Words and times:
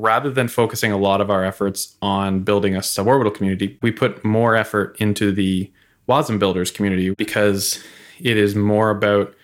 rather 0.00 0.30
than 0.30 0.48
focusing 0.48 0.92
a 0.92 0.96
lot 0.96 1.20
of 1.20 1.30
our 1.30 1.44
efforts 1.44 1.96
on 2.00 2.40
building 2.40 2.74
a 2.74 2.80
suborbital 2.80 3.34
community, 3.34 3.78
we 3.82 3.90
put 3.90 4.24
more 4.24 4.56
effort 4.56 4.96
into 4.98 5.30
the 5.32 5.70
WASM 6.08 6.38
builders 6.38 6.70
community 6.70 7.10
because 7.10 7.82
it 8.18 8.36
is 8.36 8.54
more 8.54 8.90
about 8.90 9.34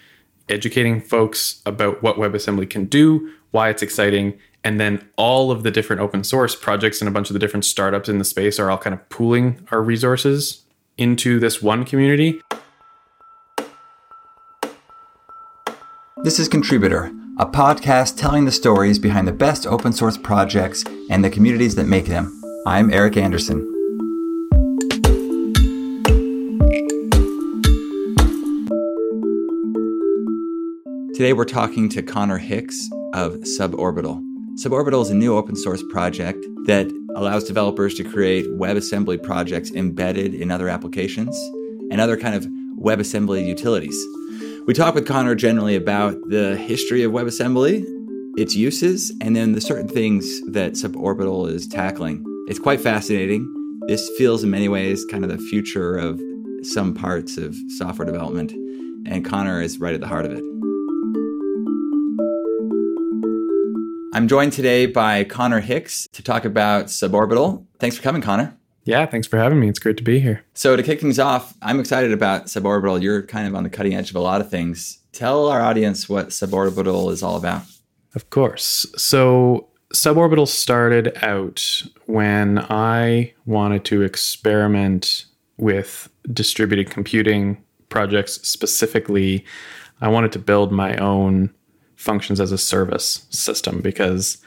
educating 0.48 1.00
folks 1.00 1.60
about 1.66 2.02
what 2.02 2.16
WebAssembly 2.16 2.68
can 2.70 2.86
do, 2.86 3.32
why 3.50 3.68
it's 3.68 3.82
exciting, 3.82 4.38
and 4.64 4.80
then 4.80 5.06
all 5.16 5.50
of 5.50 5.62
the 5.62 5.70
different 5.70 6.02
open 6.02 6.24
source 6.24 6.54
projects 6.54 7.00
and 7.00 7.08
a 7.08 7.10
bunch 7.10 7.30
of 7.30 7.34
the 7.34 7.38
different 7.38 7.64
startups 7.64 8.08
in 8.08 8.18
the 8.18 8.24
space 8.24 8.58
are 8.58 8.70
all 8.70 8.78
kind 8.78 8.94
of 8.94 9.08
pooling 9.08 9.66
our 9.70 9.82
resources 9.82 10.64
into 10.96 11.38
this 11.38 11.62
one 11.62 11.84
community. 11.84 12.40
This 16.22 16.38
is 16.38 16.48
Contributor, 16.48 17.12
a 17.38 17.44
podcast 17.44 18.16
telling 18.16 18.46
the 18.46 18.50
stories 18.50 18.98
behind 18.98 19.28
the 19.28 19.32
best 19.32 19.66
open 19.66 19.92
source 19.92 20.16
projects 20.16 20.84
and 21.10 21.22
the 21.22 21.28
communities 21.28 21.74
that 21.74 21.84
make 21.84 22.06
them. 22.06 22.32
I'm 22.66 22.90
Eric 22.90 23.18
Anderson. 23.18 23.60
Today 31.12 31.34
we're 31.34 31.44
talking 31.44 31.90
to 31.90 32.02
Connor 32.02 32.38
Hicks 32.38 32.88
of 33.12 33.34
Suborbital. 33.40 34.22
Suborbital 34.54 35.02
is 35.02 35.10
a 35.10 35.14
new 35.14 35.36
open 35.36 35.56
source 35.56 35.82
project 35.90 36.42
that 36.64 36.90
allows 37.16 37.44
developers 37.44 37.94
to 37.96 38.04
create 38.04 38.46
WebAssembly 38.46 39.22
projects 39.22 39.70
embedded 39.72 40.32
in 40.32 40.50
other 40.50 40.70
applications 40.70 41.36
and 41.90 42.00
other 42.00 42.16
kind 42.16 42.34
of 42.34 42.46
WebAssembly 42.78 43.46
utilities. 43.46 44.02
We 44.66 44.74
talk 44.74 44.96
with 44.96 45.06
Connor 45.06 45.36
generally 45.36 45.76
about 45.76 46.16
the 46.28 46.56
history 46.56 47.04
of 47.04 47.12
WebAssembly, 47.12 47.84
its 48.36 48.56
uses, 48.56 49.12
and 49.20 49.36
then 49.36 49.52
the 49.52 49.60
certain 49.60 49.86
things 49.86 50.42
that 50.50 50.72
Suborbital 50.72 51.48
is 51.48 51.68
tackling. 51.68 52.24
It's 52.48 52.58
quite 52.58 52.80
fascinating. 52.80 53.48
This 53.86 54.10
feels 54.18 54.42
in 54.42 54.50
many 54.50 54.68
ways 54.68 55.04
kind 55.04 55.22
of 55.22 55.30
the 55.30 55.38
future 55.38 55.96
of 55.96 56.20
some 56.62 56.94
parts 56.94 57.36
of 57.36 57.54
software 57.78 58.06
development, 58.06 58.50
and 59.06 59.24
Connor 59.24 59.62
is 59.62 59.78
right 59.78 59.94
at 59.94 60.00
the 60.00 60.08
heart 60.08 60.26
of 60.26 60.32
it. 60.32 60.42
I'm 64.14 64.26
joined 64.26 64.52
today 64.52 64.86
by 64.86 65.22
Connor 65.22 65.60
Hicks 65.60 66.08
to 66.10 66.24
talk 66.24 66.44
about 66.44 66.86
Suborbital. 66.86 67.64
Thanks 67.78 67.96
for 67.96 68.02
coming, 68.02 68.20
Connor. 68.20 68.56
Yeah, 68.86 69.04
thanks 69.04 69.26
for 69.26 69.36
having 69.36 69.58
me. 69.58 69.68
It's 69.68 69.80
great 69.80 69.96
to 69.96 70.04
be 70.04 70.20
here. 70.20 70.44
So, 70.54 70.76
to 70.76 70.82
kick 70.82 71.00
things 71.00 71.18
off, 71.18 71.54
I'm 71.60 71.80
excited 71.80 72.12
about 72.12 72.46
Suborbital. 72.46 73.02
You're 73.02 73.22
kind 73.22 73.48
of 73.48 73.56
on 73.56 73.64
the 73.64 73.68
cutting 73.68 73.94
edge 73.94 74.10
of 74.10 74.16
a 74.16 74.20
lot 74.20 74.40
of 74.40 74.48
things. 74.48 75.00
Tell 75.12 75.48
our 75.48 75.60
audience 75.60 76.08
what 76.08 76.28
Suborbital 76.28 77.10
is 77.10 77.20
all 77.20 77.36
about. 77.36 77.62
Of 78.14 78.30
course. 78.30 78.86
So, 78.96 79.68
Suborbital 79.92 80.46
started 80.46 81.18
out 81.22 81.82
when 82.06 82.60
I 82.70 83.34
wanted 83.44 83.84
to 83.86 84.02
experiment 84.02 85.24
with 85.56 86.08
distributed 86.32 86.88
computing 86.88 87.62
projects. 87.88 88.34
Specifically, 88.48 89.44
I 90.00 90.08
wanted 90.08 90.30
to 90.32 90.38
build 90.38 90.70
my 90.70 90.96
own 90.98 91.52
functions 91.96 92.40
as 92.40 92.52
a 92.52 92.58
service 92.58 93.26
system 93.30 93.80
because 93.80 94.38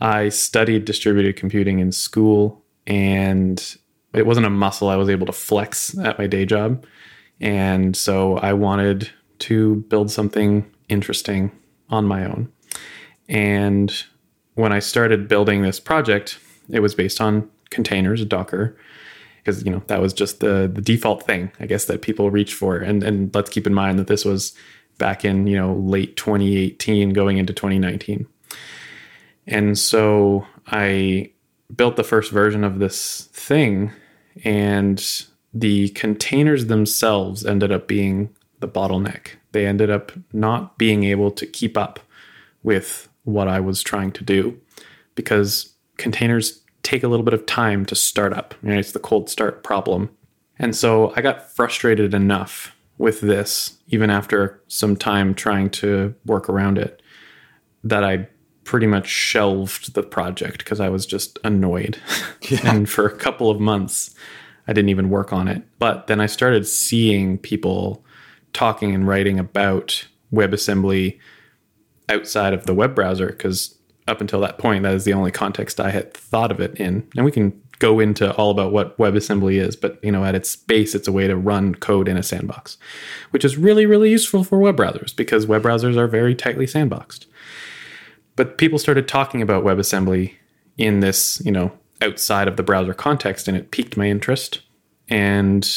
I 0.00 0.30
studied 0.30 0.84
distributed 0.84 1.36
computing 1.36 1.78
in 1.78 1.92
school 1.92 2.64
and 2.86 3.76
it 4.14 4.26
wasn't 4.26 4.46
a 4.46 4.50
muscle 4.50 4.88
I 4.88 4.96
was 4.96 5.08
able 5.08 5.26
to 5.26 5.32
flex 5.32 5.96
at 5.98 6.18
my 6.18 6.26
day 6.26 6.44
job. 6.46 6.84
And 7.40 7.96
so 7.96 8.36
I 8.38 8.52
wanted 8.52 9.10
to 9.40 9.76
build 9.88 10.10
something 10.10 10.70
interesting 10.88 11.50
on 11.90 12.06
my 12.06 12.24
own. 12.24 12.52
And 13.28 13.92
when 14.54 14.72
I 14.72 14.78
started 14.78 15.28
building 15.28 15.62
this 15.62 15.80
project, 15.80 16.38
it 16.70 16.80
was 16.80 16.94
based 16.94 17.20
on 17.20 17.50
containers, 17.70 18.24
Docker, 18.24 18.76
because 19.38 19.64
you 19.64 19.70
know 19.70 19.82
that 19.88 20.00
was 20.00 20.12
just 20.12 20.40
the 20.40 20.70
the 20.72 20.80
default 20.80 21.24
thing, 21.24 21.50
I 21.58 21.66
guess, 21.66 21.86
that 21.86 22.02
people 22.02 22.30
reach 22.30 22.54
for. 22.54 22.76
And 22.76 23.02
and 23.02 23.34
let's 23.34 23.50
keep 23.50 23.66
in 23.66 23.74
mind 23.74 23.98
that 23.98 24.06
this 24.06 24.24
was 24.24 24.54
back 24.98 25.24
in 25.24 25.46
you 25.46 25.56
know 25.56 25.74
late 25.74 26.16
2018 26.16 27.10
going 27.10 27.38
into 27.38 27.52
2019 27.52 28.26
and 29.46 29.78
so 29.78 30.46
i 30.68 31.30
built 31.74 31.96
the 31.96 32.04
first 32.04 32.30
version 32.30 32.64
of 32.64 32.78
this 32.78 33.28
thing 33.32 33.90
and 34.42 35.24
the 35.52 35.90
containers 35.90 36.66
themselves 36.66 37.44
ended 37.46 37.70
up 37.70 37.86
being 37.86 38.34
the 38.60 38.68
bottleneck. 38.68 39.28
They 39.52 39.66
ended 39.66 39.90
up 39.90 40.12
not 40.32 40.78
being 40.78 41.04
able 41.04 41.30
to 41.32 41.46
keep 41.46 41.76
up 41.76 42.00
with 42.62 43.08
what 43.24 43.48
i 43.48 43.58
was 43.58 43.82
trying 43.82 44.12
to 44.12 44.22
do 44.22 44.58
because 45.14 45.74
containers 45.96 46.62
take 46.82 47.02
a 47.02 47.08
little 47.08 47.24
bit 47.24 47.34
of 47.34 47.46
time 47.46 47.86
to 47.86 47.94
start 47.94 48.32
up. 48.32 48.54
You 48.62 48.70
know, 48.70 48.78
it's 48.78 48.92
the 48.92 48.98
cold 48.98 49.30
start 49.30 49.62
problem. 49.64 50.10
And 50.58 50.76
so 50.76 51.12
i 51.16 51.22
got 51.22 51.50
frustrated 51.50 52.14
enough 52.14 52.76
with 52.98 53.20
this, 53.20 53.78
even 53.88 54.10
after 54.10 54.62
some 54.68 54.96
time 54.96 55.34
trying 55.34 55.70
to 55.70 56.14
work 56.26 56.48
around 56.48 56.78
it, 56.78 57.02
that 57.82 58.04
I 58.04 58.28
pretty 58.64 58.86
much 58.86 59.06
shelved 59.06 59.94
the 59.94 60.02
project 60.02 60.58
because 60.58 60.80
I 60.80 60.88
was 60.88 61.06
just 61.06 61.38
annoyed. 61.44 61.98
Yeah. 62.50 62.74
and 62.74 62.86
for 62.90 63.06
a 63.06 63.16
couple 63.16 63.48
of 63.48 63.58
months, 63.58 64.14
I 64.68 64.74
didn't 64.74 64.90
even 64.90 65.08
work 65.08 65.32
on 65.32 65.48
it. 65.48 65.62
But 65.78 66.08
then 66.08 66.20
I 66.20 66.26
started 66.26 66.66
seeing 66.66 67.38
people 67.38 68.04
talking 68.52 68.94
and 68.94 69.08
writing 69.08 69.38
about 69.38 70.06
WebAssembly 70.30 71.18
outside 72.10 72.52
of 72.52 72.66
the 72.66 72.74
web 72.74 72.94
browser 72.94 73.28
because 73.28 73.78
up 74.06 74.20
until 74.20 74.40
that 74.40 74.58
point, 74.58 74.82
that 74.82 74.92
is 74.92 75.04
the 75.04 75.14
only 75.14 75.30
context 75.30 75.80
I 75.80 75.90
had 75.90 76.12
thought 76.12 76.50
of 76.50 76.60
it 76.60 76.74
in. 76.78 77.08
And 77.16 77.24
we 77.24 77.32
can 77.32 77.58
go 77.78 77.98
into 77.98 78.32
all 78.34 78.50
about 78.50 78.72
what 78.72 78.96
WebAssembly 78.98 79.60
is, 79.60 79.76
but 79.76 79.98
you 80.02 80.12
know, 80.12 80.24
at 80.24 80.34
its 80.34 80.54
base, 80.56 80.94
it's 80.94 81.08
a 81.08 81.12
way 81.12 81.26
to 81.26 81.36
run 81.36 81.74
code 81.74 82.08
in 82.08 82.16
a 82.16 82.22
sandbox, 82.22 82.76
which 83.30 83.44
is 83.44 83.56
really, 83.56 83.86
really 83.86 84.10
useful 84.10 84.44
for 84.44 84.58
web 84.58 84.76
browsers 84.76 85.14
because 85.14 85.46
web 85.46 85.62
browsers 85.62 85.96
are 85.96 86.06
very 86.06 86.34
tightly 86.34 86.66
sandboxed. 86.66 87.26
But 88.36 88.58
people 88.58 88.78
started 88.78 89.06
talking 89.06 89.42
about 89.42 89.64
WebAssembly 89.64 90.34
in 90.76 91.00
this, 91.00 91.40
you 91.44 91.52
know, 91.52 91.72
outside 92.02 92.48
of 92.48 92.56
the 92.56 92.62
browser 92.62 92.94
context, 92.94 93.48
and 93.48 93.56
it 93.56 93.70
piqued 93.70 93.96
my 93.96 94.08
interest. 94.08 94.60
And 95.08 95.68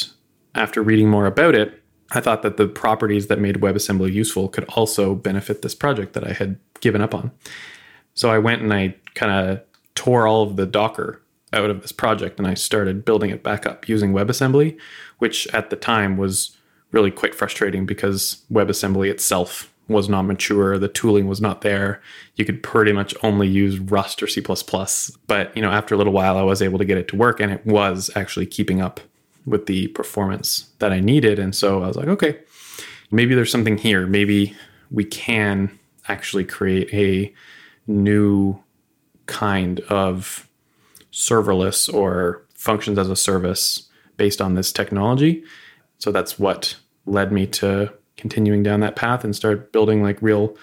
after 0.56 0.82
reading 0.82 1.10
more 1.10 1.26
about 1.26 1.56
it, 1.56 1.84
I 2.12 2.22
thought 2.22 2.42
that 2.42 2.58
the 2.58 2.68
properties 2.68 3.28
that 3.28 3.40
made 3.40 3.58
WebAssembly 3.58 4.12
useful 4.12 4.48
could 4.48 4.64
also 4.66 5.14
benefit 5.14 5.62
this 5.62 5.76
project 5.76 6.14
that 6.14 6.26
I 6.26 6.34
had 6.34 6.58
given 6.80 7.02
up 7.02 7.14
on. 7.14 7.32
So 8.14 8.30
I 8.30 8.40
went 8.40 8.62
and 8.62 8.74
I 8.74 8.96
kind 9.14 9.32
of 9.32 9.62
tore 9.96 10.26
all 10.26 10.44
of 10.44 10.56
the 10.56 10.66
Docker 10.66 11.22
out 11.54 11.70
of 11.70 11.82
this 11.82 11.92
project 11.92 12.40
and 12.40 12.48
I 12.48 12.54
started 12.54 13.06
building 13.06 13.30
it 13.30 13.44
back 13.44 13.66
up 13.66 13.88
using 13.88 14.14
WebAssembly, 14.14 14.78
which 15.20 15.48
at 15.48 15.70
the 15.70 15.76
time 15.76 16.18
was 16.18 16.58
really 16.92 17.12
quite 17.12 17.36
frustrating 17.36 17.86
because 17.86 18.44
WebAssembly 18.52 19.10
itself 19.10 19.74
was 19.88 20.10
not 20.10 20.24
mature, 20.24 20.78
the 20.78 20.88
tooling 20.88 21.28
was 21.28 21.40
not 21.40 21.62
there. 21.62 22.02
You 22.36 22.46
could 22.46 22.62
pretty 22.62 22.92
much 22.92 23.16
only 23.24 23.48
use 23.48 23.80
Rust 23.80 24.22
or 24.22 24.28
C++. 24.28 24.42
But, 24.42 25.56
you 25.56 25.62
know, 25.62 25.72
after 25.72 25.96
a 25.96 25.98
little 25.98 26.14
while 26.14 26.38
I 26.38 26.44
was 26.44 26.62
able 26.62 26.78
to 26.78 26.86
get 26.86 26.98
it 26.98 27.08
to 27.10 27.16
work 27.16 27.40
and 27.40 27.52
it 27.52 27.66
was 27.66 28.10
actually 28.16 28.46
keeping 28.46 28.82
up 28.82 29.00
with 29.46 29.66
the 29.66 29.88
performance 29.90 30.70
that 30.80 30.92
I 30.92 31.00
needed 31.00 31.40
and 31.40 31.56
so 31.56 31.82
I 31.84 31.88
was 31.88 31.96
like, 31.96 32.10
okay, 32.10 32.40
maybe 33.12 33.34
there's 33.34 33.52
something 33.52 33.78
here. 33.78 34.06
Maybe 34.06 34.56
we 34.92 35.06
can 35.06 35.78
actually 36.10 36.44
create 36.44 36.94
a 36.94 37.34
new 37.90 38.62
kind 39.26 39.80
of 39.82 40.50
serverless 41.12 41.94
or 41.94 42.44
functions 42.54 42.98
as 42.98 43.10
a 43.10 43.16
service 43.16 43.88
based 44.18 44.42
on 44.42 44.56
this 44.56 44.72
technology. 44.72 45.44
So 46.00 46.12
that's 46.12 46.38
what 46.38 46.76
led 47.06 47.32
me 47.32 47.48
to 47.48 47.94
continuing 48.18 48.64
down 48.64 48.80
that 48.82 48.96
path 48.96 49.24
and 49.24 49.36
start 49.36 49.72
building 49.72 50.04
like 50.04 50.22
real 50.22 50.56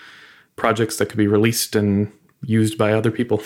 projects 0.56 0.96
that 0.98 1.06
could 1.06 1.18
be 1.18 1.26
released 1.26 1.74
and 1.74 2.12
used 2.42 2.76
by 2.76 2.92
other 2.92 3.10
people. 3.10 3.42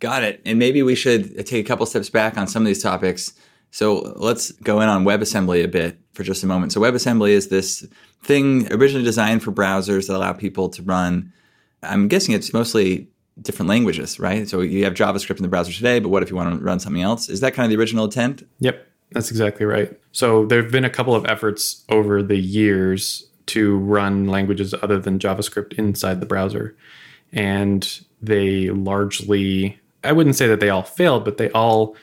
Got 0.00 0.22
it. 0.22 0.40
And 0.44 0.58
maybe 0.58 0.82
we 0.82 0.94
should 0.94 1.46
take 1.46 1.64
a 1.64 1.68
couple 1.68 1.86
steps 1.86 2.10
back 2.10 2.36
on 2.38 2.46
some 2.46 2.62
of 2.62 2.66
these 2.66 2.82
topics. 2.82 3.32
So 3.70 4.14
let's 4.16 4.52
go 4.52 4.80
in 4.80 4.88
on 4.88 5.04
WebAssembly 5.04 5.62
a 5.64 5.68
bit 5.68 5.98
for 6.12 6.22
just 6.22 6.42
a 6.42 6.46
moment. 6.46 6.72
So 6.72 6.80
WebAssembly 6.80 7.30
is 7.30 7.48
this 7.48 7.86
thing 8.22 8.72
originally 8.72 9.04
designed 9.04 9.42
for 9.42 9.52
browsers 9.52 10.06
that 10.06 10.16
allow 10.16 10.32
people 10.32 10.68
to 10.70 10.82
run. 10.82 11.32
I'm 11.82 12.08
guessing 12.08 12.34
it's 12.34 12.52
mostly 12.52 13.08
different 13.42 13.68
languages, 13.68 14.18
right? 14.18 14.48
So 14.48 14.60
you 14.60 14.84
have 14.84 14.94
JavaScript 14.94 15.36
in 15.36 15.42
the 15.42 15.48
browser 15.48 15.72
today, 15.72 15.98
but 16.00 16.08
what 16.08 16.22
if 16.22 16.30
you 16.30 16.36
want 16.36 16.58
to 16.58 16.64
run 16.64 16.80
something 16.80 17.02
else? 17.02 17.28
Is 17.28 17.40
that 17.40 17.54
kind 17.54 17.64
of 17.64 17.70
the 17.70 17.80
original 17.80 18.06
intent? 18.06 18.48
Yep, 18.60 18.86
that's 19.12 19.30
exactly 19.30 19.66
right. 19.66 19.98
So 20.12 20.46
there 20.46 20.62
have 20.62 20.72
been 20.72 20.84
a 20.84 20.90
couple 20.90 21.14
of 21.14 21.26
efforts 21.26 21.84
over 21.88 22.22
the 22.22 22.38
years 22.38 23.26
to 23.46 23.78
run 23.78 24.26
languages 24.26 24.74
other 24.82 24.98
than 24.98 25.18
JavaScript 25.18 25.74
inside 25.74 26.20
the 26.20 26.26
browser. 26.26 26.76
And 27.32 28.00
they 28.20 28.70
largely, 28.70 29.78
I 30.02 30.12
wouldn't 30.12 30.36
say 30.36 30.46
that 30.48 30.60
they 30.60 30.70
all 30.70 30.82
failed, 30.82 31.24
but 31.24 31.36
they 31.36 31.50
all 31.50 31.96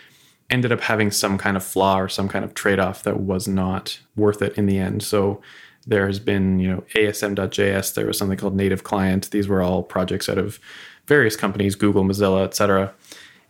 ended 0.49 0.71
up 0.71 0.81
having 0.81 1.11
some 1.11 1.37
kind 1.37 1.57
of 1.57 1.63
flaw 1.63 1.99
or 1.99 2.07
some 2.07 2.29
kind 2.29 2.45
of 2.45 2.53
trade 2.53 2.79
off 2.79 3.03
that 3.03 3.19
was 3.19 3.47
not 3.47 3.99
worth 4.15 4.41
it 4.41 4.57
in 4.57 4.65
the 4.65 4.77
end. 4.77 5.03
So 5.03 5.41
there 5.85 6.07
has 6.07 6.19
been, 6.19 6.59
you 6.59 6.69
know, 6.69 6.83
ASM.js, 6.95 7.93
there 7.93 8.05
was 8.05 8.17
something 8.17 8.37
called 8.37 8.55
Native 8.55 8.83
Client. 8.83 9.31
These 9.31 9.47
were 9.47 9.61
all 9.61 9.83
projects 9.83 10.29
out 10.29 10.37
of 10.37 10.59
various 11.07 11.35
companies, 11.35 11.75
Google, 11.75 12.03
Mozilla, 12.03 12.45
etc. 12.45 12.93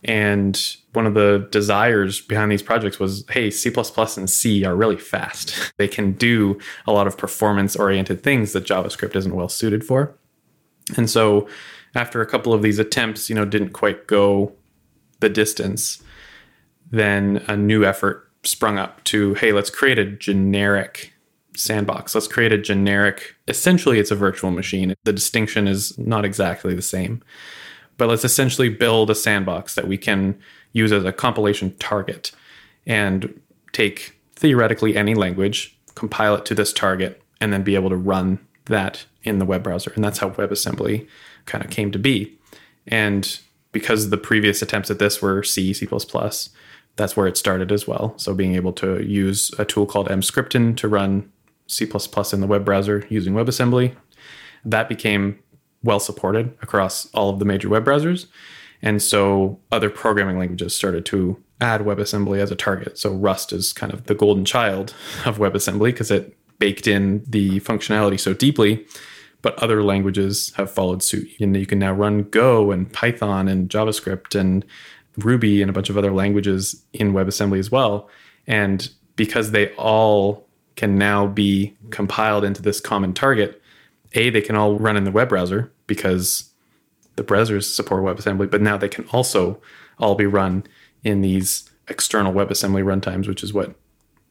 And 0.04 0.60
one 0.92 1.06
of 1.06 1.14
the 1.14 1.48
desires 1.50 2.20
behind 2.20 2.52
these 2.52 2.62
projects 2.62 2.98
was 2.98 3.24
hey, 3.30 3.50
C 3.50 3.72
and 3.74 4.30
C 4.30 4.64
are 4.64 4.76
really 4.76 4.98
fast. 4.98 5.72
they 5.78 5.88
can 5.88 6.12
do 6.12 6.58
a 6.86 6.92
lot 6.92 7.06
of 7.06 7.16
performance 7.16 7.74
oriented 7.74 8.22
things 8.22 8.52
that 8.52 8.64
JavaScript 8.64 9.16
isn't 9.16 9.34
well 9.34 9.48
suited 9.48 9.84
for. 9.84 10.14
And 10.96 11.08
so 11.08 11.48
after 11.94 12.20
a 12.20 12.26
couple 12.26 12.52
of 12.52 12.62
these 12.62 12.78
attempts, 12.78 13.28
you 13.28 13.34
know, 13.34 13.44
didn't 13.44 13.70
quite 13.70 14.06
go 14.06 14.52
the 15.20 15.28
distance, 15.28 16.02
then 16.90 17.42
a 17.48 17.56
new 17.56 17.84
effort 17.84 18.30
sprung 18.42 18.78
up 18.78 19.02
to 19.04 19.34
hey, 19.34 19.52
let's 19.52 19.70
create 19.70 19.98
a 19.98 20.04
generic 20.04 21.14
sandbox. 21.56 22.14
Let's 22.14 22.28
create 22.28 22.52
a 22.52 22.58
generic, 22.58 23.34
essentially, 23.48 23.98
it's 23.98 24.10
a 24.10 24.16
virtual 24.16 24.50
machine. 24.50 24.94
The 25.04 25.12
distinction 25.12 25.66
is 25.68 25.96
not 25.98 26.24
exactly 26.24 26.74
the 26.74 26.82
same, 26.82 27.22
but 27.96 28.08
let's 28.08 28.24
essentially 28.24 28.68
build 28.68 29.10
a 29.10 29.14
sandbox 29.14 29.74
that 29.74 29.88
we 29.88 29.96
can 29.96 30.38
use 30.72 30.92
as 30.92 31.04
a 31.04 31.12
compilation 31.12 31.76
target 31.76 32.32
and 32.86 33.40
take 33.72 34.18
theoretically 34.36 34.96
any 34.96 35.14
language, 35.14 35.76
compile 35.94 36.34
it 36.34 36.44
to 36.46 36.54
this 36.54 36.72
target, 36.72 37.22
and 37.40 37.52
then 37.52 37.62
be 37.62 37.74
able 37.74 37.90
to 37.90 37.96
run 37.96 38.38
that 38.66 39.04
in 39.22 39.38
the 39.38 39.44
web 39.44 39.62
browser. 39.62 39.92
And 39.94 40.04
that's 40.04 40.18
how 40.18 40.30
WebAssembly 40.30 41.06
kind 41.46 41.64
of 41.64 41.70
came 41.70 41.90
to 41.92 41.98
be. 41.98 42.38
And 42.86 43.38
because 43.72 44.10
the 44.10 44.18
previous 44.18 44.62
attempts 44.62 44.90
at 44.90 44.98
this 44.98 45.20
were 45.20 45.42
C, 45.42 45.72
C++, 45.72 45.86
that's 46.96 47.16
where 47.16 47.26
it 47.26 47.36
started 47.36 47.72
as 47.72 47.88
well. 47.88 48.14
So 48.18 48.34
being 48.34 48.54
able 48.54 48.72
to 48.74 49.02
use 49.02 49.50
a 49.58 49.64
tool 49.64 49.86
called 49.86 50.08
Emscripten 50.08 50.76
to 50.76 50.88
run 50.88 51.30
C++ 51.66 51.84
in 51.84 52.40
the 52.40 52.46
web 52.46 52.64
browser 52.64 53.04
using 53.08 53.34
WebAssembly, 53.34 53.94
that 54.64 54.88
became 54.88 55.38
well 55.84 56.00
supported 56.00 56.56
across 56.62 57.06
all 57.12 57.30
of 57.30 57.38
the 57.38 57.44
major 57.44 57.68
web 57.68 57.84
browsers. 57.84 58.26
And 58.82 59.00
so 59.00 59.60
other 59.70 59.88
programming 59.88 60.38
languages 60.38 60.74
started 60.74 61.06
to 61.06 61.42
add 61.60 61.82
WebAssembly 61.82 62.38
as 62.38 62.50
a 62.50 62.56
target. 62.56 62.98
So 62.98 63.12
Rust 63.12 63.52
is 63.52 63.72
kind 63.72 63.92
of 63.92 64.04
the 64.04 64.14
golden 64.14 64.44
child 64.44 64.94
of 65.24 65.38
WebAssembly 65.38 65.86
because 65.86 66.10
it 66.10 66.36
baked 66.58 66.86
in 66.86 67.24
the 67.26 67.60
functionality 67.60 68.18
so 68.18 68.34
deeply. 68.34 68.86
But 69.42 69.58
other 69.62 69.82
languages 69.82 70.52
have 70.56 70.70
followed 70.70 71.02
suit. 71.02 71.28
And 71.38 71.56
you 71.56 71.66
can 71.66 71.78
now 71.78 71.92
run 71.92 72.24
Go 72.24 72.70
and 72.70 72.90
Python 72.92 73.46
and 73.46 73.68
JavaScript 73.68 74.38
and 74.38 74.64
Ruby 75.18 75.62
and 75.62 75.70
a 75.70 75.72
bunch 75.72 75.90
of 75.90 75.98
other 75.98 76.12
languages 76.12 76.82
in 76.92 77.12
WebAssembly 77.12 77.58
as 77.58 77.70
well. 77.70 78.08
And 78.46 78.88
because 79.16 79.50
they 79.50 79.72
all 79.74 80.46
can 80.76 80.96
now 80.98 81.26
be 81.26 81.76
compiled 81.90 82.44
into 82.44 82.62
this 82.62 82.80
common 82.80 83.12
target, 83.12 83.62
A, 84.14 84.30
they 84.30 84.40
can 84.40 84.56
all 84.56 84.78
run 84.78 84.96
in 84.96 85.04
the 85.04 85.12
web 85.12 85.28
browser 85.28 85.70
because 85.86 86.50
the 87.16 87.24
browsers 87.24 87.64
support 87.64 88.02
WebAssembly, 88.02 88.50
but 88.50 88.62
now 88.62 88.76
they 88.76 88.88
can 88.88 89.06
also 89.12 89.60
all 89.98 90.14
be 90.14 90.26
run 90.26 90.64
in 91.02 91.20
these 91.20 91.70
external 91.88 92.32
WebAssembly 92.32 92.82
runtimes, 92.82 93.28
which 93.28 93.42
is 93.42 93.52
what 93.52 93.74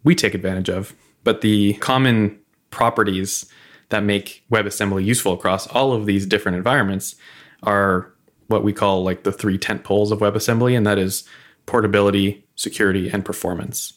we 0.03 0.15
take 0.15 0.33
advantage 0.33 0.69
of. 0.69 0.94
But 1.23 1.41
the 1.41 1.73
common 1.75 2.39
properties 2.71 3.45
that 3.89 4.03
make 4.03 4.44
WebAssembly 4.51 5.05
useful 5.05 5.33
across 5.33 5.67
all 5.67 5.94
of 5.94 6.05
these 6.05 6.25
different 6.25 6.57
environments 6.57 7.15
are 7.61 8.11
what 8.47 8.63
we 8.63 8.73
call 8.73 9.03
like 9.03 9.23
the 9.23 9.31
three 9.31 9.57
tent 9.57 9.83
poles 9.83 10.11
of 10.11 10.19
WebAssembly, 10.19 10.75
and 10.75 10.85
that 10.85 10.97
is 10.97 11.27
portability, 11.65 12.45
security, 12.55 13.09
and 13.09 13.23
performance. 13.23 13.94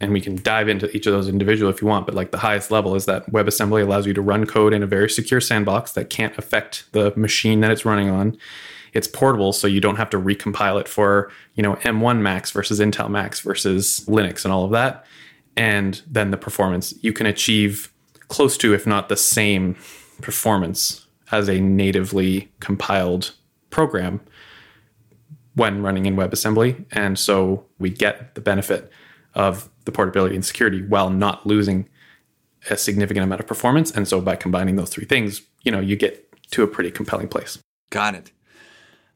And 0.00 0.12
we 0.12 0.20
can 0.20 0.36
dive 0.36 0.68
into 0.68 0.94
each 0.96 1.06
of 1.06 1.12
those 1.12 1.28
individually 1.28 1.72
if 1.72 1.82
you 1.82 1.88
want, 1.88 2.06
but 2.06 2.14
like 2.14 2.30
the 2.30 2.38
highest 2.38 2.70
level 2.70 2.94
is 2.94 3.06
that 3.06 3.30
WebAssembly 3.32 3.82
allows 3.82 4.06
you 4.06 4.14
to 4.14 4.22
run 4.22 4.46
code 4.46 4.72
in 4.72 4.82
a 4.82 4.86
very 4.86 5.10
secure 5.10 5.40
sandbox 5.40 5.92
that 5.92 6.08
can't 6.08 6.36
affect 6.38 6.84
the 6.92 7.12
machine 7.16 7.60
that 7.60 7.72
it's 7.72 7.84
running 7.84 8.08
on. 8.08 8.38
It's 8.92 9.08
portable, 9.08 9.52
so 9.52 9.66
you 9.66 9.80
don't 9.80 9.96
have 9.96 10.10
to 10.10 10.18
recompile 10.18 10.80
it 10.80 10.88
for, 10.88 11.30
you 11.54 11.62
know, 11.62 11.74
M1 11.76 12.20
Macs 12.20 12.52
versus 12.52 12.80
Intel 12.80 13.10
Macs 13.10 13.40
versus 13.40 14.04
Linux 14.06 14.44
and 14.44 14.52
all 14.52 14.64
of 14.64 14.70
that. 14.70 15.04
And 15.56 16.00
then 16.06 16.30
the 16.30 16.36
performance, 16.36 16.94
you 17.02 17.12
can 17.12 17.26
achieve 17.26 17.92
close 18.28 18.56
to, 18.58 18.74
if 18.74 18.86
not 18.86 19.08
the 19.08 19.16
same 19.16 19.74
performance 20.22 21.06
as 21.32 21.48
a 21.48 21.60
natively 21.60 22.50
compiled 22.60 23.34
program 23.70 24.20
when 25.54 25.82
running 25.82 26.06
in 26.06 26.16
WebAssembly. 26.16 26.86
And 26.92 27.18
so 27.18 27.66
we 27.78 27.90
get 27.90 28.34
the 28.34 28.40
benefit 28.40 28.90
of 29.38 29.70
the 29.84 29.92
portability 29.92 30.34
and 30.34 30.44
security 30.44 30.82
while 30.82 31.08
not 31.08 31.46
losing 31.46 31.88
a 32.68 32.76
significant 32.76 33.24
amount 33.24 33.40
of 33.40 33.46
performance. 33.46 33.90
And 33.90 34.06
so 34.06 34.20
by 34.20 34.36
combining 34.36 34.76
those 34.76 34.90
three 34.90 35.06
things, 35.06 35.40
you 35.62 35.72
know, 35.72 35.80
you 35.80 35.96
get 35.96 36.28
to 36.50 36.62
a 36.62 36.66
pretty 36.66 36.90
compelling 36.90 37.28
place. 37.28 37.58
Got 37.90 38.14
it. 38.14 38.32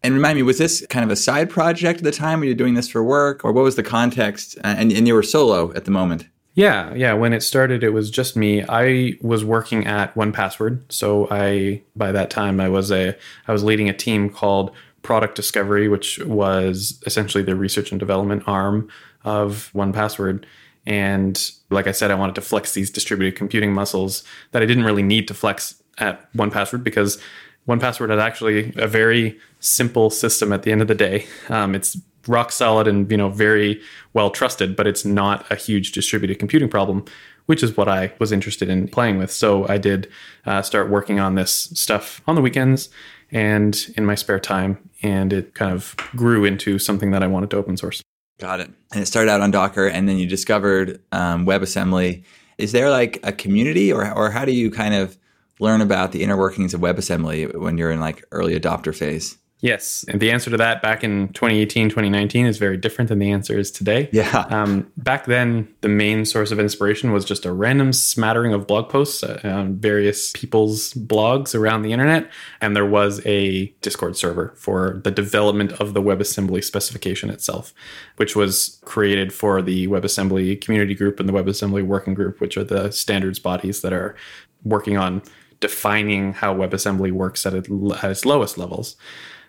And 0.03 0.15
remind 0.15 0.37
me, 0.37 0.43
was 0.43 0.59
this 0.59 0.85
kind 0.89 1.05
of 1.05 1.11
a 1.11 1.17
side 1.17 1.51
project 1.51 1.99
at 1.99 2.05
the 2.05 2.13
time? 2.13 2.41
Were 2.41 2.47
you 2.47 2.55
doing 2.55 2.75
this 2.75 2.89
for 2.89 3.05
work, 3.05 3.45
or 3.45 3.53
what 3.53 3.63
was 3.63 3.77
the 3.77 3.83
context? 3.83 4.59
And, 4.65 4.91
and 4.91 5.07
you 5.07 5.15
were 5.15 5.23
solo 5.23 5.73
at 5.75 5.85
the 5.85 5.93
moment. 5.93 6.27
Yeah, 6.55 6.93
yeah. 6.95 7.13
When 7.15 7.33
it 7.33 7.43
started, 7.43 7.83
it 7.85 7.91
was 7.91 8.11
just 8.11 8.37
me. 8.37 8.65
I 8.69 9.15
was 9.23 9.45
working 9.45 9.87
at 9.87 10.15
1Password, 10.15 10.91
so 10.91 11.29
I 11.31 11.83
by 11.97 12.13
that 12.13 12.31
time 12.31 12.61
I 12.61 12.69
was 12.69 12.91
a 12.91 13.17
I 13.47 13.53
was 13.53 13.63
leading 13.63 13.89
a 13.89 13.95
team 13.95 14.29
called 14.29 14.73
Product 15.03 15.35
Discovery, 15.35 15.89
which 15.89 16.19
was 16.19 17.01
essentially 17.07 17.43
the 17.45 17.57
research 17.57 17.91
and 17.91 17.99
development 17.99 18.43
arm 18.47 18.89
of 19.25 19.71
1Password. 19.75 20.45
And 20.87 21.51
like 21.71 21.87
I 21.87 21.93
said, 21.93 22.11
I 22.11 22.15
wanted 22.15 22.35
to 22.37 22.41
flex 22.41 22.75
these 22.75 22.91
distributed 22.91 23.37
computing 23.37 23.73
muscles 23.73 24.25
that 24.51 24.63
I 24.63 24.67
didn't 24.67 24.85
really 24.85 25.03
need 25.03 25.29
to 25.29 25.35
flex 25.35 25.83
at 25.99 26.33
1Password 26.35 26.83
because 26.83 27.21
1Password 27.69 28.13
is 28.13 28.19
actually 28.19 28.73
a 28.77 28.89
very 28.89 29.39
simple 29.61 30.11
system 30.11 30.53
at 30.53 30.65
the 30.65 30.73
end 30.73 30.83
of 30.83 30.89
the 30.89 30.95
day. 30.95 31.27
Um, 31.49 31.75
it's 31.75 31.97
rock 32.29 32.53
solid 32.53 32.87
and 32.87 33.11
you 33.11 33.17
know 33.17 33.29
very 33.29 33.81
well 34.13 34.31
trusted, 34.31 34.77
but 34.77 34.87
it's 34.87 35.05
not 35.05 35.51
a 35.51 35.57
huge 35.57 35.93
distributed 35.93 36.39
computing 36.39 36.69
problem, 36.69 37.05
which 37.47 37.63
is 37.63 37.77
what 37.77 37.89
I 37.89 38.13
was 38.19 38.33
interested 38.33 38.69
in 38.69 38.89
playing 38.89 39.19
with. 39.19 39.31
So 39.31 39.67
I 39.69 39.79
did 39.79 40.11
uh, 40.47 40.63
start 40.63 40.91
working 40.91 41.21
on 41.21 41.35
this 41.35 41.53
stuff 41.75 42.21
on 42.27 42.35
the 42.35 42.41
weekends 42.41 42.89
and 43.31 43.87
in 43.97 44.05
my 44.05 44.15
spare 44.15 44.41
time, 44.41 44.91
and 45.03 45.33
it 45.33 45.55
kind 45.55 45.73
of 45.73 45.97
grew 46.15 46.45
into 46.45 46.79
something 46.79 47.13
that 47.13 47.23
I 47.23 47.27
wanted 47.27 47.51
to 47.51 47.57
open 47.57 47.77
source. 47.77 48.03
Got 48.43 48.59
it. 48.59 48.73
And 48.93 49.01
it 49.01 49.07
started 49.07 49.31
out 49.31 49.41
on 49.41 49.53
Docker, 49.53 49.87
and 49.87 50.09
then 50.09 50.19
you 50.19 50.27
discovered 50.27 51.01
um, 51.13 51.47
WebAssembly. 51.47 52.25
Is 52.59 52.73
there 52.73 52.91
like 52.91 53.21
a 53.23 53.31
community, 53.31 53.93
or 53.93 54.13
or 54.13 54.33
how 54.33 54.45
do 54.45 54.51
you 54.51 54.69
kind 54.69 54.95
of 54.95 55.17
learn 55.61 55.81
about 55.81 56.11
the 56.11 56.25
inner 56.25 56.37
workings 56.37 56.75
of 56.75 56.81
WebAssembly 56.81 57.57
when 57.57 57.79
you're 57.79 57.93
in 57.93 58.01
like 58.01 58.25
early 58.33 58.59
adopter 58.59 58.93
phase? 58.93 59.39
Yes. 59.63 60.05
And 60.09 60.21
the 60.21 60.33
answer 60.33 60.51
to 60.51 60.57
that 60.57 60.83
back 60.83 61.05
in 61.05 61.29
2018, 61.29 61.89
2019 61.89 62.47
is 62.47 62.59
very 62.59 62.77
different 62.77 63.09
than 63.09 63.21
the 63.21 63.31
answer 63.31 63.57
is 63.57 63.71
today. 63.71 64.09
Yeah. 64.13 64.45
Um, 64.51 64.91
back 64.97 65.27
then, 65.27 65.73
the 65.83 65.89
main 65.89 66.25
source 66.25 66.51
of 66.51 66.59
inspiration 66.59 67.13
was 67.13 67.25
just 67.25 67.47
a 67.47 67.53
random 67.53 67.93
smattering 67.93 68.53
of 68.53 68.67
blog 68.67 68.89
posts 68.89 69.23
uh, 69.23 69.41
on 69.45 69.77
various 69.77 70.33
people's 70.33 70.93
blogs 70.95 71.55
around 71.55 71.83
the 71.83 71.93
internet. 71.93 72.29
And 72.61 72.75
there 72.75 72.85
was 72.85 73.25
a 73.25 73.67
Discord 73.83 74.17
server 74.17 74.53
for 74.57 75.01
the 75.05 75.13
development 75.13 75.73
of 75.75 75.95
the 75.95 76.03
WebAssembly 76.03 76.65
specification 76.65 77.31
itself, 77.31 77.73
which 78.17 78.35
was 78.35 78.81
created 78.85 79.33
for 79.33 79.63
the 79.63 79.87
WebAssembly 79.87 80.61
community 80.61 80.97
group 80.97 81.21
and 81.21 81.29
the 81.29 81.33
WebAssembly 81.33 81.87
working 81.87 82.15
group, 82.15 82.41
which 82.41 82.57
are 82.57 82.65
the 82.65 82.91
standards 82.91 83.39
bodies 83.39 83.81
that 83.83 83.93
are 83.93 84.17
working 84.65 84.97
on 84.97 85.23
defining 85.61 86.33
how 86.33 86.53
WebAssembly 86.53 87.13
works 87.13 87.47
at 87.47 87.55
its 87.55 88.27
lowest 88.27 88.59
levels. 88.59 88.97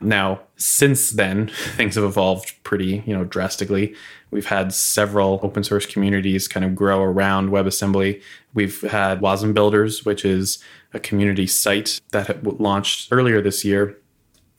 Now, 0.02 0.42
since 0.58 1.12
then, 1.12 1.48
things 1.76 1.96
have 1.96 2.04
evolved 2.04 2.56
pretty, 2.64 3.04
you 3.06 3.16
know, 3.16 3.24
drastically. 3.24 3.96
We've 4.32 4.46
had 4.46 4.74
several 4.74 5.40
open 5.44 5.64
source 5.64 5.86
communities 5.86 6.48
kind 6.48 6.66
of 6.66 6.76
grow 6.76 7.02
around 7.02 7.50
WebAssembly. 7.50 8.22
We've 8.54 8.82
had 8.82 9.22
Wasm 9.22 9.54
Builders, 9.54 10.06
which 10.06 10.26
is 10.26 10.64
a 10.94 11.00
community 11.00 11.48
site 11.48 12.00
that 12.12 12.44
launched 12.60 13.10
earlier 13.12 13.42
this 13.42 13.64
year. 13.64 13.98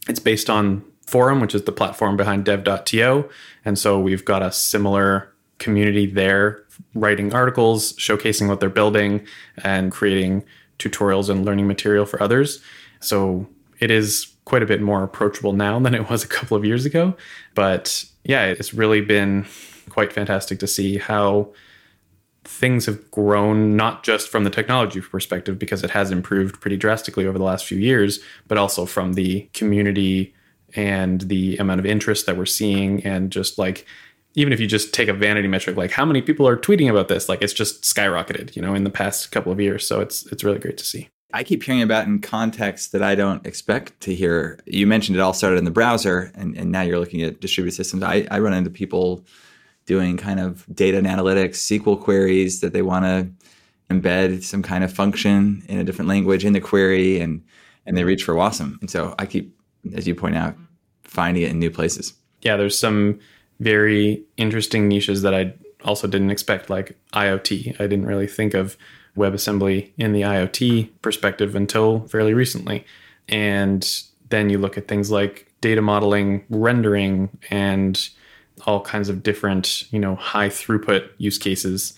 It's 0.09 0.21
based 0.21 0.50
on 0.50 0.85
Forem, 1.07 1.41
which 1.41 1.55
is 1.55 1.62
the 1.62 1.73
platform 1.73 2.17
behind 2.17 2.45
dev.to. 2.45 3.29
And 3.64 3.79
so 3.79 4.00
we've 4.00 4.25
got 4.25 4.43
a 4.43 4.53
similar 4.53 5.33
community 5.59 6.07
there 6.07 6.64
writing 6.95 7.33
articles, 7.33 7.93
showcasing 7.95 8.49
what 8.49 8.61
they're 8.61 8.69
building, 8.69 9.26
and 9.62 9.93
creating 9.93 10.45
tutorials 10.79 11.29
and 11.29 11.45
learning 11.45 11.67
material 11.67 12.07
for 12.07 12.23
others. 12.23 12.61
So 13.00 13.47
it 13.81 13.91
is 13.91 14.34
quite 14.45 14.63
a 14.63 14.67
bit 14.67 14.83
more 14.83 15.03
approachable 15.03 15.53
now 15.53 15.79
than 15.79 15.95
it 15.95 16.11
was 16.11 16.23
a 16.23 16.29
couple 16.29 16.57
of 16.57 16.65
years 16.65 16.85
ago. 16.85 17.17
But 17.55 18.05
yeah, 18.25 18.47
it's 18.47 18.75
really 18.75 19.01
been 19.01 19.47
quite 19.89 20.13
fantastic 20.13 20.59
to 20.61 20.67
see 20.67 20.99
how 20.99 21.53
things 22.45 22.87
have 22.87 23.11
grown, 23.11 23.77
not 23.77 24.05
just 24.05 24.29
from 24.29 24.45
the 24.45 24.51
technology 24.51 25.01
perspective, 25.01 25.59
because 25.59 25.83
it 25.83 25.91
has 25.91 26.11
improved 26.11 26.61
pretty 26.61 26.77
drastically 26.77 27.27
over 27.27 27.39
the 27.39 27.45
last 27.45 27.65
few 27.65 27.79
years, 27.79 28.21
but 28.47 28.59
also 28.59 28.85
from 28.85 29.15
the 29.15 29.49
community 29.55 30.35
and 30.77 31.23
the 31.23 31.57
amount 31.57 31.81
of 31.81 31.87
interest 31.87 32.27
that 32.27 32.37
we're 32.37 32.45
seeing. 32.45 33.05
And 33.05 33.31
just 33.31 33.59
like, 33.59 33.87
even 34.35 34.53
if 34.53 34.61
you 34.61 34.67
just 34.67 34.93
take 34.93 35.09
a 35.09 35.15
vanity 35.15 35.49
metric, 35.49 35.77
like 35.77 35.93
how 35.93 36.05
many 36.05 36.21
people 36.21 36.47
are 36.47 36.57
tweeting 36.57 36.91
about 36.91 37.09
this, 37.09 37.29
like 37.29 37.41
it's 37.41 37.53
just 37.53 37.83
skyrocketed, 37.83 38.55
you 38.57 38.63
know, 38.63 38.75
in 38.75 38.85
the 38.85 38.91
past 38.91 39.31
couple 39.31 39.53
of 39.53 39.61
years. 39.61 39.87
So 39.87 40.01
it's 40.01 40.27
it's 40.27 40.45
really 40.45 40.59
great 40.59 40.77
to 40.79 40.85
see. 40.85 41.09
I 41.35 41.43
keep 41.43 41.64
hearing 41.64 41.83
about 41.83 42.07
in 42.07 42.21
contexts 42.21 42.93
that 42.93 43.03
I 43.03 43.17
don't 43.17 43.45
expect 43.45 44.00
to 44.03 44.14
hear. 44.14 44.61
You 44.67 44.87
mentioned 44.87 45.19
it 45.19 45.21
all 45.21 45.33
started 45.33 45.59
in 45.59 45.64
the 45.64 45.73
browser, 45.73 46.31
and, 46.37 46.57
and 46.57 46.71
now 46.71 46.83
you're 46.83 47.00
looking 47.00 47.23
at 47.23 47.41
distributed 47.41 47.75
systems. 47.75 48.05
I, 48.05 48.25
I 48.31 48.38
run 48.38 48.55
into 48.55 48.71
people 48.71 49.25
doing 49.85 50.17
kind 50.17 50.38
of 50.38 50.64
data 50.73 50.97
and 50.97 51.09
analytics, 51.09 51.57
SQL 51.57 52.00
queries 52.00 52.61
that 52.61 52.73
they 52.73 52.83
want 52.83 53.05
to 53.05 53.29
embed 53.91 54.45
some 54.45 54.62
kind 54.62 54.85
of 54.85 54.93
function 54.93 55.64
in 55.69 55.79
a 55.79 55.85
different 55.85 56.09
language 56.09 56.45
in 56.45 56.53
the 56.53 56.61
query, 56.61 57.19
and 57.19 57.43
and 57.85 57.97
they 57.97 58.05
reach 58.05 58.23
for 58.23 58.35
Wasm. 58.35 58.81
And 58.81 58.88
so 58.88 59.17
I 59.19 59.26
keep, 59.26 59.59
as 59.93 60.07
you 60.07 60.14
point 60.14 60.37
out, 60.37 60.57
finding 61.03 61.43
it 61.43 61.50
in 61.50 61.59
new 61.59 61.71
places. 61.71 62.14
Yeah, 62.43 62.57
there's 62.57 62.79
some 62.79 63.19
very 63.59 64.23
interesting 64.37 64.87
niches 64.87 65.23
that 65.23 65.35
I 65.35 65.53
also 65.85 66.07
didn't 66.07 66.31
expect, 66.31 66.71
like 66.71 66.97
IoT. 67.12 67.81
I 67.81 67.88
didn't 67.88 68.07
really 68.07 68.29
think 68.29 68.55
of 68.55 68.76
WebAssembly 69.16 69.90
in 69.97 70.12
the 70.12 70.23
IoT 70.23 70.90
perspective 71.02 71.54
until 71.54 72.06
fairly 72.09 72.35
recently. 72.35 72.85
And 73.28 73.88
then 74.30 74.50
you 74.50 74.59
look 74.59 74.76
at 74.76 74.88
things 74.88 75.11
like 75.11 75.52
data 75.61 75.80
modeling, 75.80 76.44
rendering, 76.50 77.30
and 77.50 78.09
all 78.66 78.80
kinds 78.80 79.09
of 79.09 79.23
different, 79.23 79.90
you 79.92 79.99
know, 79.99 80.16
high 80.16 80.49
throughput 80.49 81.09
use 81.18 81.38
cases. 81.38 81.94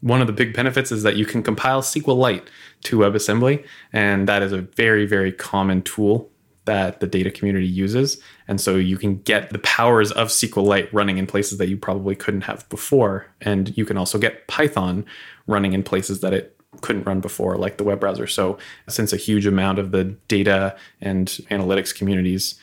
One 0.00 0.20
of 0.20 0.26
the 0.26 0.32
big 0.32 0.54
benefits 0.54 0.92
is 0.92 1.02
that 1.02 1.16
you 1.16 1.24
can 1.24 1.42
compile 1.42 1.80
SQLite 1.80 2.46
to 2.84 2.98
WebAssembly, 2.98 3.64
and 3.92 4.28
that 4.28 4.42
is 4.42 4.52
a 4.52 4.58
very, 4.58 5.06
very 5.06 5.32
common 5.32 5.82
tool 5.82 6.30
that 6.66 7.00
the 7.00 7.06
data 7.06 7.30
community 7.30 7.66
uses. 7.66 8.20
And 8.48 8.60
so 8.60 8.76
you 8.76 8.96
can 8.96 9.18
get 9.18 9.50
the 9.50 9.58
powers 9.58 10.10
of 10.12 10.28
SQLite 10.28 10.88
running 10.92 11.18
in 11.18 11.26
places 11.26 11.58
that 11.58 11.68
you 11.68 11.76
probably 11.76 12.14
couldn't 12.14 12.42
have 12.42 12.68
before. 12.68 13.26
And 13.40 13.76
you 13.76 13.84
can 13.84 13.96
also 13.96 14.18
get 14.18 14.46
Python 14.48 15.04
running 15.46 15.72
in 15.72 15.82
places 15.82 16.20
that 16.20 16.32
it 16.32 16.53
couldn't 16.80 17.04
run 17.04 17.20
before, 17.20 17.56
like 17.56 17.76
the 17.76 17.84
web 17.84 18.00
browser. 18.00 18.26
So, 18.26 18.58
since 18.88 19.12
a 19.12 19.16
huge 19.16 19.46
amount 19.46 19.78
of 19.78 19.90
the 19.90 20.04
data 20.28 20.76
and 21.00 21.28
analytics 21.50 21.94
communities 21.94 22.58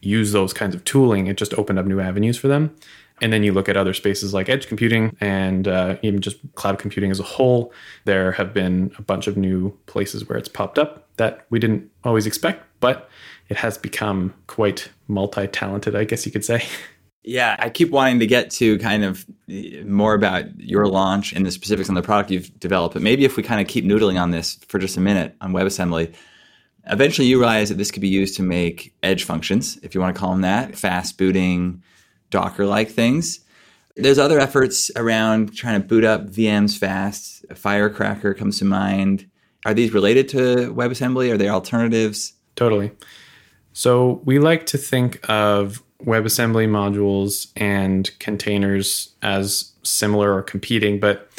use 0.00 0.32
those 0.32 0.52
kinds 0.52 0.74
of 0.74 0.84
tooling, 0.84 1.26
it 1.26 1.36
just 1.36 1.54
opened 1.54 1.78
up 1.78 1.86
new 1.86 2.00
avenues 2.00 2.36
for 2.36 2.48
them. 2.48 2.74
And 3.22 3.32
then 3.32 3.42
you 3.42 3.52
look 3.52 3.68
at 3.68 3.76
other 3.76 3.94
spaces 3.94 4.34
like 4.34 4.48
edge 4.48 4.68
computing 4.68 5.16
and 5.20 5.66
uh, 5.66 5.96
even 6.02 6.20
just 6.20 6.36
cloud 6.54 6.78
computing 6.78 7.10
as 7.10 7.18
a 7.18 7.22
whole. 7.22 7.72
There 8.04 8.32
have 8.32 8.52
been 8.52 8.92
a 8.98 9.02
bunch 9.02 9.26
of 9.26 9.38
new 9.38 9.70
places 9.86 10.28
where 10.28 10.36
it's 10.36 10.48
popped 10.48 10.78
up 10.78 11.08
that 11.16 11.46
we 11.48 11.58
didn't 11.58 11.90
always 12.04 12.26
expect, 12.26 12.64
but 12.80 13.08
it 13.48 13.56
has 13.56 13.78
become 13.78 14.34
quite 14.48 14.90
multi 15.08 15.46
talented, 15.46 15.96
I 15.96 16.04
guess 16.04 16.26
you 16.26 16.32
could 16.32 16.44
say. 16.44 16.64
Yeah, 17.28 17.56
I 17.58 17.70
keep 17.70 17.90
wanting 17.90 18.20
to 18.20 18.26
get 18.28 18.50
to 18.52 18.78
kind 18.78 19.04
of 19.04 19.26
eh, 19.50 19.82
more 19.82 20.14
about 20.14 20.60
your 20.60 20.86
launch 20.86 21.32
and 21.32 21.44
the 21.44 21.50
specifics 21.50 21.88
on 21.88 21.96
the 21.96 22.02
product 22.02 22.30
you've 22.30 22.58
developed. 22.60 22.94
But 22.94 23.02
maybe 23.02 23.24
if 23.24 23.36
we 23.36 23.42
kind 23.42 23.60
of 23.60 23.66
keep 23.66 23.84
noodling 23.84 24.18
on 24.18 24.30
this 24.30 24.54
for 24.68 24.78
just 24.78 24.96
a 24.96 25.00
minute 25.00 25.34
on 25.40 25.52
WebAssembly, 25.52 26.14
eventually 26.86 27.26
you 27.26 27.40
realize 27.40 27.68
that 27.68 27.78
this 27.78 27.90
could 27.90 28.00
be 28.00 28.08
used 28.08 28.36
to 28.36 28.44
make 28.44 28.94
edge 29.02 29.24
functions, 29.24 29.76
if 29.82 29.92
you 29.92 30.00
want 30.00 30.14
to 30.14 30.20
call 30.20 30.30
them 30.30 30.42
that, 30.42 30.78
fast 30.78 31.18
booting, 31.18 31.82
Docker 32.30 32.64
like 32.64 32.90
things. 32.90 33.40
There's 33.96 34.20
other 34.20 34.38
efforts 34.38 34.92
around 34.94 35.52
trying 35.52 35.82
to 35.82 35.86
boot 35.86 36.04
up 36.04 36.28
VMs 36.28 36.78
fast. 36.78 37.44
Firecracker 37.56 38.34
comes 38.34 38.60
to 38.60 38.64
mind. 38.64 39.28
Are 39.64 39.74
these 39.74 39.92
related 39.92 40.28
to 40.28 40.72
WebAssembly? 40.72 41.32
Are 41.32 41.36
they 41.36 41.48
alternatives? 41.48 42.34
Totally. 42.54 42.92
So 43.72 44.20
we 44.24 44.38
like 44.38 44.66
to 44.66 44.78
think 44.78 45.28
of 45.28 45.82
WebAssembly 46.04 46.68
modules 46.68 47.50
and 47.56 48.10
containers 48.18 49.14
as 49.22 49.72
similar 49.82 50.34
or 50.34 50.42
competing, 50.42 51.00
but 51.00 51.30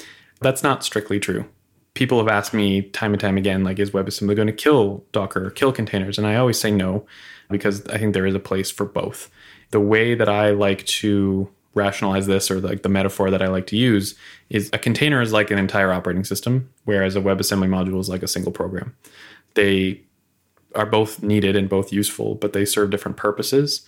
that's 0.41 0.63
not 0.63 0.83
strictly 0.83 1.19
true. 1.19 1.45
People 1.93 2.17
have 2.19 2.27
asked 2.27 2.53
me 2.53 2.81
time 2.81 3.13
and 3.13 3.19
time 3.19 3.37
again, 3.37 3.63
like, 3.63 3.79
is 3.79 3.91
WebAssembly 3.91 4.35
going 4.35 4.47
to 4.47 4.53
kill 4.53 5.03
Docker 5.11 5.47
or 5.47 5.49
kill 5.51 5.71
containers? 5.71 6.17
And 6.17 6.27
I 6.27 6.35
always 6.35 6.59
say 6.59 6.71
no, 6.71 7.05
because 7.49 7.85
I 7.87 7.97
think 7.97 8.13
there 8.13 8.25
is 8.25 8.35
a 8.35 8.39
place 8.39 8.69
for 8.69 8.85
both. 8.85 9.29
The 9.71 9.79
way 9.79 10.15
that 10.15 10.29
I 10.29 10.51
like 10.51 10.85
to 10.85 11.49
rationalize 11.73 12.27
this 12.27 12.49
or 12.49 12.59
like 12.59 12.81
the 12.81 12.89
metaphor 12.89 13.29
that 13.29 13.41
I 13.41 13.47
like 13.47 13.67
to 13.67 13.77
use 13.77 14.15
is 14.49 14.69
a 14.73 14.79
container 14.79 15.21
is 15.21 15.31
like 15.31 15.51
an 15.51 15.59
entire 15.59 15.91
operating 15.91 16.23
system, 16.23 16.69
whereas 16.85 17.15
a 17.15 17.21
WebAssembly 17.21 17.67
module 17.67 17.99
is 17.99 18.09
like 18.09 18.23
a 18.23 18.27
single 18.27 18.51
program. 18.51 18.95
They 19.53 20.01
are 20.75 20.85
both 20.85 21.23
needed 21.23 21.55
and 21.55 21.69
both 21.69 21.93
useful, 21.93 22.35
but 22.35 22.53
they 22.53 22.65
serve 22.65 22.89
different 22.89 23.17
purposes. 23.17 23.85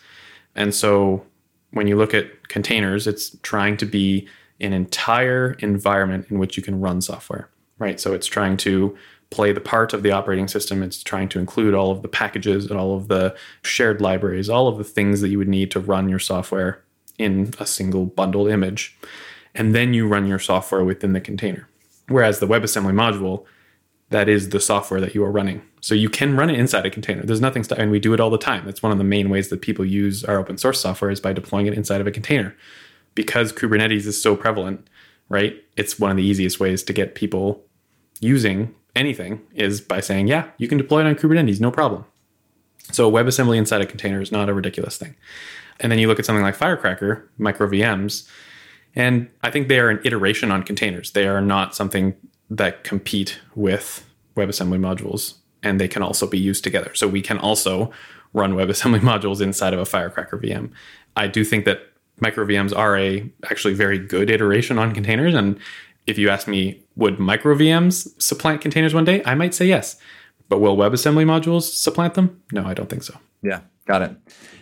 And 0.56 0.74
so 0.74 1.26
when 1.72 1.88
you 1.88 1.96
look 1.96 2.14
at 2.14 2.48
containers, 2.48 3.08
it's 3.08 3.38
trying 3.44 3.78
to 3.78 3.86
be 3.86 4.28
an 4.60 4.74
entire 4.74 5.54
environment 5.60 6.28
in 6.30 6.40
which 6.40 6.58
you 6.58 6.64
can 6.64 6.82
run 6.82 7.02
software, 7.02 7.50
right? 7.78 8.00
So 8.00 8.14
it's 8.14 8.28
trying 8.28 8.58
to 8.58 8.98
play 9.30 9.52
the 9.52 9.62
part 9.62 9.94
of 9.94 10.04
the 10.04 10.12
operating 10.12 10.48
system. 10.48 10.82
It's 10.82 11.04
trying 11.04 11.30
to 11.30 11.40
include 11.40 11.74
all 11.74 11.92
of 11.92 12.02
the 12.02 12.08
packages 12.08 12.70
and 12.70 12.80
all 12.80 12.96
of 12.96 13.08
the 13.08 13.36
shared 13.62 14.02
libraries, 14.02 14.50
all 14.50 14.68
of 14.68 14.78
the 14.78 14.84
things 14.84 15.22
that 15.22 15.30
you 15.30 15.38
would 15.38 15.48
need 15.48 15.72
to 15.72 15.80
run 15.80 16.10
your 16.10 16.20
software 16.20 16.84
in 17.18 17.54
a 17.60 17.66
single 17.66 18.06
bundled 18.06 18.50
image. 18.50 18.98
And 19.54 19.76
then 19.76 19.94
you 19.94 20.08
run 20.08 20.26
your 20.26 20.40
software 20.40 20.84
within 20.84 21.14
the 21.14 21.22
container. 21.22 21.68
Whereas 22.08 22.40
the 22.40 22.48
WebAssembly 22.48 22.94
module, 22.94 23.46
that 24.10 24.28
is 24.28 24.50
the 24.50 24.60
software 24.60 25.00
that 25.02 25.14
you 25.14 25.24
are 25.24 25.32
running. 25.32 25.62
So 25.82 25.94
you 25.96 26.10
can 26.10 26.36
run 26.36 26.50
it 26.50 26.60
inside 26.60 26.86
a 26.86 26.90
container. 26.90 27.24
There's 27.24 27.42
nothing, 27.42 27.64
st- 27.64 27.80
and 27.80 27.92
we 27.92 28.00
do 28.00 28.14
it 28.14 28.20
all 28.20 28.30
the 28.30 28.38
time. 28.38 28.66
That's 28.66 28.82
one 28.82 28.92
of 28.92 28.98
the 28.98 29.04
main 29.04 29.30
ways 29.30 29.50
that 29.50 29.62
people 29.62 29.86
use 29.86 30.24
our 30.24 30.40
open 30.40 30.58
source 30.58 30.82
software 30.82 31.12
is 31.12 31.20
by 31.20 31.34
deploying 31.34 31.68
it 31.68 31.74
inside 31.74 32.02
of 32.02 32.08
a 32.08 32.12
container. 32.12 32.56
Because 33.14 33.54
Kubernetes 33.54 34.06
is 34.06 34.22
so 34.22 34.36
prevalent, 34.36 34.88
right? 35.30 35.64
It's 35.78 36.00
one 36.00 36.12
of 36.12 36.18
the 36.18 36.24
easiest 36.24 36.60
ways 36.60 36.84
to 36.84 36.94
get 36.94 37.16
people 37.16 37.64
using 38.20 38.74
anything 38.96 39.42
is 39.54 39.80
by 39.80 40.00
saying, 40.00 40.28
yeah, 40.28 40.50
you 40.58 40.68
can 40.68 40.78
deploy 40.78 41.02
it 41.02 41.08
on 41.08 41.16
Kubernetes, 41.16 41.60
no 41.60 41.72
problem. 41.72 42.06
So 42.92 43.12
WebAssembly 43.12 43.58
inside 43.58 43.82
a 43.82 43.86
container 43.86 44.22
is 44.22 44.32
not 44.32 44.50
a 44.50 44.54
ridiculous 44.54 44.98
thing. 44.98 45.16
And 45.80 45.92
then 45.92 46.00
you 46.00 46.08
look 46.08 46.20
at 46.20 46.26
something 46.26 46.44
like 46.44 46.56
Firecracker, 46.56 47.30
micro 47.38 47.68
VMs, 47.68 48.28
and 48.96 49.30
I 49.44 49.52
think 49.52 49.68
they 49.68 49.80
are 49.80 49.90
an 49.90 50.00
iteration 50.04 50.52
on 50.52 50.64
containers. 50.64 51.12
They 51.12 51.28
are 51.28 51.42
not 51.42 51.76
something 51.76 52.16
that 52.50 52.84
compete 52.84 53.40
with 53.56 54.06
WebAssembly 54.36 54.80
modules 54.80 55.36
and 55.62 55.80
they 55.80 55.88
can 55.88 56.02
also 56.02 56.26
be 56.28 56.40
used 56.40 56.64
together. 56.64 56.94
So 56.96 57.08
we 57.08 57.22
can 57.22 57.38
also 57.38 57.92
run 58.34 58.54
WebAssembly 58.54 59.00
modules 59.02 59.42
inside 59.42 59.74
of 59.74 59.80
a 59.80 59.86
Firecracker 59.86 60.38
VM. 60.38 60.72
I 61.16 61.28
do 61.28 61.44
think 61.44 61.66
that 61.66 61.82
micro 62.20 62.46
VMs 62.46 62.76
are 62.76 62.98
a 62.98 63.30
actually 63.50 63.74
very 63.74 64.00
good 64.00 64.30
iteration 64.30 64.78
on 64.78 64.94
containers. 64.94 65.34
And 65.34 65.60
if 66.08 66.18
you 66.18 66.30
ask 66.30 66.48
me, 66.48 66.82
would 66.96 67.20
micro 67.20 67.56
VMs 67.56 68.22
supplant 68.22 68.62
containers 68.62 68.94
one 68.94 69.06
day? 69.06 69.22
I 69.26 69.36
might 69.36 69.54
say 69.54 69.66
yes. 69.66 69.98
But 70.48 70.60
will 70.60 70.76
WebAssembly 70.76 71.26
modules 71.26 71.64
supplant 71.64 72.16
them? 72.16 72.42
No, 72.52 72.66
I 72.66 72.74
don't 72.74 72.90
think 72.90 73.04
so. 73.04 73.16
Yeah, 73.44 73.62
got 73.86 74.02
it. 74.02 74.16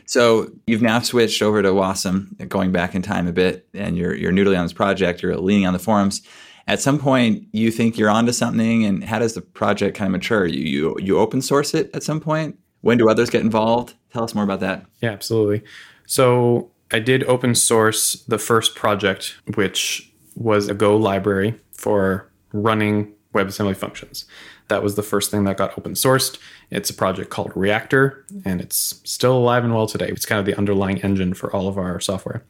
So 0.06 0.52
you've 0.66 0.82
now 0.82 1.00
switched 1.00 1.42
over 1.42 1.62
to 1.62 1.70
Wasm, 1.70 2.48
going 2.50 2.72
back 2.72 2.96
in 2.96 3.02
time 3.02 3.28
a 3.28 3.32
bit, 3.32 3.68
and 3.74 3.98
you're 3.98 4.14
you're 4.14 4.32
noodling 4.32 4.58
on 4.58 4.66
this 4.66 4.74
project. 4.74 5.22
You're 5.22 5.36
leaning 5.38 5.66
on 5.66 5.74
the 5.74 5.80
forums 5.80 6.22
at 6.68 6.82
some 6.82 7.00
point 7.00 7.48
you 7.52 7.72
think 7.72 7.98
you're 7.98 8.10
onto 8.10 8.32
something 8.32 8.84
and 8.84 9.04
how 9.04 9.20
does 9.20 9.34
the 9.34 9.42
project 9.42 9.98
kind 9.98 10.08
of 10.08 10.12
mature? 10.12 10.46
You 10.46 10.62
you, 10.62 10.98
you 11.00 11.18
open 11.18 11.42
source 11.42 11.74
it 11.74 11.90
at 11.94 12.04
some 12.04 12.20
point? 12.20 12.60
When 12.82 12.98
do 12.98 13.10
others 13.10 13.30
get 13.30 13.42
involved? 13.42 13.96
Tell 14.12 14.24
us 14.24 14.36
more 14.36 14.44
about 14.44 14.60
that. 14.60 14.86
Yeah 15.02 15.12
absolutely. 15.12 15.64
So 16.06 16.72
i 16.92 17.00
did 17.00 17.24
open 17.26 17.54
source 17.54 18.14
the 18.30 18.38
first 18.38 18.76
project 18.76 19.36
which 19.56 20.10
was 20.36 20.70
a 20.70 20.74
go 20.74 20.96
library 20.96 21.60
for 21.74 22.30
running 22.54 23.14
webassembly 23.34 23.76
functions. 23.76 24.26
That 24.70 24.84
was 24.84 24.96
the 24.96 25.04
first 25.04 25.32
thing 25.32 25.46
that 25.46 25.58
got 25.58 25.78
open 25.78 25.94
sourced. 25.94 26.38
It's 26.70 26.90
a 26.90 26.94
project 26.94 27.30
called 27.30 27.52
reactor 27.56 28.26
and 28.46 28.60
it's 28.60 29.02
still 29.06 29.38
alive 29.38 29.64
and 29.64 29.74
well 29.74 29.88
today. 29.88 30.08
It's 30.08 30.26
kind 30.26 30.40
of 30.40 30.46
the 30.46 30.58
underlying 30.58 31.00
engine 31.00 31.34
for 31.34 31.54
all 31.56 31.68
of 31.68 31.78
our 31.78 32.00
software. 32.00 32.44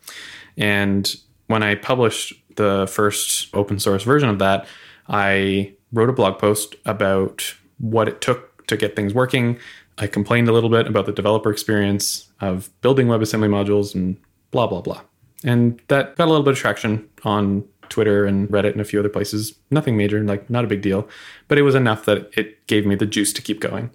And 0.58 1.16
when 1.48 1.64
i 1.64 1.76
published 1.76 2.34
the 2.58 2.88
first 2.92 3.54
open 3.56 3.80
source 3.80 4.04
version 4.04 4.30
of 4.30 4.40
that, 4.40 4.68
I 5.08 5.74
wrote 5.94 6.10
a 6.10 6.14
blog 6.14 6.38
post 6.38 6.76
about 6.86 7.56
what 7.80 8.08
it 8.08 8.22
took 8.22 8.68
to 8.68 8.78
get 8.78 8.96
things 8.96 9.14
working. 9.14 9.58
I 9.98 10.08
complained 10.08 10.48
a 10.48 10.52
little 10.52 10.70
bit 10.70 10.88
about 10.88 11.06
the 11.06 11.12
developer 11.12 11.50
experience 11.50 12.30
of 12.42 12.70
building 12.82 13.08
WebAssembly 13.08 13.50
modules 13.50 13.96
and 13.96 14.18
blah, 14.52 14.68
blah, 14.68 14.82
blah. 14.82 15.02
And 15.44 15.82
that 15.88 16.16
got 16.16 16.26
a 16.26 16.32
little 16.32 16.44
bit 16.44 16.54
of 16.54 16.58
traction 16.58 17.08
on 17.24 17.64
Twitter 17.90 18.26
and 18.26 18.50
Reddit 18.50 18.74
and 18.74 18.82
a 18.82 18.86
few 18.86 19.00
other 19.00 19.10
places. 19.10 19.58
Nothing 19.72 19.96
major, 19.96 20.22
like 20.24 20.50
not 20.50 20.66
a 20.66 20.68
big 20.68 20.82
deal, 20.82 21.08
but 21.48 21.58
it 21.58 21.62
was 21.62 21.76
enough 21.76 22.06
that 22.06 22.30
it 22.38 22.66
gave 22.68 22.86
me 22.86 22.96
the 22.96 23.06
juice 23.06 23.32
to 23.34 23.42
keep 23.42 23.60
going. 23.60 23.92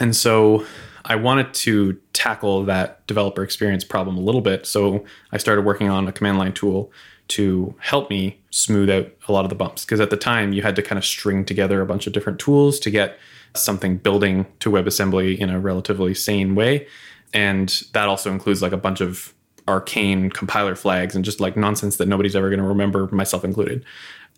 And 0.00 0.14
so 0.14 0.64
I 1.04 1.16
wanted 1.16 1.54
to 1.54 1.98
tackle 2.12 2.64
that 2.64 3.06
developer 3.06 3.42
experience 3.42 3.84
problem 3.84 4.16
a 4.16 4.20
little 4.20 4.40
bit. 4.40 4.66
So 4.66 5.04
I 5.32 5.38
started 5.38 5.64
working 5.64 5.88
on 5.88 6.08
a 6.08 6.12
command 6.12 6.38
line 6.38 6.52
tool 6.52 6.92
to 7.28 7.74
help 7.78 8.10
me 8.10 8.40
smooth 8.50 8.90
out 8.90 9.10
a 9.28 9.32
lot 9.32 9.44
of 9.44 9.50
the 9.50 9.54
bumps. 9.54 9.84
Because 9.84 10.00
at 10.00 10.10
the 10.10 10.16
time, 10.16 10.52
you 10.52 10.62
had 10.62 10.76
to 10.76 10.82
kind 10.82 10.98
of 10.98 11.04
string 11.04 11.44
together 11.44 11.80
a 11.80 11.86
bunch 11.86 12.06
of 12.06 12.12
different 12.12 12.38
tools 12.38 12.80
to 12.80 12.90
get 12.90 13.18
something 13.54 13.96
building 13.96 14.46
to 14.60 14.70
WebAssembly 14.70 15.38
in 15.38 15.50
a 15.50 15.60
relatively 15.60 16.14
sane 16.14 16.54
way. 16.54 16.86
And 17.34 17.82
that 17.92 18.08
also 18.08 18.32
includes 18.32 18.62
like 18.62 18.72
a 18.72 18.78
bunch 18.78 19.00
of 19.00 19.34
arcane 19.66 20.30
compiler 20.30 20.74
flags 20.74 21.14
and 21.14 21.24
just 21.24 21.40
like 21.40 21.56
nonsense 21.56 21.96
that 21.98 22.08
nobody's 22.08 22.34
ever 22.34 22.48
going 22.48 22.60
to 22.60 22.66
remember, 22.66 23.06
myself 23.08 23.44
included. 23.44 23.84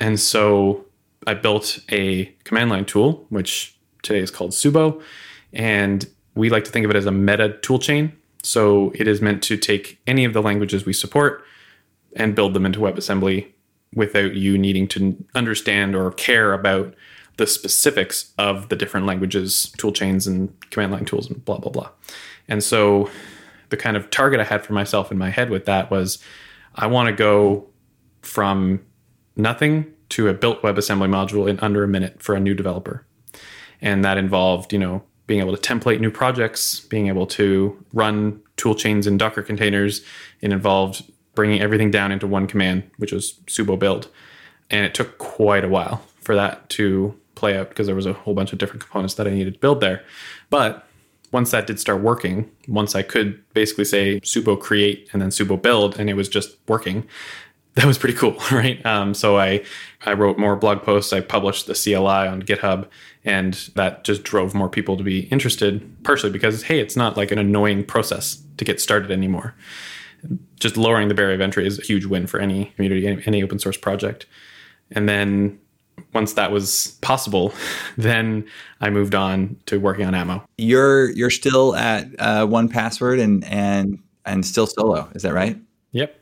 And 0.00 0.18
so 0.18 0.84
I 1.26 1.34
built 1.34 1.78
a 1.90 2.26
command 2.44 2.70
line 2.70 2.84
tool, 2.84 3.26
which 3.28 3.76
today 4.02 4.18
is 4.18 4.30
called 4.30 4.50
Subo. 4.50 5.00
And 5.52 6.08
we 6.34 6.50
like 6.50 6.64
to 6.64 6.70
think 6.70 6.84
of 6.84 6.90
it 6.90 6.96
as 6.96 7.06
a 7.06 7.12
meta 7.12 7.58
toolchain. 7.62 8.12
So 8.42 8.92
it 8.94 9.06
is 9.06 9.20
meant 9.20 9.42
to 9.44 9.56
take 9.56 10.00
any 10.06 10.24
of 10.24 10.32
the 10.32 10.42
languages 10.42 10.86
we 10.86 10.92
support 10.92 11.44
and 12.14 12.34
build 12.34 12.54
them 12.54 12.66
into 12.66 12.80
WebAssembly 12.80 13.46
without 13.94 14.34
you 14.34 14.56
needing 14.56 14.86
to 14.88 15.16
understand 15.34 15.94
or 15.94 16.12
care 16.12 16.52
about 16.52 16.94
the 17.36 17.46
specifics 17.46 18.32
of 18.38 18.68
the 18.68 18.76
different 18.76 19.06
languages, 19.06 19.72
toolchains, 19.78 20.26
and 20.26 20.52
command 20.70 20.92
line 20.92 21.04
tools, 21.04 21.28
and 21.28 21.44
blah, 21.44 21.58
blah, 21.58 21.72
blah. 21.72 21.88
And 22.48 22.62
so 22.62 23.10
the 23.70 23.76
kind 23.76 23.96
of 23.96 24.10
target 24.10 24.40
I 24.40 24.44
had 24.44 24.64
for 24.64 24.72
myself 24.72 25.10
in 25.10 25.18
my 25.18 25.30
head 25.30 25.50
with 25.50 25.64
that 25.64 25.90
was 25.90 26.22
I 26.74 26.86
want 26.86 27.08
to 27.08 27.14
go 27.14 27.66
from 28.22 28.84
nothing 29.36 29.86
to 30.10 30.28
a 30.28 30.34
built 30.34 30.60
WebAssembly 30.62 31.08
module 31.08 31.48
in 31.48 31.58
under 31.60 31.82
a 31.82 31.88
minute 31.88 32.22
for 32.22 32.34
a 32.34 32.40
new 32.40 32.54
developer. 32.54 33.06
And 33.80 34.04
that 34.04 34.18
involved, 34.18 34.72
you 34.72 34.78
know, 34.78 35.02
being 35.26 35.40
able 35.40 35.56
to 35.56 35.62
template 35.74 36.00
new 36.00 36.10
projects, 36.10 36.80
being 36.80 37.06
able 37.06 37.26
to 37.28 37.82
run 37.92 38.40
tool 38.56 38.74
chains 38.74 39.06
in 39.06 39.16
Docker 39.16 39.42
containers. 39.42 40.02
It 40.40 40.52
involved 40.52 41.10
bringing 41.40 41.62
everything 41.62 41.90
down 41.90 42.12
into 42.12 42.26
one 42.26 42.46
command, 42.46 42.82
which 42.98 43.12
was 43.12 43.32
subo 43.46 43.78
build. 43.78 44.08
And 44.68 44.84
it 44.84 44.92
took 44.92 45.16
quite 45.16 45.64
a 45.64 45.70
while 45.70 46.02
for 46.20 46.34
that 46.34 46.68
to 46.68 47.18
play 47.34 47.56
out 47.56 47.70
because 47.70 47.86
there 47.86 47.96
was 47.96 48.04
a 48.04 48.12
whole 48.12 48.34
bunch 48.34 48.52
of 48.52 48.58
different 48.58 48.82
components 48.82 49.14
that 49.14 49.26
I 49.26 49.30
needed 49.30 49.54
to 49.54 49.58
build 49.58 49.80
there. 49.80 50.04
But 50.50 50.86
once 51.32 51.50
that 51.52 51.66
did 51.66 51.80
start 51.80 52.02
working, 52.02 52.50
once 52.68 52.94
I 52.94 53.00
could 53.00 53.42
basically 53.54 53.86
say 53.86 54.20
subo 54.20 54.60
create 54.60 55.08
and 55.14 55.22
then 55.22 55.30
subo 55.30 55.60
build, 55.60 55.98
and 55.98 56.10
it 56.10 56.14
was 56.14 56.28
just 56.28 56.58
working, 56.68 57.08
that 57.74 57.86
was 57.86 57.96
pretty 57.96 58.18
cool, 58.18 58.36
right? 58.52 58.84
Um, 58.84 59.14
so 59.14 59.38
I 59.38 59.64
I 60.04 60.12
wrote 60.12 60.38
more 60.38 60.56
blog 60.56 60.82
posts. 60.82 61.10
I 61.14 61.22
published 61.22 61.68
the 61.68 61.72
CLI 61.72 62.28
on 62.28 62.42
GitHub, 62.42 62.86
and 63.24 63.54
that 63.76 64.04
just 64.04 64.24
drove 64.24 64.52
more 64.52 64.68
people 64.68 64.98
to 64.98 65.02
be 65.02 65.20
interested. 65.28 66.04
Partially 66.04 66.32
because 66.32 66.64
hey, 66.64 66.80
it's 66.80 66.96
not 66.96 67.16
like 67.16 67.32
an 67.32 67.38
annoying 67.38 67.82
process 67.82 68.42
to 68.58 68.64
get 68.66 68.78
started 68.78 69.10
anymore. 69.10 69.54
Just 70.58 70.76
lowering 70.76 71.08
the 71.08 71.14
barrier 71.14 71.34
of 71.34 71.40
entry 71.40 71.66
is 71.66 71.78
a 71.78 71.82
huge 71.82 72.04
win 72.04 72.26
for 72.26 72.40
any 72.40 72.66
community, 72.76 73.06
any, 73.06 73.22
any 73.26 73.42
open 73.42 73.58
source 73.58 73.76
project. 73.76 74.26
And 74.90 75.08
then 75.08 75.58
once 76.12 76.34
that 76.34 76.50
was 76.50 76.98
possible, 77.00 77.52
then 77.96 78.46
I 78.80 78.90
moved 78.90 79.14
on 79.14 79.56
to 79.66 79.78
working 79.78 80.06
on 80.06 80.14
Atmo. 80.14 80.44
You're 80.58 81.10
you're 81.10 81.30
still 81.30 81.74
at 81.76 82.08
uh, 82.18 82.46
1Password 82.46 83.20
and 83.20 83.44
and 83.44 83.98
and 84.26 84.44
still 84.44 84.66
solo, 84.66 85.08
is 85.14 85.22
that 85.22 85.32
right? 85.32 85.58
Yep, 85.92 86.18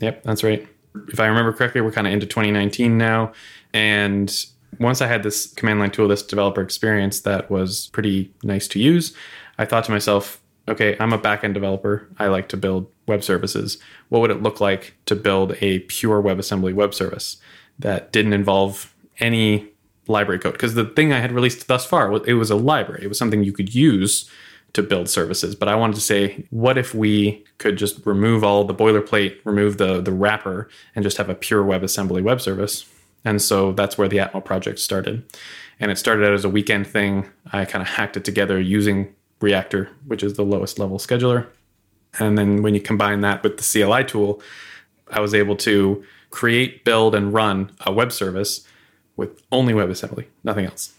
yep, 0.00 0.22
that's 0.22 0.44
right. 0.44 0.66
If 1.08 1.20
I 1.20 1.26
remember 1.26 1.52
correctly, 1.52 1.80
we're 1.80 1.92
kind 1.92 2.06
of 2.06 2.12
into 2.12 2.26
2019 2.26 2.96
now, 2.96 3.32
and 3.72 4.46
once 4.78 5.00
I 5.00 5.06
had 5.06 5.22
this 5.22 5.52
command 5.52 5.80
line 5.80 5.90
tool, 5.90 6.08
this 6.08 6.22
developer 6.22 6.62
experience 6.62 7.20
that 7.22 7.50
was 7.50 7.88
pretty 7.92 8.32
nice 8.42 8.68
to 8.68 8.78
use, 8.78 9.14
I 9.58 9.64
thought 9.64 9.84
to 9.84 9.90
myself, 9.90 10.40
okay, 10.70 10.96
I'm 10.98 11.12
a 11.12 11.18
backend 11.18 11.54
developer. 11.54 12.08
I 12.18 12.28
like 12.28 12.48
to 12.50 12.56
build 12.56 12.90
web 13.06 13.22
services. 13.22 13.78
What 14.08 14.20
would 14.20 14.30
it 14.30 14.42
look 14.42 14.60
like 14.60 14.94
to 15.06 15.16
build 15.16 15.56
a 15.60 15.80
pure 15.80 16.22
WebAssembly 16.22 16.74
web 16.74 16.94
service 16.94 17.36
that 17.78 18.12
didn't 18.12 18.32
involve 18.32 18.94
any 19.18 19.68
library 20.06 20.40
code 20.40 20.52
because 20.52 20.74
the 20.74 20.84
thing 20.84 21.12
I 21.12 21.20
had 21.20 21.32
released 21.32 21.68
thus 21.68 21.86
far 21.86 22.12
it 22.26 22.34
was 22.34 22.50
a 22.50 22.56
library. 22.56 23.04
It 23.04 23.08
was 23.08 23.18
something 23.18 23.44
you 23.44 23.52
could 23.52 23.74
use 23.74 24.28
to 24.72 24.82
build 24.82 25.08
services. 25.08 25.54
But 25.54 25.68
I 25.68 25.74
wanted 25.74 25.94
to 25.94 26.00
say, 26.00 26.46
what 26.50 26.78
if 26.78 26.94
we 26.94 27.44
could 27.58 27.76
just 27.76 28.04
remove 28.06 28.44
all 28.44 28.64
the 28.64 28.74
boilerplate, 28.74 29.38
remove 29.44 29.78
the 29.78 30.00
the 30.00 30.12
wrapper, 30.12 30.68
and 30.94 31.02
just 31.02 31.16
have 31.16 31.28
a 31.28 31.34
pure 31.34 31.64
WebAssembly 31.64 32.22
web 32.22 32.40
service? 32.40 32.86
And 33.24 33.42
so 33.42 33.72
that's 33.72 33.98
where 33.98 34.08
the 34.08 34.18
Atmo 34.18 34.44
project 34.44 34.78
started. 34.78 35.24
And 35.78 35.90
it 35.90 35.98
started 35.98 36.26
out 36.26 36.32
as 36.32 36.44
a 36.44 36.48
weekend 36.48 36.86
thing. 36.86 37.28
I 37.52 37.64
kind 37.64 37.82
of 37.82 37.88
hacked 37.88 38.16
it 38.16 38.24
together 38.24 38.60
using 38.60 39.14
Reactor, 39.40 39.88
which 40.06 40.22
is 40.22 40.34
the 40.34 40.44
lowest 40.44 40.78
level 40.78 40.98
scheduler. 40.98 41.46
And 42.18 42.36
then 42.36 42.62
when 42.62 42.74
you 42.74 42.80
combine 42.80 43.20
that 43.22 43.42
with 43.42 43.56
the 43.56 43.62
CLI 43.62 44.04
tool, 44.04 44.42
I 45.10 45.20
was 45.20 45.34
able 45.34 45.56
to 45.56 46.04
create, 46.30 46.84
build, 46.84 47.14
and 47.14 47.32
run 47.32 47.72
a 47.86 47.92
web 47.92 48.12
service 48.12 48.66
with 49.16 49.42
only 49.52 49.72
WebAssembly, 49.72 50.26
nothing 50.44 50.66
else. 50.66 50.94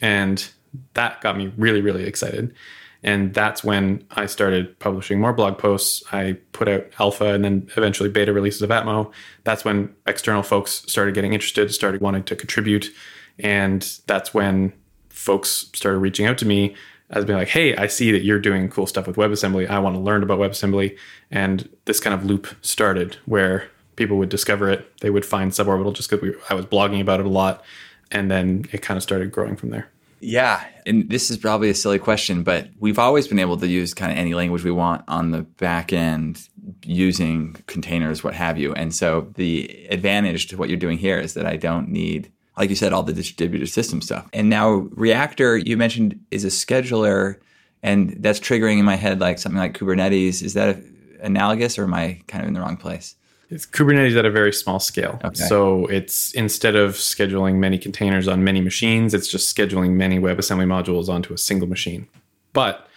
And 0.00 0.48
that 0.94 1.20
got 1.20 1.36
me 1.36 1.52
really, 1.56 1.80
really 1.80 2.04
excited. 2.04 2.54
And 3.02 3.32
that's 3.34 3.62
when 3.62 4.04
I 4.10 4.26
started 4.26 4.78
publishing 4.78 5.20
more 5.20 5.32
blog 5.32 5.58
posts. 5.58 6.02
I 6.12 6.38
put 6.52 6.68
out 6.68 6.86
alpha 6.98 7.34
and 7.34 7.44
then 7.44 7.70
eventually 7.76 8.08
beta 8.08 8.32
releases 8.32 8.62
of 8.62 8.70
Atmo. 8.70 9.12
That's 9.44 9.64
when 9.64 9.94
external 10.06 10.42
folks 10.42 10.82
started 10.86 11.14
getting 11.14 11.32
interested, 11.32 11.72
started 11.72 12.00
wanting 12.00 12.24
to 12.24 12.36
contribute. 12.36 12.90
And 13.38 13.82
that's 14.06 14.34
when 14.34 14.72
folks 15.08 15.70
started 15.74 15.98
reaching 15.98 16.26
out 16.26 16.38
to 16.38 16.46
me 16.46 16.74
as 17.10 17.24
being 17.24 17.38
like, 17.38 17.48
hey, 17.48 17.76
I 17.76 17.86
see 17.86 18.10
that 18.12 18.24
you're 18.24 18.40
doing 18.40 18.68
cool 18.68 18.86
stuff 18.86 19.06
with 19.06 19.16
WebAssembly. 19.16 19.68
I 19.68 19.78
want 19.78 19.94
to 19.94 20.00
learn 20.00 20.22
about 20.22 20.38
WebAssembly. 20.38 20.96
And 21.30 21.68
this 21.84 22.00
kind 22.00 22.14
of 22.14 22.24
loop 22.24 22.48
started 22.62 23.16
where 23.26 23.68
people 23.96 24.16
would 24.18 24.28
discover 24.28 24.70
it. 24.70 25.00
They 25.00 25.10
would 25.10 25.24
find 25.24 25.52
suborbital 25.52 25.94
just 25.94 26.10
because 26.10 26.34
I 26.50 26.54
was 26.54 26.66
blogging 26.66 27.00
about 27.00 27.20
it 27.20 27.26
a 27.26 27.30
lot. 27.30 27.64
And 28.10 28.30
then 28.30 28.64
it 28.72 28.82
kind 28.82 28.96
of 28.96 29.02
started 29.02 29.32
growing 29.32 29.56
from 29.56 29.70
there. 29.70 29.88
Yeah. 30.20 30.64
And 30.86 31.08
this 31.10 31.30
is 31.30 31.36
probably 31.36 31.68
a 31.68 31.74
silly 31.74 31.98
question, 31.98 32.42
but 32.42 32.68
we've 32.80 32.98
always 32.98 33.28
been 33.28 33.38
able 33.38 33.56
to 33.58 33.66
use 33.66 33.92
kind 33.94 34.10
of 34.10 34.18
any 34.18 34.34
language 34.34 34.64
we 34.64 34.70
want 34.70 35.04
on 35.08 35.30
the 35.30 35.42
back 35.42 35.92
end 35.92 36.48
using 36.84 37.56
containers, 37.66 38.24
what 38.24 38.34
have 38.34 38.58
you. 38.58 38.72
And 38.74 38.94
so 38.94 39.32
the 39.34 39.86
advantage 39.90 40.48
to 40.48 40.56
what 40.56 40.68
you're 40.68 40.78
doing 40.78 40.98
here 40.98 41.18
is 41.18 41.34
that 41.34 41.46
I 41.46 41.56
don't 41.56 41.88
need, 41.88 42.32
like 42.56 42.70
you 42.70 42.76
said, 42.76 42.92
all 42.92 43.02
the 43.02 43.12
distributed 43.12 43.68
system 43.68 44.00
stuff. 44.00 44.28
And 44.32 44.48
now 44.48 44.88
Reactor, 44.92 45.58
you 45.58 45.76
mentioned, 45.76 46.18
is 46.30 46.44
a 46.44 46.48
scheduler, 46.48 47.38
and 47.82 48.16
that's 48.20 48.40
triggering 48.40 48.78
in 48.78 48.84
my 48.84 48.96
head 48.96 49.20
like 49.20 49.38
something 49.38 49.58
like 49.58 49.78
Kubernetes. 49.78 50.42
Is 50.42 50.54
that 50.54 50.78
analogous 51.20 51.78
or 51.78 51.84
am 51.84 51.94
I 51.94 52.20
kind 52.28 52.42
of 52.42 52.48
in 52.48 52.54
the 52.54 52.60
wrong 52.60 52.76
place? 52.76 53.14
It's 53.48 53.64
Kubernetes 53.64 54.16
at 54.16 54.24
a 54.24 54.30
very 54.30 54.52
small 54.52 54.80
scale. 54.80 55.20
Okay. 55.24 55.44
So 55.44 55.86
it's 55.86 56.32
instead 56.32 56.74
of 56.74 56.94
scheduling 56.94 57.56
many 57.56 57.78
containers 57.78 58.26
on 58.26 58.42
many 58.42 58.60
machines, 58.60 59.14
it's 59.14 59.28
just 59.28 59.54
scheduling 59.54 59.92
many 59.92 60.18
WebAssembly 60.18 60.66
modules 60.66 61.08
onto 61.08 61.32
a 61.32 61.38
single 61.38 61.68
machine. 61.68 62.08
But 62.52 62.88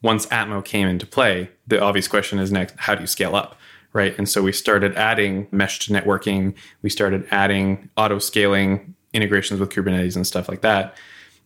once 0.00 0.26
Atmo 0.26 0.64
came 0.64 0.88
into 0.88 1.06
play, 1.06 1.50
the 1.66 1.80
obvious 1.82 2.08
question 2.08 2.38
is 2.38 2.50
next, 2.50 2.74
how 2.78 2.94
do 2.94 3.02
you 3.02 3.06
scale 3.06 3.36
up? 3.36 3.56
Right. 3.92 4.16
And 4.16 4.28
so 4.28 4.42
we 4.42 4.52
started 4.52 4.94
adding 4.96 5.48
meshed 5.50 5.90
networking, 5.90 6.54
we 6.82 6.90
started 6.90 7.26
adding 7.30 7.90
auto 7.96 8.18
scaling 8.18 8.94
integrations 9.18 9.60
with 9.60 9.70
Kubernetes 9.70 10.16
and 10.16 10.26
stuff 10.26 10.48
like 10.48 10.62
that. 10.62 10.96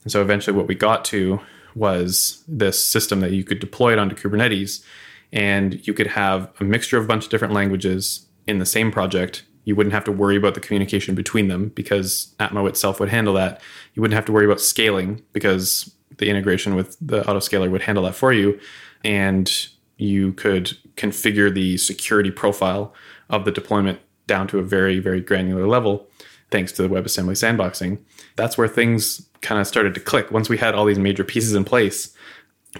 And 0.05 0.13
so 0.13 0.23
eventually 0.23 0.57
what 0.57 0.69
we 0.69 0.75
got 0.75 1.05
to 1.07 1.41
was 1.75 2.45
this 2.47 2.83
system 2.83 3.21
that 3.21 3.33
you 3.33 3.45
could 3.45 3.59
deploy 3.59 3.93
it 3.93 3.99
onto 3.99 4.15
Kubernetes 4.15 4.85
and 5.33 5.85
you 5.87 5.95
could 5.95 6.09
have 6.09 6.51
a 6.61 6.65
mixture 6.65 6.99
of 6.99 7.05
a 7.05 7.09
bunch 7.09 7.25
of 7.25 7.31
different 7.31 7.55
languages 7.55 8.27
in 8.47 8.59
the 8.59 8.67
same 8.67 8.93
project, 8.93 9.45
you 9.65 9.75
wouldn't 9.75 9.95
have 9.95 10.05
to 10.05 10.13
worry 10.13 10.37
about 10.37 10.55
the 10.55 10.61
communication 10.61 11.15
between 11.15 11.49
them 11.49 11.69
because 11.75 12.35
Atmo 12.39 12.69
itself 12.69 13.01
would 13.01 13.09
handle 13.09 13.35
that. 13.35 13.61
You 13.95 14.03
wouldn't 14.03 14.17
have 14.17 14.27
to 14.27 14.33
worry 14.33 14.45
about 14.45 14.61
scaling 14.61 15.23
because 15.33 15.95
the 16.19 16.29
integration 16.29 16.75
with 16.75 16.97
the 17.01 17.23
autoscaler 17.23 17.71
would 17.71 17.83
handle 17.83 18.05
that 18.05 18.15
for 18.15 18.33
you. 18.33 18.59
And 19.05 19.51
you 19.97 20.33
could 20.33 20.77
configure 20.97 21.53
the 21.53 21.77
security 21.77 22.31
profile 22.31 22.93
of 23.31 23.45
the 23.45 23.53
deployment 23.53 24.01
down 24.27 24.47
to 24.49 24.59
a 24.59 24.63
very, 24.63 24.99
very 24.99 25.21
granular 25.21 25.67
level 25.67 26.09
thanks 26.53 26.73
to 26.73 26.83
the 26.83 26.89
WebAssembly 26.89 27.33
sandboxing. 27.33 27.99
That's 28.37 28.57
where 28.57 28.69
things 28.69 29.27
kind 29.41 29.61
of 29.61 29.67
started 29.67 29.95
to 29.95 30.01
click. 30.01 30.31
Once 30.31 30.49
we 30.49 30.59
had 30.59 30.75
all 30.75 30.85
these 30.85 30.99
major 30.99 31.25
pieces 31.25 31.55
in 31.55 31.65
place, 31.65 32.15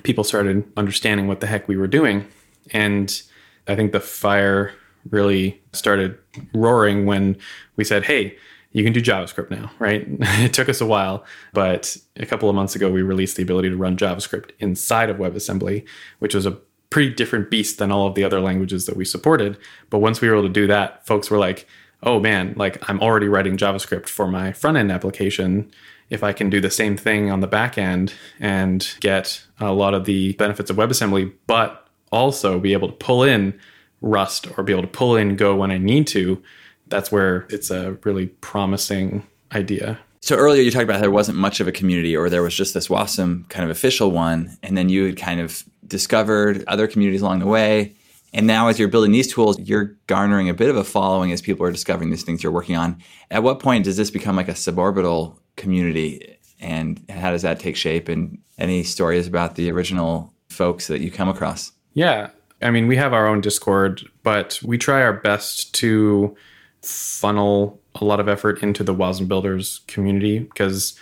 people 0.03 0.25
started 0.25 0.65
understanding 0.77 1.27
what 1.27 1.41
the 1.41 1.47
heck 1.47 1.69
we 1.69 1.77
were 1.77 1.87
doing. 1.87 2.27
And 2.71 3.23
I 3.67 3.75
think 3.75 3.93
the 3.93 4.01
fire 4.01 4.73
really 5.11 5.61
started 5.73 6.19
roaring 6.55 7.07
when 7.07 7.37
we 7.77 7.85
said, 7.85 8.05
hey, 8.05 8.37
you 8.73 8.85
can 8.85 8.93
do 8.93 9.03
JavaScript 9.03 9.51
now, 9.51 9.71
right? 9.79 10.07
it 10.09 10.55
took 10.55 10.69
us 10.69 10.81
a 10.81 10.87
while, 10.87 11.25
but 11.53 11.97
a 12.17 12.25
couple 12.27 12.49
of 12.49 12.55
months 12.55 12.75
ago, 12.75 12.91
we 12.91 13.03
released 13.03 13.37
the 13.37 13.43
ability 13.43 13.69
to 13.69 13.77
run 13.77 13.97
JavaScript 13.97 14.51
inside 14.61 15.11
of 15.11 15.19
WebAssembly, 15.19 15.87
which 16.21 16.35
was 16.35 16.47
a 16.47 16.59
pretty 16.89 17.13
different 17.13 17.51
beast 17.51 17.79
than 17.79 17.91
all 17.91 18.07
of 18.07 18.15
the 18.15 18.25
other 18.25 18.41
languages 18.41 18.87
that 18.87 18.97
we 18.97 19.05
supported. 19.05 19.59
But 19.91 19.99
once 19.99 20.21
we 20.21 20.29
were 20.29 20.35
able 20.35 20.49
to 20.49 20.53
do 20.53 20.67
that, 20.69 21.07
folks 21.07 21.31
were 21.31 21.39
like, 21.39 21.67
oh 22.03 22.21
man, 22.21 22.55
like 22.57 22.89
I'm 22.89 23.01
already 23.01 23.29
writing 23.29 23.57
JavaScript 23.57 24.09
for 24.09 24.27
my 24.27 24.53
front 24.53 24.77
end 24.77 24.91
application. 24.91 25.71
If 26.11 26.23
I 26.23 26.33
can 26.33 26.51
do 26.51 26.61
the 26.61 26.71
same 26.71 26.97
thing 26.97 27.31
on 27.31 27.41
the 27.41 27.47
back 27.47 27.79
end 27.79 28.13
and 28.39 28.87
get 29.01 29.43
a 29.59 29.73
lot 29.73 29.95
of 29.95 30.05
the 30.05 30.33
benefits 30.35 30.69
of 30.69 30.77
WebAssembly, 30.77 31.33
but 31.47 31.89
also 32.11 32.59
be 32.59 32.75
able 32.75 32.89
to 32.89 32.95
pull 32.95 33.23
in 33.23 33.59
Rust 34.03 34.47
or 34.59 34.65
be 34.65 34.73
able 34.73 34.83
to 34.83 34.89
pull 34.89 35.17
in 35.17 35.37
Go 35.37 35.57
when 35.57 35.71
I 35.71 35.79
need 35.79 36.07
to, 36.09 36.43
that's 36.89 37.11
where 37.11 37.47
it's 37.49 37.71
a 37.71 37.93
really 38.03 38.27
promising 38.27 39.27
idea. 39.53 39.99
So 40.21 40.37
earlier 40.37 40.63
you 40.63 40.71
talked 40.71 40.85
about 40.85 41.01
there 41.01 41.11
wasn't 41.11 41.39
much 41.39 41.61
of 41.61 41.67
a 41.67 41.73
community 41.73 42.17
or 42.17 42.29
there 42.29 42.43
was 42.43 42.55
just 42.55 42.75
this 42.75 42.89
Wasm 42.89 43.49
kind 43.49 43.65
of 43.65 43.71
official 43.71 44.11
one. 44.11 44.57
And 44.63 44.77
then 44.77 44.89
you 44.89 45.07
had 45.07 45.17
kind 45.17 45.41
of 45.41 45.65
discovered 45.87 46.65
other 46.67 46.87
communities 46.87 47.23
along 47.23 47.39
the 47.39 47.47
way. 47.47 47.95
And 48.33 48.47
now 48.47 48.69
as 48.69 48.79
you're 48.79 48.89
building 48.89 49.13
these 49.13 49.33
tools, 49.33 49.59
you're 49.59 49.97
garnering 50.07 50.49
a 50.49 50.55
bit 50.55 50.71
of 50.71 50.77
a 50.77 50.85
following 50.85 51.33
as 51.33 51.43
people 51.43 51.67
are 51.67 51.73
discovering 51.73 52.11
these 52.11 52.23
things 52.23 52.43
you're 52.43 52.53
working 52.53 52.77
on. 52.77 53.03
At 53.31 53.43
what 53.43 53.61
point 53.61 53.85
does 53.85 53.97
this 53.97 54.11
become 54.11 54.37
like 54.37 54.49
a 54.49 54.53
suborbital 54.53 55.37
community 55.57 56.39
and 56.61 57.05
how 57.11 57.31
does 57.31 57.43
that 57.43 57.61
take 57.61 57.77
shape? 57.77 58.09
And 58.09 58.39
any 58.59 58.85
stories 58.85 59.27
about 59.27 59.57
the 59.57 59.71
original 59.71 60.33
folks 60.49 60.87
that 60.87 61.01
you 61.01 61.11
come 61.11 61.29
across? 61.29 61.73
Yeah. 61.95 62.31
I 62.63 62.71
mean, 62.71 62.87
we 62.87 62.97
have 62.97 63.13
our 63.13 63.27
own 63.27 63.41
Discord, 63.41 64.09
but 64.23 64.61
we 64.63 64.79
try 64.79 65.03
our 65.03 65.13
best 65.13 65.75
to 65.77 66.37
funnel 66.83 67.81
a 67.97 68.05
lot 68.05 68.21
of 68.21 68.29
effort 68.29 68.63
into 68.63 68.85
the 68.85 68.95
WASM 68.95 69.29
Builders 69.29 69.81
community 69.89 70.39
because 70.39 70.99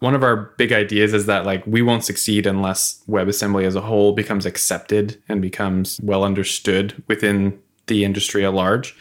one 0.00 0.14
of 0.14 0.22
our 0.22 0.36
big 0.56 0.72
ideas 0.72 1.12
is 1.12 1.26
that 1.26 1.44
like 1.44 1.66
we 1.66 1.82
won't 1.82 2.04
succeed 2.04 2.46
unless 2.46 3.02
WebAssembly 3.08 3.64
as 3.64 3.74
a 3.74 3.80
whole 3.80 4.12
becomes 4.12 4.46
accepted 4.46 5.20
and 5.28 5.42
becomes 5.42 6.00
well 6.02 6.24
understood 6.24 7.02
within 7.08 7.58
the 7.88 8.04
industry 8.04 8.44
at 8.44 8.54
large. 8.54 8.96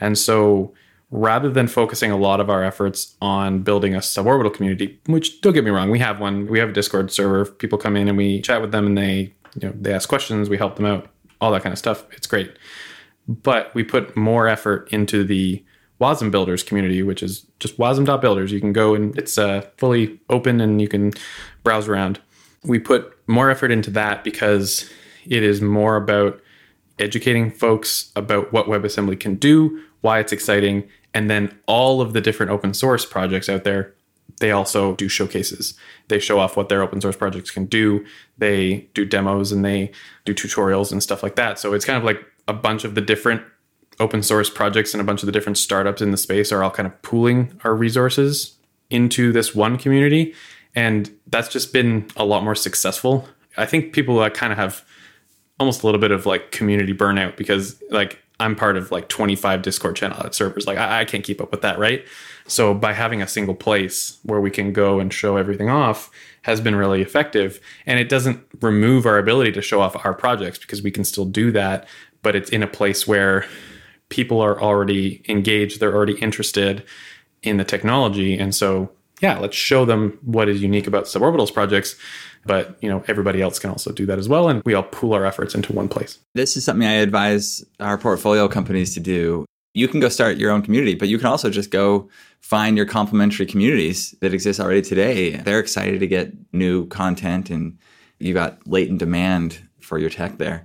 And 0.00 0.18
so 0.18 0.74
rather 1.10 1.50
than 1.50 1.68
focusing 1.68 2.10
a 2.10 2.16
lot 2.16 2.40
of 2.40 2.50
our 2.50 2.64
efforts 2.64 3.16
on 3.20 3.62
building 3.62 3.94
a 3.94 3.98
suborbital 3.98 4.52
community, 4.52 5.00
which 5.06 5.40
don't 5.40 5.52
get 5.52 5.64
me 5.64 5.70
wrong, 5.70 5.90
we 5.90 5.98
have 5.98 6.20
one. 6.20 6.46
We 6.46 6.58
have 6.58 6.70
a 6.70 6.72
Discord 6.72 7.12
server. 7.12 7.44
People 7.44 7.78
come 7.78 7.96
in 7.96 8.08
and 8.08 8.16
we 8.16 8.40
chat 8.40 8.60
with 8.60 8.72
them 8.72 8.86
and 8.86 8.98
they, 8.98 9.32
you 9.60 9.68
know, 9.68 9.74
they 9.78 9.92
ask 9.92 10.08
questions, 10.08 10.48
we 10.48 10.56
help 10.56 10.76
them 10.76 10.86
out, 10.86 11.08
all 11.40 11.52
that 11.52 11.62
kind 11.62 11.72
of 11.72 11.78
stuff. 11.78 12.06
It's 12.12 12.26
great. 12.26 12.56
But 13.28 13.72
we 13.74 13.84
put 13.84 14.16
more 14.16 14.48
effort 14.48 14.88
into 14.92 15.22
the 15.22 15.62
Wasm 16.00 16.30
Builders 16.30 16.62
community, 16.62 17.02
which 17.02 17.22
is 17.22 17.46
just 17.58 17.78
wasm.builders. 17.78 18.52
You 18.52 18.60
can 18.60 18.72
go 18.72 18.94
and 18.94 19.16
it's 19.18 19.36
uh, 19.36 19.62
fully 19.76 20.18
open 20.30 20.60
and 20.60 20.80
you 20.80 20.88
can 20.88 21.12
browse 21.62 21.88
around. 21.88 22.20
We 22.64 22.78
put 22.78 23.16
more 23.28 23.50
effort 23.50 23.70
into 23.70 23.90
that 23.90 24.24
because 24.24 24.90
it 25.26 25.42
is 25.42 25.60
more 25.60 25.96
about 25.96 26.40
educating 26.98 27.50
folks 27.50 28.12
about 28.16 28.52
what 28.52 28.66
WebAssembly 28.66 29.20
can 29.20 29.34
do, 29.36 29.82
why 30.00 30.18
it's 30.18 30.32
exciting, 30.32 30.88
and 31.12 31.30
then 31.30 31.56
all 31.66 32.00
of 32.00 32.12
the 32.12 32.20
different 32.20 32.52
open 32.52 32.74
source 32.74 33.04
projects 33.04 33.48
out 33.48 33.64
there. 33.64 33.94
They 34.38 34.52
also 34.52 34.94
do 34.94 35.08
showcases. 35.08 35.74
They 36.08 36.18
show 36.18 36.38
off 36.38 36.56
what 36.56 36.70
their 36.70 36.82
open 36.82 37.00
source 37.00 37.16
projects 37.16 37.50
can 37.50 37.66
do. 37.66 38.04
They 38.38 38.88
do 38.94 39.04
demos 39.04 39.52
and 39.52 39.64
they 39.64 39.92
do 40.24 40.34
tutorials 40.34 40.92
and 40.92 41.02
stuff 41.02 41.22
like 41.22 41.36
that. 41.36 41.58
So 41.58 41.74
it's 41.74 41.84
kind 41.84 41.98
of 41.98 42.04
like 42.04 42.24
a 42.48 42.54
bunch 42.54 42.84
of 42.84 42.94
the 42.94 43.02
different 43.02 43.42
open 44.00 44.22
source 44.22 44.50
projects 44.50 44.94
and 44.94 45.00
a 45.00 45.04
bunch 45.04 45.22
of 45.22 45.26
the 45.26 45.32
different 45.32 45.58
startups 45.58 46.02
in 46.02 46.10
the 46.10 46.16
space 46.16 46.50
are 46.50 46.62
all 46.64 46.70
kind 46.70 46.86
of 46.86 47.02
pooling 47.02 47.60
our 47.62 47.74
resources 47.74 48.56
into 48.88 49.30
this 49.30 49.54
one 49.54 49.78
community. 49.78 50.34
And 50.74 51.10
that's 51.26 51.48
just 51.48 51.72
been 51.72 52.08
a 52.16 52.24
lot 52.24 52.42
more 52.42 52.54
successful. 52.54 53.28
I 53.56 53.66
think 53.66 53.92
people 53.92 54.18
uh, 54.18 54.30
kind 54.30 54.52
of 54.52 54.58
have 54.58 54.84
almost 55.58 55.82
a 55.82 55.86
little 55.86 56.00
bit 56.00 56.10
of 56.10 56.26
like 56.26 56.50
community 56.50 56.94
burnout 56.94 57.36
because 57.36 57.80
like 57.90 58.18
I'm 58.40 58.56
part 58.56 58.76
of 58.76 58.90
like 58.90 59.08
25 59.08 59.60
Discord 59.60 59.96
channel 59.96 60.32
servers. 60.32 60.66
Like 60.66 60.78
I, 60.78 61.00
I 61.00 61.04
can't 61.04 61.22
keep 61.22 61.40
up 61.40 61.50
with 61.50 61.60
that, 61.60 61.78
right? 61.78 62.04
So 62.46 62.72
by 62.72 62.94
having 62.94 63.20
a 63.20 63.28
single 63.28 63.54
place 63.54 64.18
where 64.22 64.40
we 64.40 64.50
can 64.50 64.72
go 64.72 64.98
and 64.98 65.12
show 65.12 65.36
everything 65.36 65.68
off 65.68 66.10
has 66.42 66.60
been 66.60 66.74
really 66.74 67.02
effective. 67.02 67.60
And 67.84 68.00
it 68.00 68.08
doesn't 68.08 68.42
remove 68.62 69.04
our 69.04 69.18
ability 69.18 69.52
to 69.52 69.62
show 69.62 69.82
off 69.82 70.04
our 70.04 70.14
projects 70.14 70.58
because 70.58 70.82
we 70.82 70.90
can 70.90 71.04
still 71.04 71.26
do 71.26 71.52
that, 71.52 71.86
but 72.22 72.34
it's 72.34 72.48
in 72.48 72.62
a 72.62 72.66
place 72.66 73.06
where 73.06 73.46
people 74.10 74.40
are 74.40 74.60
already 74.60 75.22
engaged, 75.28 75.80
they're 75.80 75.94
already 75.94 76.18
interested 76.20 76.84
in 77.42 77.56
the 77.56 77.64
technology. 77.64 78.38
And 78.38 78.54
so, 78.54 78.90
yeah, 79.22 79.38
let's 79.38 79.56
show 79.56 79.84
them 79.84 80.18
what 80.22 80.48
is 80.48 80.62
unique 80.62 80.86
about 80.86 81.04
suborbitals 81.04 81.52
projects. 81.52 81.96
But 82.46 82.76
you 82.80 82.88
know, 82.88 83.04
everybody 83.06 83.42
else 83.42 83.58
can 83.58 83.70
also 83.70 83.92
do 83.92 84.06
that 84.06 84.18
as 84.18 84.28
well, 84.28 84.48
and 84.48 84.62
we 84.64 84.74
all 84.74 84.82
pool 84.82 85.12
our 85.12 85.26
efforts 85.26 85.54
into 85.54 85.72
one 85.72 85.88
place. 85.88 86.18
This 86.34 86.56
is 86.56 86.64
something 86.64 86.86
I 86.86 86.94
advise 86.94 87.62
our 87.80 87.98
portfolio 87.98 88.48
companies 88.48 88.94
to 88.94 89.00
do. 89.00 89.44
You 89.74 89.88
can 89.88 90.00
go 90.00 90.08
start 90.08 90.38
your 90.38 90.50
own 90.50 90.62
community, 90.62 90.94
but 90.94 91.08
you 91.08 91.18
can 91.18 91.26
also 91.26 91.50
just 91.50 91.70
go 91.70 92.08
find 92.40 92.76
your 92.76 92.86
complementary 92.86 93.46
communities 93.46 94.14
that 94.20 94.32
exist 94.32 94.58
already 94.58 94.82
today. 94.82 95.36
They're 95.36 95.60
excited 95.60 96.00
to 96.00 96.06
get 96.06 96.32
new 96.52 96.86
content, 96.86 97.50
and 97.50 97.78
you 98.18 98.32
got 98.32 98.66
latent 98.66 98.98
demand 98.98 99.58
for 99.80 99.98
your 99.98 100.10
tech 100.10 100.38
there. 100.38 100.64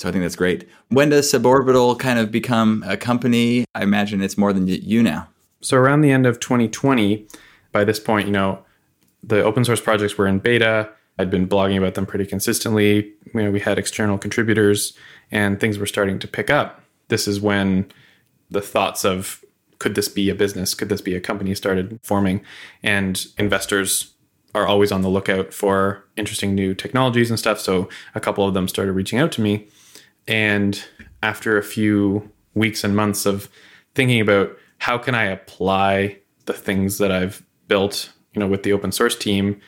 So 0.00 0.08
I 0.08 0.12
think 0.12 0.24
that's 0.24 0.34
great. 0.36 0.66
When 0.88 1.10
does 1.10 1.30
Suborbital 1.30 1.98
kind 1.98 2.18
of 2.18 2.30
become 2.30 2.82
a 2.86 2.96
company? 2.96 3.66
I 3.74 3.82
imagine 3.82 4.22
it's 4.22 4.38
more 4.38 4.54
than 4.54 4.66
you 4.66 5.02
now. 5.02 5.28
So 5.60 5.76
around 5.76 6.00
the 6.00 6.10
end 6.10 6.24
of 6.24 6.40
2020, 6.40 7.26
by 7.70 7.84
this 7.84 8.00
point, 8.00 8.26
you 8.26 8.32
know, 8.32 8.64
the 9.22 9.42
open 9.42 9.62
source 9.62 9.82
projects 9.82 10.16
were 10.16 10.26
in 10.26 10.38
beta. 10.38 10.88
I'd 11.18 11.30
been 11.30 11.46
blogging 11.46 11.76
about 11.76 11.96
them 11.96 12.06
pretty 12.06 12.24
consistently. 12.24 13.12
You 13.34 13.42
know, 13.42 13.50
we 13.50 13.60
had 13.60 13.78
external 13.78 14.16
contributors 14.16 14.94
and 15.30 15.60
things 15.60 15.76
were 15.76 15.84
starting 15.84 16.18
to 16.20 16.26
pick 16.26 16.48
up. 16.48 16.80
This 17.08 17.28
is 17.28 17.38
when 17.38 17.92
the 18.48 18.62
thoughts 18.62 19.04
of 19.04 19.44
could 19.80 19.96
this 19.96 20.08
be 20.08 20.30
a 20.30 20.34
business? 20.34 20.72
Could 20.72 20.88
this 20.88 21.02
be 21.02 21.14
a 21.14 21.20
company 21.20 21.54
started 21.54 22.00
forming? 22.02 22.40
And 22.82 23.26
investors 23.36 24.14
are 24.54 24.66
always 24.66 24.92
on 24.92 25.02
the 25.02 25.10
lookout 25.10 25.52
for 25.52 26.06
interesting 26.16 26.54
new 26.54 26.74
technologies 26.74 27.28
and 27.28 27.38
stuff. 27.38 27.60
So 27.60 27.90
a 28.14 28.20
couple 28.20 28.48
of 28.48 28.54
them 28.54 28.66
started 28.66 28.92
reaching 28.92 29.18
out 29.18 29.30
to 29.32 29.42
me 29.42 29.68
and 30.30 30.82
after 31.22 31.58
a 31.58 31.62
few 31.62 32.30
weeks 32.54 32.84
and 32.84 32.96
months 32.96 33.26
of 33.26 33.50
thinking 33.94 34.20
about 34.20 34.56
how 34.78 34.96
can 34.96 35.14
I 35.14 35.24
apply 35.24 36.18
the 36.46 36.52
things 36.52 36.98
that 36.98 37.10
I've 37.10 37.44
built, 37.68 38.12
you 38.32 38.40
know, 38.40 38.46
with 38.46 38.62
the 38.62 38.72
open 38.72 38.92
source 38.92 39.16
team, 39.16 39.60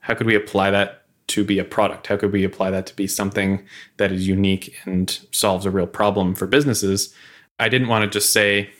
how 0.00 0.14
could 0.14 0.26
we 0.26 0.34
apply 0.34 0.72
that 0.72 1.06
to 1.28 1.44
be 1.44 1.58
a 1.58 1.64
product? 1.64 2.08
How 2.08 2.16
could 2.16 2.32
we 2.32 2.44
apply 2.44 2.70
that 2.70 2.84
to 2.86 2.96
be 2.96 3.06
something 3.06 3.64
that 3.96 4.12
is 4.12 4.26
unique 4.26 4.74
and 4.84 5.18
solves 5.30 5.64
a 5.64 5.70
real 5.70 5.86
problem 5.86 6.34
for 6.34 6.46
businesses? 6.46 7.14
I 7.60 7.68
didn't 7.68 7.88
want 7.88 8.02
to 8.02 8.10
just 8.10 8.32
say, 8.32 8.70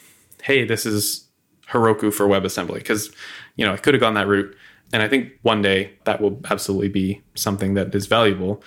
hey, 0.42 0.64
this 0.64 0.84
is 0.84 1.28
Heroku 1.68 2.12
for 2.12 2.26
WebAssembly, 2.26 2.74
because, 2.74 3.12
you 3.54 3.64
know, 3.64 3.72
I 3.72 3.76
could 3.76 3.94
have 3.94 4.00
gone 4.00 4.14
that 4.14 4.26
route. 4.26 4.54
And 4.92 5.02
I 5.02 5.08
think 5.08 5.32
one 5.42 5.62
day 5.62 5.92
that 6.04 6.20
will 6.20 6.40
absolutely 6.50 6.88
be 6.88 7.22
something 7.34 7.74
that 7.74 7.94
is 7.94 8.06
valuable. 8.06 8.62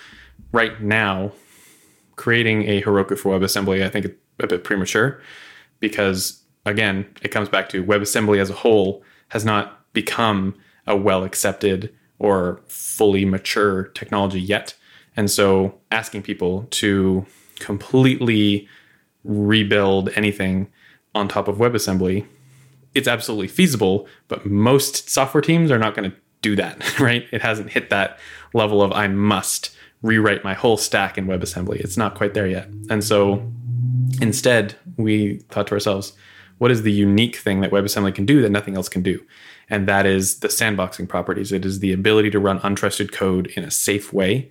Right 0.52 0.80
now, 0.80 1.32
creating 2.16 2.64
a 2.68 2.82
Heroku 2.82 3.18
for 3.18 3.38
WebAssembly, 3.38 3.84
I 3.84 3.88
think 3.88 4.06
a 4.40 4.46
bit 4.46 4.64
premature 4.64 5.20
because 5.80 6.42
again, 6.64 7.06
it 7.22 7.28
comes 7.28 7.48
back 7.48 7.68
to 7.70 7.84
WebAssembly 7.84 8.38
as 8.38 8.50
a 8.50 8.54
whole 8.54 9.02
has 9.28 9.44
not 9.44 9.92
become 9.92 10.54
a 10.86 10.96
well 10.96 11.24
accepted 11.24 11.94
or 12.18 12.60
fully 12.66 13.24
mature 13.24 13.84
technology 13.88 14.40
yet. 14.40 14.74
And 15.16 15.30
so 15.30 15.78
asking 15.90 16.22
people 16.22 16.66
to 16.70 17.26
completely 17.58 18.68
rebuild 19.24 20.10
anything 20.14 20.68
on 21.14 21.28
top 21.28 21.48
of 21.48 21.56
WebAssembly, 21.56 22.26
it's 22.94 23.08
absolutely 23.08 23.48
feasible, 23.48 24.06
but 24.28 24.46
most 24.46 25.10
software 25.10 25.42
teams 25.42 25.70
are 25.70 25.78
not 25.78 25.94
going 25.94 26.10
to 26.10 26.16
do 26.42 26.56
that, 26.56 26.98
right? 27.00 27.26
It 27.32 27.42
hasn't 27.42 27.70
hit 27.70 27.90
that 27.90 28.18
level 28.54 28.82
of 28.82 28.92
I 28.92 29.08
must 29.08 29.75
rewrite 30.02 30.44
my 30.44 30.54
whole 30.54 30.76
stack 30.76 31.18
in 31.18 31.26
WebAssembly. 31.26 31.80
It's 31.80 31.96
not 31.96 32.14
quite 32.14 32.34
there 32.34 32.46
yet. 32.46 32.68
And 32.90 33.02
so 33.02 33.50
instead, 34.20 34.76
we 34.96 35.38
thought 35.50 35.66
to 35.68 35.74
ourselves, 35.74 36.12
what 36.58 36.70
is 36.70 36.82
the 36.82 36.92
unique 36.92 37.36
thing 37.36 37.60
that 37.60 37.70
WebAssembly 37.70 38.14
can 38.14 38.24
do 38.24 38.40
that 38.42 38.50
nothing 38.50 38.76
else 38.76 38.88
can 38.88 39.02
do? 39.02 39.24
And 39.68 39.88
that 39.88 40.06
is 40.06 40.40
the 40.40 40.48
sandboxing 40.48 41.08
properties. 41.08 41.52
It 41.52 41.64
is 41.64 41.80
the 41.80 41.92
ability 41.92 42.30
to 42.30 42.38
run 42.38 42.60
untrusted 42.60 43.12
code 43.12 43.48
in 43.56 43.64
a 43.64 43.70
safe 43.70 44.12
way. 44.12 44.50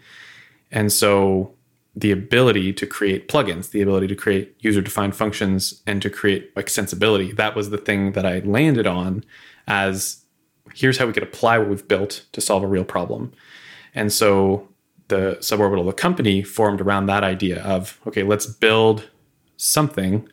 And 0.72 0.92
so 0.92 1.54
the 1.96 2.12
ability 2.12 2.74
to 2.74 2.86
create 2.86 3.30
plugins, 3.30 3.72
the 3.72 3.82
ability 3.82 4.08
to 4.08 4.16
create 4.16 4.56
user 4.60 4.82
defined 4.82 5.16
functions 5.16 5.82
and 5.88 6.02
to 6.02 6.10
create 6.10 6.54
extensibility, 6.56 7.36
that 7.38 7.56
was 7.56 7.70
the 7.70 7.78
thing 7.78 8.12
that 8.12 8.26
I 8.26 8.40
landed 8.40 8.86
on 8.86 9.24
as 9.68 10.26
here's 10.74 10.98
how 10.98 11.06
we 11.08 11.14
could 11.14 11.24
apply 11.24 11.58
what 11.58 11.70
we've 11.70 11.88
built 11.88 12.26
to 12.34 12.42
solve 12.42 12.64
a 12.64 12.68
real 12.68 12.84
problem. 12.84 13.32
And 13.94 14.12
so 14.12 14.68
the 15.08 15.38
suborbital 15.40 15.86
the 15.86 15.94
company 15.94 16.42
formed 16.42 16.82
around 16.82 17.06
that 17.06 17.24
idea 17.24 17.62
of 17.64 18.00
okay 18.08 18.24
let's 18.24 18.46
build 18.46 19.10
something. 19.58 20.28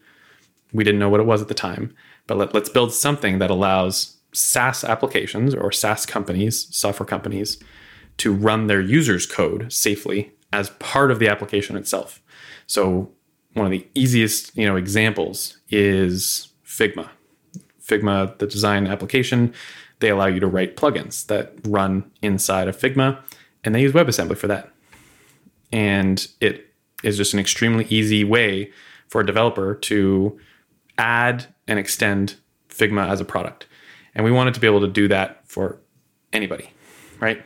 We 0.73 0.85
didn't 0.85 1.01
know 1.01 1.11
what 1.11 1.21
it 1.21 1.27
was 1.27 1.43
at 1.43 1.49
the 1.49 1.55
time 1.55 1.95
but 2.27 2.37
let, 2.39 2.55
let's 2.55 2.69
build 2.69 2.93
something 2.93 3.39
that 3.39 3.51
allows 3.51 4.17
saas 4.33 4.85
applications 4.85 5.55
or 5.55 5.71
saas 5.73 6.07
companies 6.07 6.75
software 6.75 7.07
companies 7.07 7.59
to 8.19 8.33
run 8.33 8.67
their 8.67 8.81
users 8.81 9.27
code 9.27 9.73
safely 9.73 10.33
as 10.53 10.71
part 10.71 11.11
of 11.11 11.19
the 11.19 11.29
application 11.29 11.77
itself. 11.77 12.23
So 12.67 13.11
one 13.55 13.67
of 13.67 13.73
the 13.73 13.87
easiest 13.95 14.57
you 14.57 14.67
know 14.67 14.77
examples 14.77 15.59
is 15.71 16.49
figma. 16.67 17.09
Figma 17.85 18.39
the 18.39 18.47
design 18.47 18.87
application 18.87 19.53
they 20.01 20.11
allow 20.11 20.27
you 20.27 20.41
to 20.41 20.49
write 20.49 20.77
plugins 20.77 21.27
that 21.27 21.55
run 21.65 22.11
inside 22.23 22.67
of 22.67 22.77
figma 22.77 23.23
and 23.65 23.75
they 23.75 23.83
use 23.83 23.93
WebAssembly 23.93 24.37
for 24.37 24.47
that. 24.49 24.71
And 25.73 26.27
it 26.41 26.73
is 27.03 27.17
just 27.17 27.35
an 27.35 27.41
extremely 27.41 27.87
easy 27.87 28.25
way 28.25 28.71
for 29.09 29.21
a 29.21 29.27
developer 29.27 29.75
to 29.75 30.39
add 30.99 31.47
and 31.67 31.79
extend 31.79 32.37
Figma 32.69 33.09
as 33.09 33.21
a 33.21 33.25
product. 33.25 33.67
And 34.15 34.25
we 34.25 34.31
wanted 34.31 34.55
to 34.55 34.61
be 34.61 34.67
able 34.67 34.81
to 34.81 34.89
do 34.89 35.09
that 35.09 35.43
for 35.49 35.79
anybody, 36.33 36.71
right? 37.21 37.43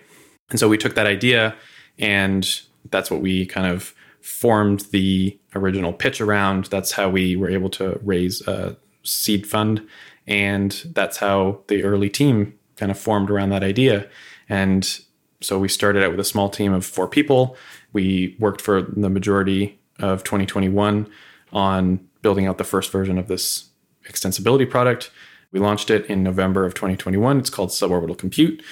And 0.50 0.58
so 0.58 0.68
we 0.68 0.78
took 0.78 0.94
that 0.94 1.06
idea 1.06 1.54
and 1.98 2.60
that's 2.90 3.10
what 3.10 3.20
we 3.20 3.46
kind 3.46 3.66
of 3.66 3.94
formed 4.20 4.80
the 4.90 5.38
original 5.54 5.92
pitch 5.92 6.20
around. 6.20 6.66
That's 6.66 6.92
how 6.92 7.08
we 7.08 7.36
were 7.36 7.50
able 7.50 7.70
to 7.70 7.98
raise 8.02 8.46
a 8.46 8.76
seed 9.02 9.46
fund. 9.46 9.86
And 10.26 10.72
that's 10.92 11.18
how 11.18 11.60
the 11.68 11.84
early 11.84 12.10
team 12.10 12.58
kind 12.76 12.90
of 12.90 12.98
formed 12.98 13.30
around 13.30 13.50
that 13.50 13.62
idea. 13.62 14.08
And 14.48 15.00
so 15.40 15.58
we 15.58 15.68
started 15.68 16.02
out 16.02 16.10
with 16.10 16.20
a 16.20 16.24
small 16.24 16.48
team 16.48 16.72
of 16.72 16.84
four 16.84 17.06
people. 17.08 17.56
We 17.92 18.36
worked 18.38 18.60
for 18.60 18.82
the 18.82 19.10
majority 19.10 19.78
of 19.98 20.24
2021 20.24 21.08
on 21.52 22.08
building 22.22 22.46
out 22.46 22.58
the 22.58 22.64
first 22.64 22.90
version 22.90 23.18
of 23.18 23.28
this 23.28 23.70
extensibility 24.08 24.68
product. 24.68 25.10
We 25.52 25.60
launched 25.60 25.90
it 25.90 26.06
in 26.06 26.22
November 26.22 26.64
of 26.64 26.74
2021. 26.74 27.38
It's 27.38 27.50
called 27.50 27.70
Suborbital 27.70 28.18
Compute. 28.18 28.62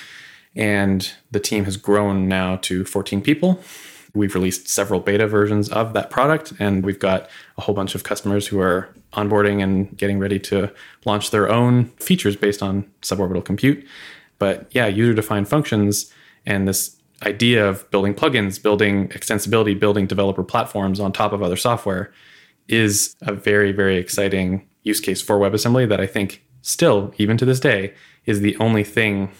And 0.57 1.12
the 1.31 1.40
team 1.40 1.64
has 1.64 1.77
grown 1.77 2.29
now 2.29 2.57
to 2.57 2.85
14 2.85 3.20
people. 3.20 3.61
We've 4.14 4.35
released 4.35 4.68
several 4.68 5.00
beta 5.00 5.27
versions 5.27 5.68
of 5.70 5.92
that 5.94 6.09
product, 6.09 6.53
and 6.61 6.85
we've 6.85 7.00
got 7.00 7.29
a 7.59 7.62
whole 7.62 7.74
bunch 7.74 7.96
of 7.96 8.05
customers 8.05 8.46
who 8.46 8.61
are 8.61 8.88
onboarding 9.12 9.61
and 9.61 9.96
getting 9.96 10.20
ready 10.20 10.38
to 10.38 10.72
launch 11.05 11.31
their 11.31 11.48
own 11.50 11.87
features 11.96 12.37
based 12.37 12.62
on 12.62 12.88
suborbital 13.03 13.44
compute. 13.44 13.85
But 14.38 14.68
yeah, 14.70 14.87
user 14.87 15.14
defined 15.14 15.48
functions 15.48 16.12
and 16.46 16.68
this 16.68 16.96
idea 17.22 17.66
of 17.66 17.90
building 17.90 18.14
plugins, 18.14 18.62
building 18.62 19.09
extensibility, 19.09 19.78
building 19.78 20.07
developer 20.07 20.42
platforms 20.42 21.00
on 21.00 21.12
top 21.12 21.33
of 21.33 21.42
other 21.42 21.57
software 21.57 22.12
is 22.68 23.14
a 23.22 23.33
very, 23.33 23.72
very 23.72 23.96
exciting 23.96 24.68
use 24.83 25.00
case 25.00 25.22
for 25.22 25.38
WebAssembly 25.38 25.88
that 25.88 26.00
I 26.00 26.07
think 26.07 26.44
still, 26.62 27.12
even 27.18 27.37
to 27.38 27.44
this 27.44 27.61
day, 27.61 27.94
is 28.26 28.40
the 28.40 28.57
only 28.57 28.85
thing 28.85 29.30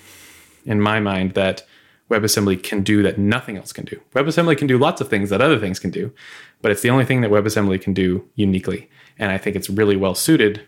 in 0.65 0.81
my 0.81 1.01
mind 1.01 1.35
that 1.35 1.63
WebAssembly 2.11 2.63
can 2.63 2.83
do 2.83 3.03
that 3.03 3.19
nothing 3.19 3.57
else 3.57 3.73
can 3.73 3.85
do. 3.85 4.01
WebAssembly 4.15 4.59
can 4.59 4.67
do 4.67 4.79
lots 4.79 5.01
of 5.01 5.09
things 5.09 5.31
that 5.31 5.41
other 5.41 5.59
things 5.59 5.79
can 5.79 5.91
do, 5.91 6.13
but 6.61 6.71
it's 6.71 6.83
the 6.83 6.91
only 6.91 7.05
thing 7.05 7.23
that 7.23 7.31
WebAssembly 7.31 7.81
can 7.81 7.95
do 7.95 8.29
uniquely. 8.35 8.91
And 9.19 9.33
I 9.33 9.39
think 9.39 9.57
it's 9.57 9.71
really 9.71 9.97
well 9.97 10.15
suited 10.15 10.67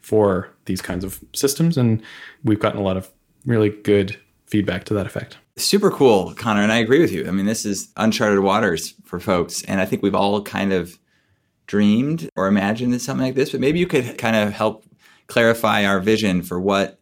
for 0.00 0.48
these 0.64 0.80
kinds 0.80 1.04
of 1.04 1.20
systems. 1.34 1.76
And 1.76 2.02
we've 2.42 2.58
gotten 2.58 2.80
a 2.80 2.82
lot 2.82 2.96
of 2.96 3.10
really 3.44 3.68
good 3.68 4.18
feedback 4.46 4.84
to 4.84 4.94
that 4.94 5.06
effect. 5.06 5.36
Super 5.64 5.90
cool, 5.90 6.34
Connor. 6.34 6.62
And 6.62 6.72
I 6.72 6.78
agree 6.78 7.00
with 7.00 7.12
you. 7.12 7.26
I 7.26 7.30
mean, 7.30 7.46
this 7.46 7.64
is 7.64 7.88
uncharted 7.96 8.40
waters 8.40 8.94
for 9.04 9.20
folks. 9.20 9.62
And 9.64 9.80
I 9.80 9.86
think 9.86 10.02
we've 10.02 10.14
all 10.14 10.42
kind 10.42 10.72
of 10.72 10.98
dreamed 11.66 12.28
or 12.36 12.48
imagined 12.48 13.00
something 13.00 13.24
like 13.24 13.36
this, 13.36 13.50
but 13.50 13.60
maybe 13.60 13.78
you 13.78 13.86
could 13.86 14.18
kind 14.18 14.34
of 14.34 14.52
help 14.52 14.84
clarify 15.28 15.84
our 15.84 16.00
vision 16.00 16.42
for 16.42 16.60
what 16.60 16.98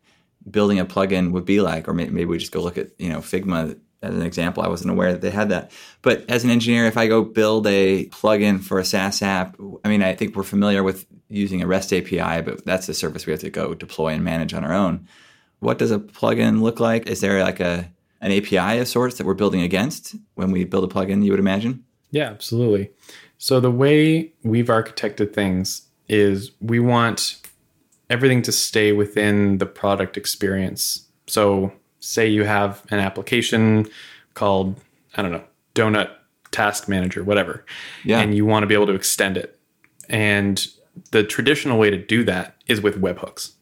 building 0.51 0.79
a 0.79 0.85
plugin 0.85 1.33
would 1.33 1.45
be 1.45 1.61
like, 1.61 1.89
or 1.89 1.95
maybe 1.95 2.25
we 2.25 2.39
just 2.39 2.53
go 2.53 2.61
look 2.61 2.79
at 2.79 2.91
you 2.99 3.09
know 3.09 3.19
Figma 3.19 3.79
as 4.03 4.15
an 4.15 4.23
example. 4.23 4.63
I 4.63 4.69
wasn't 4.69 4.91
aware 4.91 5.13
that 5.13 5.23
they 5.23 5.31
had 5.31 5.49
that. 5.49 5.73
But 6.03 6.29
as 6.29 6.45
an 6.45 6.51
engineer, 6.51 6.85
if 6.85 6.97
I 6.97 7.07
go 7.07 7.25
build 7.25 7.67
a 7.67 8.07
plugin 8.07 8.63
for 8.63 8.79
a 8.79 8.85
SaaS 8.85 9.23
app, 9.23 9.57
I 9.85 9.89
mean, 9.89 10.03
I 10.03 10.15
think 10.15 10.37
we're 10.37 10.43
familiar 10.43 10.83
with 10.83 11.07
using 11.29 11.63
a 11.63 11.67
REST 11.67 11.93
API, 11.93 12.43
but 12.43 12.65
that's 12.65 12.87
the 12.87 12.95
service 12.95 13.27
we 13.27 13.33
have 13.33 13.41
to 13.41 13.51
go 13.51 13.75
deploy 13.75 14.09
and 14.09 14.23
manage 14.23 14.55
on 14.55 14.65
our 14.65 14.73
own. 14.73 15.09
What 15.61 15.79
does 15.79 15.91
a 15.91 15.99
plugin 15.99 16.61
look 16.61 16.79
like? 16.79 17.09
Is 17.09 17.21
there 17.21 17.43
like 17.43 17.61
a 17.61 17.91
an 18.21 18.33
API 18.33 18.79
of 18.79 18.89
sorts 18.89 19.19
that 19.19 19.27
we're 19.27 19.35
building 19.35 19.63
against 19.63 20.15
when 20.35 20.51
we 20.51 20.65
build 20.65 20.91
a 20.91 20.95
plugin? 20.95 21.25
You 21.25 21.31
would 21.33 21.41
imagine. 21.41 21.85
Yeah, 22.11 22.25
absolutely. 22.25 22.91
So 23.39 23.61
the 23.61 23.71
way 23.71 24.33
we've 24.43 24.67
architected 24.67 25.33
things 25.33 25.83
is 26.09 26.53
we 26.61 26.81
want 26.81 27.41
everything 28.11 28.43
to 28.43 28.53
stay 28.53 28.93
within 28.93 29.59
the 29.59 29.67
product 29.67 30.17
experience. 30.17 31.07
So, 31.27 31.73
say 32.01 32.27
you 32.27 32.45
have 32.45 32.85
an 32.91 33.01
application 33.01 33.87
called, 34.35 34.81
I 35.17 35.23
don't 35.23 35.33
know, 35.33 35.45
Donut 35.75 36.11
Task 36.51 36.89
Manager, 36.89 37.23
whatever, 37.25 37.65
yeah. 38.05 38.21
and 38.21 38.35
you 38.35 38.47
want 38.47 38.63
to 38.63 38.67
be 38.67 38.75
able 38.75 38.87
to 38.87 38.95
extend 38.95 39.37
it. 39.37 39.59
And 40.09 40.67
the 41.11 41.23
traditional 41.23 41.79
way 41.79 41.91
to 41.91 41.99
do 41.99 42.25
that 42.25 42.57
is 42.67 42.81
with 42.81 43.01
webhooks, 43.01 43.53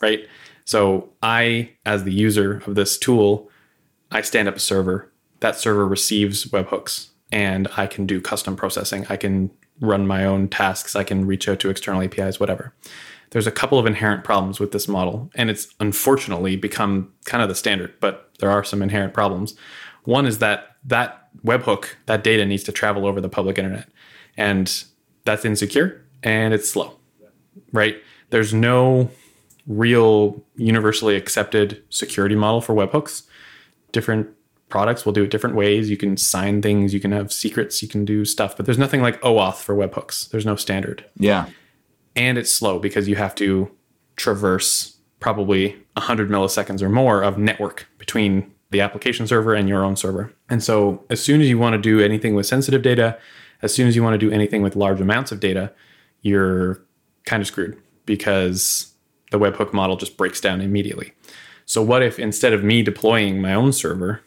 right? 0.00 0.26
So, 0.64 1.10
I, 1.22 1.70
as 1.86 2.04
the 2.04 2.12
user 2.12 2.62
of 2.66 2.74
this 2.74 2.98
tool, 2.98 3.50
I 4.10 4.20
stand 4.20 4.48
up 4.48 4.56
a 4.56 4.60
server. 4.60 5.12
That 5.40 5.56
server 5.56 5.86
receives 5.86 6.46
webhooks 6.46 7.08
and 7.32 7.68
I 7.76 7.86
can 7.86 8.06
do 8.06 8.20
custom 8.20 8.56
processing. 8.56 9.06
I 9.08 9.16
can 9.16 9.50
run 9.80 10.06
my 10.06 10.24
own 10.24 10.48
tasks. 10.48 10.94
I 10.94 11.04
can 11.04 11.26
reach 11.26 11.48
out 11.48 11.58
to 11.60 11.70
external 11.70 12.02
APIs, 12.02 12.38
whatever 12.38 12.74
there's 13.34 13.48
a 13.48 13.52
couple 13.52 13.80
of 13.80 13.84
inherent 13.84 14.22
problems 14.22 14.60
with 14.60 14.70
this 14.70 14.86
model, 14.86 15.28
and 15.34 15.50
it's 15.50 15.74
unfortunately 15.80 16.54
become 16.54 17.12
kind 17.24 17.42
of 17.42 17.48
the 17.48 17.54
standard, 17.56 17.92
but 17.98 18.30
there 18.38 18.48
are 18.48 18.62
some 18.62 18.80
inherent 18.80 19.12
problems. 19.12 19.56
One 20.04 20.24
is 20.24 20.38
that 20.38 20.76
that 20.84 21.28
webhook, 21.44 21.86
that 22.06 22.22
data 22.22 22.46
needs 22.46 22.62
to 22.62 22.70
travel 22.70 23.04
over 23.04 23.20
the 23.20 23.28
public 23.28 23.58
internet, 23.58 23.88
and 24.36 24.84
that's 25.24 25.44
insecure 25.44 26.00
and 26.22 26.54
it's 26.54 26.70
slow, 26.70 26.96
right? 27.72 28.00
There's 28.30 28.54
no 28.54 29.10
real 29.66 30.40
universally 30.54 31.16
accepted 31.16 31.82
security 31.90 32.36
model 32.36 32.60
for 32.60 32.72
webhooks. 32.72 33.24
Different 33.94 34.28
products 34.68 35.06
will 35.06 35.12
do 35.12 35.24
it 35.24 35.30
different 35.30 35.56
ways. 35.56 35.88
You 35.88 35.96
can 35.96 36.16
sign 36.18 36.60
things, 36.60 36.92
you 36.92 37.00
can 37.00 37.12
have 37.12 37.32
secrets, 37.32 37.80
you 37.80 37.88
can 37.88 38.04
do 38.04 38.26
stuff, 38.26 38.56
but 38.56 38.66
there's 38.66 38.78
nothing 38.78 39.00
like 39.00 39.20
OAuth 39.22 39.56
for 39.56 39.74
webhooks. 39.74 40.28
There's 40.28 40.44
no 40.44 40.56
standard. 40.56 41.04
Yeah 41.16 41.46
and 42.16 42.38
it's 42.38 42.50
slow 42.50 42.78
because 42.78 43.08
you 43.08 43.16
have 43.16 43.34
to 43.36 43.70
traverse 44.16 44.96
probably 45.20 45.70
100 45.94 46.28
milliseconds 46.28 46.82
or 46.82 46.88
more 46.88 47.22
of 47.22 47.38
network 47.38 47.88
between 47.98 48.52
the 48.70 48.80
application 48.80 49.26
server 49.26 49.54
and 49.54 49.68
your 49.68 49.84
own 49.84 49.96
server. 49.96 50.32
And 50.48 50.62
so, 50.62 51.04
as 51.10 51.22
soon 51.22 51.40
as 51.40 51.48
you 51.48 51.58
want 51.58 51.74
to 51.74 51.78
do 51.80 52.00
anything 52.00 52.34
with 52.34 52.46
sensitive 52.46 52.82
data, 52.82 53.18
as 53.62 53.74
soon 53.74 53.86
as 53.86 53.96
you 53.96 54.02
want 54.02 54.14
to 54.14 54.18
do 54.18 54.32
anything 54.32 54.62
with 54.62 54.76
large 54.76 55.00
amounts 55.00 55.32
of 55.32 55.40
data, 55.40 55.72
you're 56.22 56.84
kind 57.24 57.40
of 57.40 57.46
screwed 57.46 57.80
because 58.04 58.92
the 59.30 59.38
webhook 59.38 59.72
model 59.72 59.96
just 59.96 60.16
breaks 60.16 60.40
down 60.40 60.60
immediately. 60.60 61.12
So, 61.66 61.82
what 61.82 62.02
if 62.02 62.18
instead 62.18 62.52
of 62.52 62.62
me 62.62 62.82
deploying 62.82 63.40
my 63.40 63.54
own 63.54 63.72
server, 63.72 64.22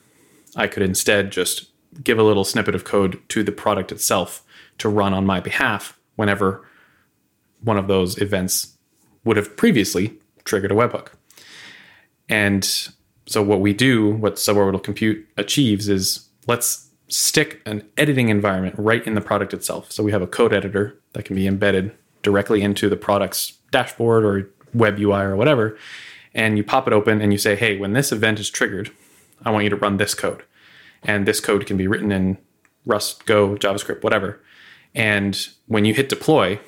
I 0.55 0.67
could 0.67 0.83
instead 0.83 1.31
just 1.31 1.67
give 2.03 2.19
a 2.19 2.23
little 2.23 2.43
snippet 2.43 2.75
of 2.75 2.83
code 2.83 3.19
to 3.29 3.43
the 3.43 3.51
product 3.51 3.91
itself 3.91 4.43
to 4.79 4.89
run 4.89 5.13
on 5.13 5.25
my 5.25 5.39
behalf 5.39 5.97
whenever 6.15 6.67
one 7.61 7.77
of 7.77 7.87
those 7.87 8.17
events 8.19 8.77
would 9.23 9.37
have 9.37 9.57
previously 9.57 10.17
triggered 10.43 10.71
a 10.71 10.75
webhook. 10.75 11.09
And 12.29 12.63
so 13.25 13.41
what 13.41 13.61
we 13.61 13.73
do, 13.73 14.11
what 14.11 14.35
suborbital 14.35 14.83
compute 14.83 15.27
achieves 15.37 15.89
is 15.89 16.27
let's 16.47 16.89
stick 17.09 17.61
an 17.65 17.83
editing 17.97 18.29
environment 18.29 18.75
right 18.77 19.05
in 19.05 19.15
the 19.15 19.21
product 19.21 19.53
itself. 19.53 19.91
So 19.91 20.03
we 20.03 20.11
have 20.11 20.21
a 20.21 20.27
code 20.27 20.53
editor 20.53 20.97
that 21.13 21.25
can 21.25 21.35
be 21.35 21.47
embedded 21.47 21.93
directly 22.21 22.61
into 22.61 22.89
the 22.89 22.97
product's 22.97 23.53
dashboard 23.71 24.25
or 24.25 24.49
web 24.73 24.99
UI 24.99 25.21
or 25.21 25.35
whatever. 25.35 25.77
And 26.37 26.55
you 26.55 26.63
pop 26.63 26.87
it 26.87 26.93
open 26.93 27.19
and 27.19 27.33
you 27.33 27.39
say, 27.39 27.55
hey, 27.55 27.77
when 27.77 27.93
this 27.93 28.11
event 28.11 28.39
is 28.39 28.49
triggered, 28.49 28.91
I 29.43 29.49
want 29.49 29.63
you 29.63 29.71
to 29.71 29.75
run 29.75 29.97
this 29.97 30.13
code. 30.13 30.43
And 31.03 31.27
this 31.27 31.41
code 31.41 31.65
can 31.65 31.77
be 31.77 31.87
written 31.87 32.11
in 32.11 32.37
Rust, 32.85 33.25
Go, 33.25 33.55
JavaScript, 33.55 34.03
whatever. 34.03 34.39
And 34.93 35.47
when 35.65 35.83
you 35.83 35.93
hit 35.93 36.09
deploy, 36.09 36.59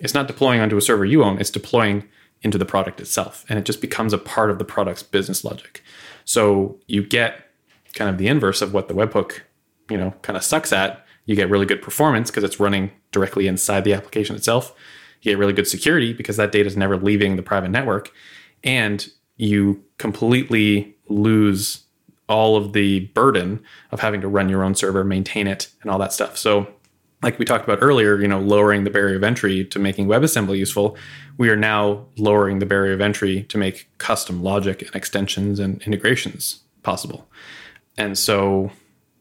it's 0.00 0.14
not 0.14 0.28
deploying 0.28 0.60
onto 0.60 0.78
a 0.78 0.82
server 0.82 1.04
you 1.04 1.22
own, 1.22 1.38
it's 1.38 1.50
deploying 1.50 2.08
into 2.42 2.56
the 2.56 2.64
product 2.64 3.00
itself. 3.00 3.44
And 3.48 3.58
it 3.58 3.64
just 3.64 3.80
becomes 3.80 4.12
a 4.12 4.18
part 4.18 4.50
of 4.50 4.58
the 4.58 4.64
product's 4.64 5.02
business 5.02 5.44
logic. 5.44 5.82
So 6.24 6.78
you 6.86 7.04
get 7.04 7.50
kind 7.94 8.08
of 8.08 8.16
the 8.16 8.28
inverse 8.28 8.62
of 8.62 8.72
what 8.72 8.88
the 8.88 8.94
webhook, 8.94 9.40
you 9.90 9.98
know, 9.98 10.14
kind 10.22 10.36
of 10.36 10.44
sucks 10.44 10.72
at. 10.72 11.04
You 11.26 11.36
get 11.36 11.50
really 11.50 11.66
good 11.66 11.82
performance 11.82 12.30
because 12.30 12.44
it's 12.44 12.60
running 12.60 12.92
directly 13.12 13.46
inside 13.46 13.84
the 13.84 13.92
application 13.92 14.36
itself. 14.36 14.74
You 15.20 15.32
get 15.32 15.38
really 15.38 15.52
good 15.52 15.66
security 15.66 16.14
because 16.14 16.36
that 16.38 16.52
data 16.52 16.66
is 16.66 16.76
never 16.76 16.96
leaving 16.96 17.36
the 17.36 17.42
private 17.42 17.70
network. 17.70 18.12
And 18.64 19.08
you 19.38 19.82
completely 19.96 20.94
lose 21.08 21.84
all 22.28 22.56
of 22.56 22.74
the 22.74 23.00
burden 23.14 23.62
of 23.90 24.00
having 24.00 24.20
to 24.20 24.28
run 24.28 24.48
your 24.48 24.62
own 24.62 24.74
server, 24.74 25.02
maintain 25.02 25.46
it, 25.46 25.70
and 25.80 25.90
all 25.90 25.98
that 25.98 26.12
stuff. 26.12 26.36
So 26.36 26.68
like 27.22 27.38
we 27.38 27.44
talked 27.44 27.64
about 27.64 27.78
earlier, 27.80 28.20
you 28.20 28.28
know, 28.28 28.38
lowering 28.38 28.84
the 28.84 28.90
barrier 28.90 29.16
of 29.16 29.24
entry 29.24 29.64
to 29.64 29.78
making 29.78 30.06
WebAssembly 30.06 30.58
useful, 30.58 30.96
we 31.36 31.48
are 31.48 31.56
now 31.56 32.06
lowering 32.16 32.58
the 32.58 32.66
barrier 32.66 32.92
of 32.92 33.00
entry 33.00 33.44
to 33.44 33.58
make 33.58 33.88
custom 33.98 34.42
logic 34.42 34.82
and 34.82 34.94
extensions 34.94 35.58
and 35.58 35.82
integrations 35.82 36.60
possible. 36.82 37.28
And 37.96 38.16
so 38.16 38.70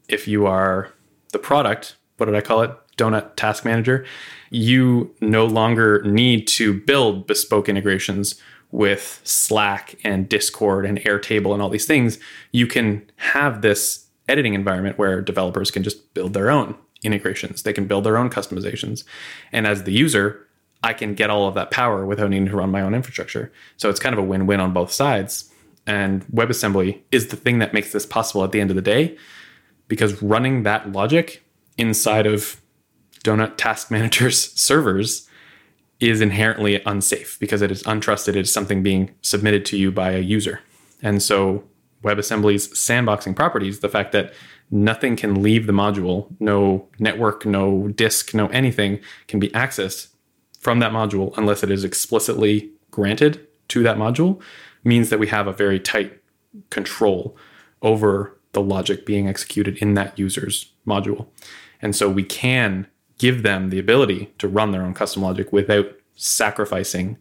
if 0.08 0.28
you 0.28 0.46
are 0.46 0.92
the 1.32 1.40
product, 1.40 1.96
what 2.18 2.28
did 2.28 2.36
I 2.36 2.42
call 2.42 2.62
it? 2.62 2.72
Donut 2.98 3.36
Task 3.36 3.64
Manager, 3.64 4.06
you 4.50 5.14
no 5.22 5.46
longer 5.46 6.02
need 6.04 6.48
to 6.48 6.74
build 6.74 7.28
bespoke 7.28 7.70
integrations 7.70 8.42
with 8.72 9.22
Slack 9.24 9.96
and 10.04 10.28
Discord 10.28 10.86
and 10.86 11.00
Airtable 11.00 11.54
and 11.54 11.62
all 11.62 11.70
these 11.70 11.86
things. 11.86 12.20
You 12.52 12.68
can 12.68 13.10
have 13.18 13.62
this 13.62 14.08
editing 14.28 14.54
environment 14.54 14.98
where 14.98 15.22
developers 15.22 15.72
can 15.72 15.84
just 15.84 16.14
build 16.14 16.34
their 16.34 16.52
own 16.52 16.76
integrations. 17.04 17.64
They 17.64 17.74
can 17.74 17.88
build 17.88 18.04
their 18.04 18.18
own 18.18 18.30
customizations. 18.30 19.04
And 19.52 19.66
as 19.66 19.84
the 19.84 19.94
user, 19.94 20.46
I 20.84 20.94
can 20.94 21.16
get 21.16 21.30
all 21.30 21.48
of 21.48 21.56
that 21.56 21.72
power 21.72 22.06
without 22.06 22.30
needing 22.30 22.48
to 22.48 22.56
run 22.56 22.72
my 22.72 22.82
own 22.82 22.94
infrastructure. 22.94 23.52
So 23.78 23.90
it's 23.90 24.00
kind 24.00 24.14
of 24.14 24.20
a 24.20 24.24
win 24.24 24.48
win 24.48 24.60
on 24.60 24.74
both 24.74 24.92
sides. 24.92 25.52
And 25.86 26.26
WebAssembly 26.28 27.02
is 27.12 27.28
the 27.28 27.38
thing 27.38 27.60
that 27.60 27.74
makes 27.74 27.94
this 27.94 28.06
possible 28.06 28.44
at 28.44 28.52
the 28.52 28.60
end 28.60 28.70
of 28.70 28.76
the 28.76 28.82
day 28.82 29.18
because 29.88 30.22
running 30.22 30.64
that 30.64 30.92
logic 30.92 31.44
inside 31.78 32.28
of 32.28 32.62
Donut 33.24 33.58
Task 33.58 33.90
Manager's 33.92 34.52
servers 34.54 35.27
is 36.00 36.22
inherently 36.22 36.82
unsafe 36.86 37.40
because 37.40 37.62
it 37.62 37.72
is 37.72 37.84
untrusted. 37.84 38.30
It 38.30 38.38
is 38.38 38.54
something 38.54 38.84
being 38.84 39.12
submitted 39.22 39.66
to 39.66 39.78
you 39.78 39.92
by 39.92 40.12
a 40.12 40.20
user. 40.20 40.62
And 41.02 41.22
so 41.22 41.64
WebAssembly's 42.04 42.68
sandboxing 42.70 43.36
properties, 43.36 43.80
the 43.80 43.90
fact 43.90 44.12
that 44.12 44.34
nothing 44.70 45.16
can 45.16 45.42
leave 45.42 45.66
the 45.66 45.74
module, 45.74 46.28
no 46.40 46.88
network, 47.00 47.46
no 47.46 47.88
disk, 47.90 48.34
no 48.34 48.48
anything 48.48 49.00
can 49.28 49.40
be 49.40 49.50
accessed 49.50 50.10
from 50.60 50.80
that 50.80 50.92
module 50.92 51.36
unless 51.38 51.64
it 51.64 51.72
is 51.72 51.84
explicitly 51.84 52.72
granted 52.92 53.48
to 53.70 53.84
that 53.84 53.98
module, 53.98 54.42
means 54.84 55.10
that 55.10 55.20
we 55.20 55.28
have 55.28 55.48
a 55.48 55.54
very 55.54 55.80
tight 55.80 56.22
control 56.70 57.36
over 57.82 58.38
the 58.54 58.62
logic 58.62 59.06
being 59.06 59.28
executed 59.28 59.78
in 59.78 59.94
that 59.96 60.18
user's 60.18 60.72
module. 60.86 61.28
And 61.82 61.96
so 61.96 62.10
we 62.10 62.24
can 62.24 62.88
give 63.18 63.44
them 63.44 63.70
the 63.70 63.80
ability 63.80 64.32
to 64.38 64.48
run 64.48 64.72
their 64.72 64.84
own 64.84 64.94
custom 64.94 65.22
logic 65.22 65.52
without 65.52 65.88
sacrificing 66.16 67.18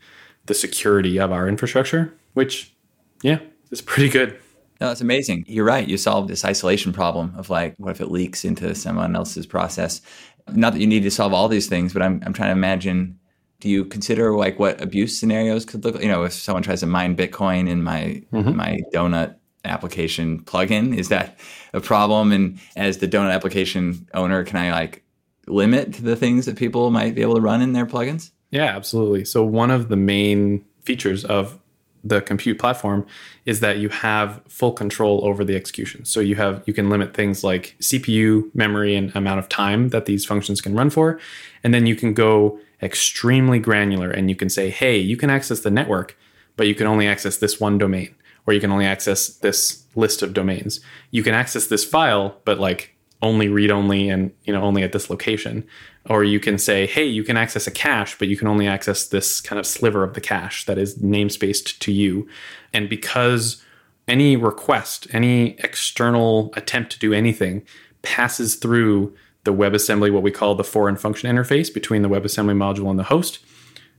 the 0.46 0.54
security 0.54 1.18
of 1.18 1.32
our 1.32 1.48
infrastructure, 1.48 2.14
which, 2.34 2.74
yeah, 3.22 3.38
is 3.70 3.80
pretty 3.80 4.08
good. 4.08 4.38
No, 4.80 4.90
it's 4.90 5.00
amazing. 5.00 5.44
You're 5.48 5.64
right. 5.64 5.88
You 5.88 5.96
solved 5.96 6.28
this 6.28 6.44
isolation 6.44 6.92
problem 6.92 7.34
of 7.36 7.48
like, 7.48 7.74
what 7.78 7.90
if 7.92 8.00
it 8.00 8.10
leaks 8.10 8.44
into 8.44 8.74
someone 8.74 9.16
else's 9.16 9.46
process? 9.46 10.02
Not 10.48 10.74
that 10.74 10.80
you 10.80 10.86
need 10.86 11.02
to 11.02 11.10
solve 11.10 11.32
all 11.32 11.48
these 11.48 11.66
things, 11.66 11.92
but 11.92 12.02
I'm, 12.02 12.22
I'm 12.24 12.32
trying 12.32 12.48
to 12.48 12.52
imagine 12.52 13.18
do 13.60 13.70
you 13.70 13.84
consider 13.84 14.36
like 14.36 14.58
what 14.58 14.80
abuse 14.82 15.18
scenarios 15.18 15.64
could 15.64 15.84
look 15.84 15.94
like? 15.94 16.04
You 16.04 16.10
know, 16.10 16.24
if 16.24 16.32
someone 16.34 16.62
tries 16.62 16.80
to 16.80 16.86
mine 16.86 17.16
Bitcoin 17.16 17.68
in 17.68 17.82
my 17.82 18.22
mm-hmm. 18.32 18.54
my 18.54 18.78
donut 18.92 19.36
application 19.64 20.42
plugin, 20.42 20.96
is 20.96 21.08
that 21.08 21.38
a 21.72 21.80
problem? 21.80 22.32
And 22.32 22.58
as 22.76 22.98
the 22.98 23.08
donut 23.08 23.32
application 23.32 24.06
owner, 24.14 24.44
can 24.44 24.58
I 24.58 24.72
like 24.72 25.02
limit 25.46 25.94
to 25.94 26.02
the 26.02 26.16
things 26.16 26.46
that 26.46 26.56
people 26.56 26.90
might 26.90 27.14
be 27.14 27.22
able 27.22 27.36
to 27.36 27.40
run 27.40 27.62
in 27.62 27.72
their 27.72 27.86
plugins? 27.86 28.30
Yeah, 28.50 28.76
absolutely. 28.76 29.24
So 29.24 29.44
one 29.44 29.70
of 29.70 29.88
the 29.88 29.96
main 29.96 30.64
features 30.82 31.24
of 31.24 31.58
the 32.04 32.20
compute 32.20 32.58
platform 32.58 33.04
is 33.44 33.60
that 33.60 33.78
you 33.78 33.88
have 33.88 34.40
full 34.48 34.72
control 34.72 35.24
over 35.24 35.44
the 35.44 35.56
execution. 35.56 36.04
So 36.04 36.20
you 36.20 36.36
have 36.36 36.62
you 36.66 36.72
can 36.72 36.88
limit 36.88 37.14
things 37.14 37.42
like 37.42 37.76
CPU, 37.80 38.54
memory, 38.54 38.94
and 38.94 39.14
amount 39.16 39.40
of 39.40 39.48
time 39.48 39.88
that 39.88 40.06
these 40.06 40.24
functions 40.24 40.60
can 40.60 40.74
run 40.74 40.90
for, 40.90 41.18
and 41.64 41.74
then 41.74 41.86
you 41.86 41.96
can 41.96 42.14
go 42.14 42.60
extremely 42.82 43.58
granular 43.58 44.10
and 44.10 44.28
you 44.28 44.36
can 44.36 44.48
say, 44.48 44.70
"Hey, 44.70 44.98
you 44.98 45.16
can 45.16 45.30
access 45.30 45.60
the 45.60 45.70
network, 45.70 46.16
but 46.56 46.66
you 46.66 46.74
can 46.74 46.86
only 46.86 47.08
access 47.08 47.38
this 47.38 47.60
one 47.60 47.78
domain, 47.78 48.14
or 48.46 48.54
you 48.54 48.60
can 48.60 48.70
only 48.70 48.86
access 48.86 49.28
this 49.28 49.84
list 49.96 50.22
of 50.22 50.34
domains. 50.34 50.80
You 51.10 51.22
can 51.22 51.34
access 51.34 51.66
this 51.66 51.84
file, 51.84 52.40
but 52.44 52.60
like 52.60 52.95
only 53.22 53.48
read 53.48 53.70
only 53.70 54.08
and 54.08 54.32
you 54.44 54.52
know 54.52 54.62
only 54.62 54.82
at 54.82 54.92
this 54.92 55.10
location. 55.10 55.66
Or 56.08 56.22
you 56.22 56.38
can 56.38 56.58
say 56.58 56.86
hey 56.86 57.04
you 57.04 57.24
can 57.24 57.36
access 57.36 57.66
a 57.66 57.70
cache 57.70 58.18
but 58.18 58.28
you 58.28 58.36
can 58.36 58.48
only 58.48 58.66
access 58.66 59.06
this 59.06 59.40
kind 59.40 59.58
of 59.58 59.66
sliver 59.66 60.04
of 60.04 60.14
the 60.14 60.20
cache 60.20 60.64
that 60.66 60.78
is 60.78 60.98
namespaced 60.98 61.78
to 61.80 61.92
you. 61.92 62.28
And 62.72 62.88
because 62.88 63.62
any 64.08 64.36
request 64.36 65.06
any 65.12 65.56
external 65.58 66.52
attempt 66.54 66.92
to 66.92 66.98
do 66.98 67.12
anything 67.12 67.62
passes 68.02 68.54
through 68.54 69.14
the 69.44 69.52
webassembly 69.52 70.12
what 70.12 70.22
we 70.22 70.30
call 70.30 70.54
the 70.54 70.64
foreign 70.64 70.96
function 70.96 71.34
interface 71.34 71.72
between 71.72 72.02
the 72.02 72.08
webassembly 72.08 72.56
module 72.56 72.90
and 72.90 72.98
the 72.98 73.04
host 73.04 73.40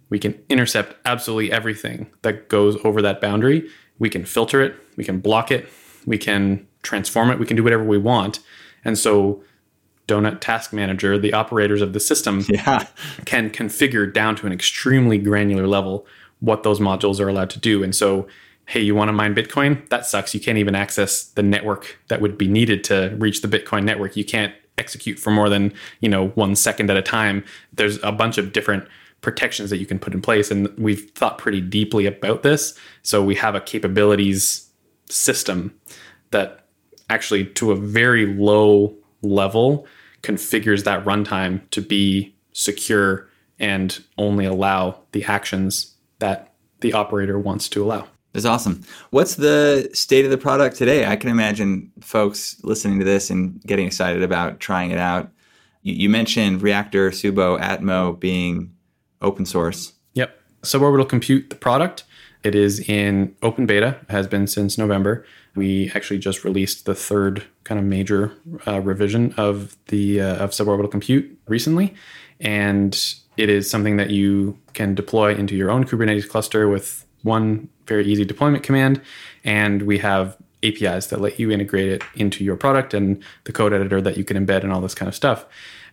we 0.10 0.20
can 0.20 0.40
intercept 0.50 0.96
absolutely 1.06 1.52
everything 1.52 2.08
that 2.22 2.50
goes 2.50 2.78
over 2.84 3.02
that 3.02 3.20
boundary. 3.22 3.70
We 4.00 4.10
can 4.10 4.26
filter 4.26 4.62
it. 4.62 4.76
We 4.96 5.04
can 5.04 5.20
block 5.20 5.52
it. 5.52 5.68
We 6.06 6.18
can 6.18 6.66
transform 6.84 7.30
it. 7.32 7.40
We 7.40 7.46
can 7.46 7.58
do 7.58 7.64
whatever 7.64 7.84
we 7.84 7.98
want 7.98 8.40
and 8.84 8.98
so 8.98 9.44
Donut 10.08 10.40
Task 10.40 10.74
Manager, 10.74 11.18
the 11.18 11.34
operators 11.34 11.82
of 11.82 11.94
the 11.94 12.00
system, 12.00 12.46
yeah. 12.50 12.88
can 13.26 13.50
configure 13.50 14.12
down 14.12 14.36
to 14.38 14.48
an 14.48 14.54
extremely 14.54 15.18
granular 15.18 15.68
level 15.68 16.06
what 16.40 16.63
those 16.63 16.80
modules 16.80 17.20
are 17.20 17.28
allowed 17.28 17.50
to 17.52 17.60
do. 17.60 17.84
And 17.84 17.96
so, 17.96 18.28
hey, 18.68 18.82
you 18.82 18.96
want 18.96 19.10
to 19.10 19.13
mine 19.13 19.36
Bitcoin? 19.36 19.88
That 19.90 20.06
sucks. 20.06 20.34
You 20.34 20.40
can't 20.40 20.58
even 20.58 20.76
access 20.76 21.24
the 21.24 21.44
network 21.44 21.98
that 22.08 22.22
would 22.22 22.38
be 22.38 22.48
needed 22.48 22.84
to 22.86 23.16
reach 23.18 23.42
the 23.42 23.48
Bitcoin 23.48 23.84
network. 23.84 24.16
You 24.16 24.26
can't 24.26 24.54
execute 24.78 25.18
for 25.18 25.32
more 25.32 25.50
than, 25.50 25.74
you 26.00 26.10
know, 26.10 26.28
one 26.30 26.56
second 26.56 26.90
at 26.90 26.98
a 26.98 27.02
time. 27.02 27.44
There's 27.74 28.02
a 28.04 28.12
bunch 28.12 28.38
of 28.38 28.54
different 28.54 28.88
protections 29.22 29.72
that 29.72 29.78
you 29.78 29.86
can 29.86 29.98
put 29.98 30.13
in 30.13 30.22
place. 30.22 30.52
And 30.52 30.70
we've 30.78 31.10
thought 31.12 31.40
pretty 31.40 31.60
deeply 31.60 32.06
about 32.06 32.44
this. 32.44 32.78
So 33.02 33.24
we 33.24 33.36
have 33.36 33.56
a 33.56 33.62
capabilities 33.62 34.70
system 35.10 35.74
that 36.32 36.67
actually 37.10 37.46
to 37.46 37.72
a 37.72 37.76
very 37.76 38.26
low 38.26 38.96
level 39.22 39.88
configures 40.22 40.84
that 40.84 41.06
runtime 41.06 41.67
to 41.70 41.82
be 41.82 42.36
secure 42.54 43.30
and 43.60 44.04
only 44.17 44.46
allow 44.46 45.00
the 45.12 45.24
actions 45.24 45.96
that 46.20 46.54
the 46.82 46.93
operator 46.93 47.39
wants 47.39 47.70
to 47.70 47.84
allow. 47.84 48.08
That's 48.34 48.46
awesome. 48.46 48.84
What's 49.10 49.36
the 49.36 49.89
state 49.93 50.26
of 50.26 50.32
the 50.32 50.38
product 50.38 50.76
today? 50.76 51.06
I 51.06 51.15
can 51.15 51.30
imagine 51.30 51.91
folks 52.02 52.62
listening 52.63 53.00
to 53.00 53.06
this 53.06 53.30
and 53.30 53.62
getting 53.63 53.88
excited 53.88 54.22
about 54.22 54.60
trying 54.60 54.91
it 54.91 55.00
out. 55.00 55.32
You, 55.82 55.93
you 55.93 56.10
mentioned 56.10 56.62
Reactr, 56.62 57.10
Subo, 57.10 57.60
Atmo 57.60 58.20
being 58.20 58.74
open 59.22 59.46
source. 59.46 59.93
Yep. 60.13 60.39
Suborbital 60.62 61.10
Compute, 61.10 61.50
the 61.50 61.56
product, 61.56 62.04
it 62.43 62.54
is 62.54 62.80
in 62.88 63.36
open 63.41 63.65
beta, 63.65 63.98
has 64.10 64.28
been 64.28 64.46
since 64.46 64.78
November 64.78 65.26
we 65.58 65.91
actually 65.93 66.20
just 66.20 66.43
released 66.43 66.86
the 66.86 66.96
third 66.96 67.43
kind 67.63 67.80
of 67.80 67.86
major 67.86 68.32
uh, 68.65 68.80
revision 68.80 69.34
of 69.38 69.76
the 69.88 70.22
uh, 70.22 70.36
of 70.36 70.52
suborbital 70.52 70.89
compute 70.89 71.38
recently, 71.48 71.93
and 72.39 73.15
it 73.36 73.50
is 73.50 73.70
something 73.70 73.98
that 73.98 74.10
you 74.10 74.58
can 74.74 74.96
deploy 74.96 75.36
into 75.36 75.56
your 75.56 75.70
own 75.70 75.84
Kubernetes 75.84 76.30
cluster 76.30 76.67
with 76.70 77.06
one 77.24 77.70
very 77.88 78.06
easy 78.06 78.24
deployment 78.24 78.63
command, 78.63 79.02
and 79.43 79.82
we 79.84 79.98
have 79.98 80.38
APIs 80.63 81.08
that 81.08 81.22
let 81.22 81.39
you 81.39 81.52
integrate 81.52 81.89
it 81.89 82.04
into 82.15 82.43
your 82.43 82.56
product 82.56 82.93
and 82.93 83.22
the 83.43 83.52
code 83.52 83.74
editor 83.74 84.02
that 84.02 84.17
you 84.17 84.24
can 84.24 84.43
embed 84.43 84.63
and 84.63 84.72
all 84.72 84.82
this 84.82 84.96
kind 84.96 85.10
of 85.10 85.15
stuff. 85.15 85.46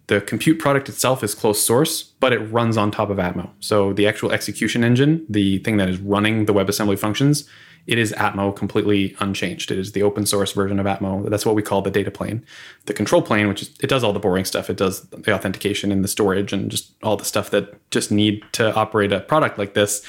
The 0.07 0.21
compute 0.21 0.59
product 0.59 0.89
itself 0.89 1.25
is 1.25 1.35
closed 1.35 1.63
source, 1.63 2.03
but 2.03 2.33
it 2.33 2.39
runs 2.39 2.77
on 2.77 2.91
top 2.91 3.11
of 3.11 3.17
Atmo. 3.17 3.51
So 3.61 3.93
the 3.93 4.07
actual 4.07 4.33
execution 4.33 4.85
engine, 4.85 5.25
the 5.29 5.59
thing 5.59 5.79
that 5.79 5.89
is 5.89 5.99
running 5.99 6.45
the 6.45 6.53
WebAssembly 6.53 6.99
functions, 6.99 7.49
it 7.87 7.99
is 7.99 8.13
Atmo 8.13 8.55
completely 8.55 9.15
unchanged. 9.21 9.71
It 9.71 9.79
is 9.79 9.93
the 9.93 10.03
open 10.03 10.25
source 10.25 10.53
version 10.53 10.81
of 10.81 10.87
Atmo. 10.87 11.29
That's 11.29 11.45
what 11.45 11.55
we 11.55 11.63
call 11.63 11.83
the 11.83 11.91
data 11.91 12.11
plane. 12.11 12.45
The 12.87 12.95
control 12.95 13.21
plane, 13.21 13.49
which 13.49 13.63
is, 13.63 13.71
it 13.81 13.89
does 13.89 14.03
all 14.03 14.13
the 14.13 14.21
boring 14.21 14.47
stuff. 14.47 14.71
It 14.71 14.77
does 14.77 15.03
the 15.03 15.35
authentication 15.35 15.93
and 15.93 16.03
the 16.03 16.09
storage 16.09 16.53
and 16.53 16.71
just 16.71 16.93
all 17.03 17.17
the 17.17 17.25
stuff 17.25 17.51
that 17.51 17.79
just 17.91 18.11
need 18.11 18.43
to 18.53 18.75
operate 18.75 19.13
a 19.13 19.21
product 19.21 19.59
like 19.59 19.75
this. 19.75 20.05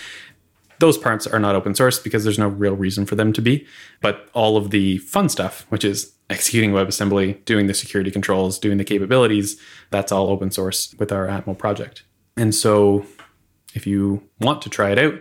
Those 0.79 0.97
parts 0.97 1.27
are 1.27 1.39
not 1.39 1.55
open 1.55 1.75
source 1.75 1.99
because 1.99 2.23
there's 2.23 2.39
no 2.39 2.47
real 2.47 2.75
reason 2.75 3.05
for 3.05 3.15
them 3.15 3.33
to 3.33 3.41
be. 3.41 3.65
But 4.01 4.29
all 4.33 4.57
of 4.57 4.71
the 4.71 4.97
fun 4.99 5.29
stuff, 5.29 5.65
which 5.69 5.83
is 5.83 6.13
executing 6.29 6.71
WebAssembly, 6.71 7.45
doing 7.45 7.67
the 7.67 7.73
security 7.73 8.11
controls, 8.11 8.57
doing 8.57 8.77
the 8.77 8.83
capabilities, 8.83 9.59
that's 9.91 10.11
all 10.11 10.29
open 10.29 10.51
source 10.51 10.95
with 10.97 11.11
our 11.11 11.27
Atmo 11.27 11.57
project. 11.57 12.03
And 12.35 12.53
so 12.53 13.05
if 13.73 13.85
you 13.85 14.23
want 14.39 14.61
to 14.63 14.69
try 14.69 14.91
it 14.91 14.99
out, 14.99 15.15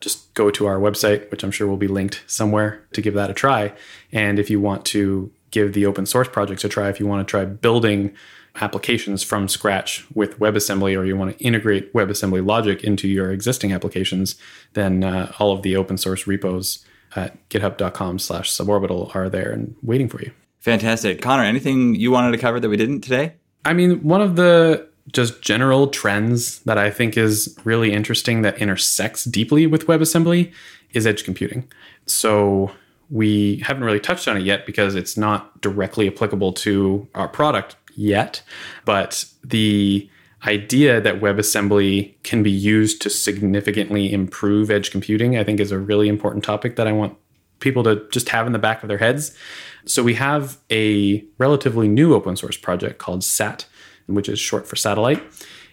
just 0.00 0.32
go 0.34 0.50
to 0.50 0.66
our 0.66 0.78
website, 0.78 1.30
which 1.30 1.42
I'm 1.42 1.50
sure 1.50 1.66
will 1.66 1.76
be 1.76 1.88
linked 1.88 2.24
somewhere 2.26 2.86
to 2.94 3.02
give 3.02 3.14
that 3.14 3.30
a 3.30 3.34
try. 3.34 3.74
And 4.12 4.38
if 4.38 4.48
you 4.48 4.58
want 4.58 4.84
to 4.86 5.30
give 5.50 5.74
the 5.74 5.84
open 5.84 6.06
source 6.06 6.28
projects 6.28 6.64
a 6.64 6.68
try, 6.68 6.88
if 6.88 6.98
you 6.98 7.06
want 7.06 7.26
to 7.26 7.30
try 7.30 7.44
building 7.44 8.14
applications 8.60 9.22
from 9.22 9.46
scratch 9.46 10.06
with 10.14 10.38
WebAssembly 10.38 10.98
or 10.98 11.04
you 11.04 11.16
want 11.16 11.36
to 11.36 11.44
integrate 11.44 11.92
WebAssembly 11.92 12.44
logic 12.44 12.82
into 12.82 13.08
your 13.08 13.30
existing 13.30 13.72
applications, 13.72 14.36
then 14.72 15.04
uh, 15.04 15.32
all 15.38 15.52
of 15.52 15.62
the 15.62 15.76
open 15.76 15.98
source 15.98 16.26
repos 16.26 16.84
at 17.16 17.48
github.com 17.48 18.18
slash 18.18 18.50
suborbital 18.50 19.14
are 19.14 19.28
there 19.28 19.50
and 19.50 19.74
waiting 19.82 20.08
for 20.08 20.20
you. 20.20 20.32
Fantastic. 20.60 21.22
Connor, 21.22 21.42
anything 21.42 21.94
you 21.94 22.10
wanted 22.10 22.32
to 22.32 22.38
cover 22.38 22.60
that 22.60 22.68
we 22.68 22.76
didn't 22.76 23.00
today? 23.00 23.34
I 23.64 23.72
mean, 23.72 24.02
one 24.02 24.20
of 24.20 24.36
the 24.36 24.88
just 25.12 25.42
general 25.42 25.88
trends 25.88 26.60
that 26.60 26.78
I 26.78 26.90
think 26.90 27.16
is 27.16 27.56
really 27.64 27.92
interesting 27.92 28.42
that 28.42 28.58
intersects 28.58 29.24
deeply 29.24 29.66
with 29.66 29.86
WebAssembly 29.86 30.52
is 30.92 31.06
edge 31.06 31.24
computing. 31.24 31.68
So 32.06 32.70
we 33.10 33.56
haven't 33.58 33.84
really 33.84 34.00
touched 34.00 34.28
on 34.28 34.36
it 34.36 34.44
yet 34.44 34.66
because 34.66 34.94
it's 34.94 35.16
not 35.16 35.60
directly 35.60 36.06
applicable 36.06 36.52
to 36.52 37.08
our 37.14 37.28
product 37.28 37.76
yet. 37.96 38.42
But 38.84 39.24
the 39.42 40.08
idea 40.46 41.00
that 41.00 41.20
WebAssembly 41.20 42.14
can 42.22 42.42
be 42.42 42.50
used 42.50 43.02
to 43.02 43.10
significantly 43.10 44.12
improve 44.12 44.70
edge 44.70 44.90
computing, 44.90 45.36
I 45.36 45.44
think, 45.44 45.60
is 45.60 45.70
a 45.70 45.78
really 45.78 46.08
important 46.08 46.44
topic 46.44 46.76
that 46.76 46.86
I 46.86 46.92
want 46.92 47.16
people 47.60 47.82
to 47.84 48.08
just 48.10 48.30
have 48.30 48.46
in 48.46 48.52
the 48.52 48.58
back 48.58 48.82
of 48.82 48.88
their 48.88 48.98
heads. 48.98 49.36
So 49.84 50.02
we 50.02 50.14
have 50.14 50.58
a 50.70 51.24
relatively 51.38 51.88
new 51.88 52.14
open 52.14 52.36
source 52.36 52.56
project 52.56 52.98
called 52.98 53.22
SAT, 53.22 53.66
which 54.06 54.28
is 54.28 54.38
short 54.38 54.66
for 54.66 54.76
satellite. 54.76 55.22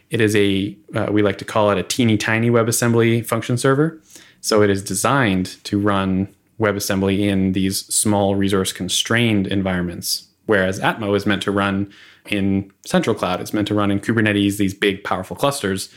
It 0.09 0.21
is 0.21 0.35
a, 0.35 0.77
uh, 0.93 1.07
we 1.11 1.21
like 1.21 1.37
to 1.39 1.45
call 1.45 1.71
it 1.71 1.77
a 1.77 1.83
teeny 1.83 2.17
tiny 2.17 2.49
WebAssembly 2.49 3.25
function 3.25 3.57
server. 3.57 4.01
So 4.41 4.61
it 4.61 4.69
is 4.69 4.83
designed 4.83 5.63
to 5.65 5.79
run 5.79 6.33
WebAssembly 6.59 7.19
in 7.19 7.53
these 7.53 7.85
small 7.93 8.35
resource 8.35 8.71
constrained 8.73 9.47
environments, 9.47 10.27
whereas 10.45 10.79
Atmo 10.79 11.15
is 11.15 11.25
meant 11.25 11.43
to 11.43 11.51
run 11.51 11.91
in 12.31 12.71
central 12.85 13.15
cloud. 13.15 13.41
It's 13.41 13.53
meant 13.53 13.67
to 13.69 13.73
run 13.73 13.91
in 13.91 13.99
Kubernetes, 13.99 14.57
these 14.57 14.73
big, 14.73 15.03
powerful 15.03 15.35
clusters. 15.35 15.89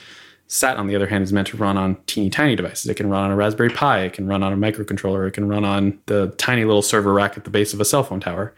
SAT, 0.46 0.78
on 0.78 0.88
the 0.88 0.96
other 0.96 1.06
hand, 1.06 1.22
is 1.22 1.32
meant 1.32 1.46
to 1.48 1.56
run 1.56 1.76
on 1.76 1.96
teeny 2.06 2.28
tiny 2.28 2.56
devices. 2.56 2.90
It 2.90 2.96
can 2.96 3.08
run 3.08 3.24
on 3.24 3.30
a 3.30 3.36
Raspberry 3.36 3.70
Pi, 3.70 4.00
it 4.00 4.12
can 4.12 4.26
run 4.26 4.42
on 4.42 4.52
a 4.52 4.56
microcontroller, 4.56 5.28
it 5.28 5.32
can 5.32 5.46
run 5.46 5.64
on 5.64 6.00
the 6.06 6.34
tiny 6.38 6.64
little 6.64 6.82
server 6.82 7.12
rack 7.12 7.36
at 7.36 7.44
the 7.44 7.50
base 7.50 7.72
of 7.72 7.80
a 7.80 7.84
cell 7.84 8.02
phone 8.02 8.18
tower. 8.18 8.52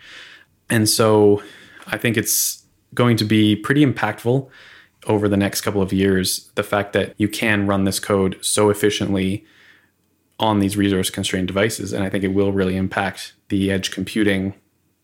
And 0.71 0.89
so 0.89 1.43
I 1.89 1.99
think 1.99 2.17
it's 2.17 2.65
going 2.95 3.17
to 3.19 3.25
be 3.25 3.57
pretty 3.57 3.85
impactful 3.85 4.49
over 5.07 5.29
the 5.29 5.37
next 5.37 5.61
couple 5.63 5.83
of 5.83 5.93
years 5.93 6.51
the 6.55 6.63
fact 6.63 6.93
that 6.95 7.15
you 7.19 7.29
can 7.29 7.67
run 7.67 7.85
this 7.85 8.01
code 8.01 8.39
so 8.41 8.71
efficiently 8.71 9.45
on 10.39 10.61
these 10.61 10.77
resource 10.77 11.11
constrained 11.11 11.49
devices. 11.49 11.93
And 11.93 12.05
I 12.05 12.09
think 12.09 12.25
it 12.25 12.29
will 12.29 12.53
really 12.53 12.77
impact 12.77 13.35
the 13.49 13.71
edge 13.71 13.91
computing 13.91 14.55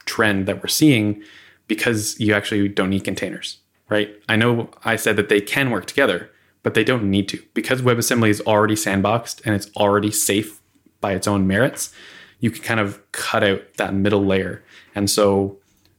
trend 0.06 0.46
that 0.46 0.62
we're 0.62 0.68
seeing 0.68 1.22
because 1.68 2.18
you 2.18 2.34
actually 2.34 2.68
don't 2.68 2.90
need 2.90 3.04
containers, 3.04 3.58
right? 3.88 4.10
I 4.28 4.36
know 4.36 4.70
I 4.84 4.96
said 4.96 5.16
that 5.16 5.28
they 5.28 5.40
can 5.40 5.70
work 5.70 5.86
together, 5.86 6.30
but 6.62 6.74
they 6.74 6.84
don't 6.84 7.04
need 7.04 7.28
to. 7.28 7.42
Because 7.54 7.82
WebAssembly 7.82 8.28
is 8.28 8.40
already 8.42 8.74
sandboxed 8.74 9.44
and 9.44 9.54
it's 9.54 9.70
already 9.76 10.10
safe 10.10 10.60
by 11.00 11.12
its 11.12 11.28
own 11.28 11.46
merits, 11.46 11.94
you 12.40 12.50
can 12.50 12.62
kind 12.62 12.80
of 12.80 13.00
cut 13.12 13.44
out 13.44 13.62
that 13.76 13.94
middle 13.94 14.24
layer. 14.24 14.64
And 14.94 15.08
so 15.08 15.58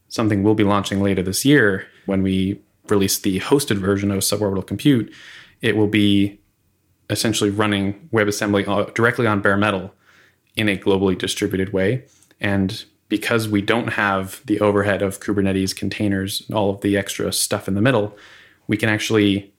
something 0.09 0.43
we'll 0.43 0.55
be 0.55 0.63
launching 0.63 1.01
later 1.01 1.23
this 1.23 1.45
year 1.45 1.87
when 2.05 2.23
we 2.23 2.59
release 2.87 3.19
the 3.19 3.39
hosted 3.39 3.77
version 3.77 4.11
of 4.11 4.19
suborbital 4.19 4.65
compute, 4.65 5.13
it 5.61 5.77
will 5.77 5.87
be 5.87 6.39
essentially 7.09 7.49
running 7.49 8.09
WebAssembly 8.11 8.67
uh, 8.67 8.91
directly 8.91 9.27
on 9.27 9.41
bare 9.41 9.57
metal 9.57 9.93
in 10.55 10.67
a 10.67 10.77
globally 10.77 11.17
distributed 11.17 11.71
way. 11.71 12.05
And 12.39 12.83
because 13.09 13.49
we 13.49 13.61
don't 13.61 13.89
have 13.93 14.41
the 14.45 14.59
overhead 14.59 15.01
of 15.01 15.19
Kubernetes 15.19 15.75
containers 15.75 16.43
and 16.47 16.55
all 16.55 16.69
of 16.69 16.81
the 16.81 16.95
extra 16.95 17.33
stuff 17.33 17.67
in 17.67 17.73
the 17.73 17.81
middle, 17.81 18.15
we 18.67 18.77
can 18.77 18.87
actually 18.87 19.51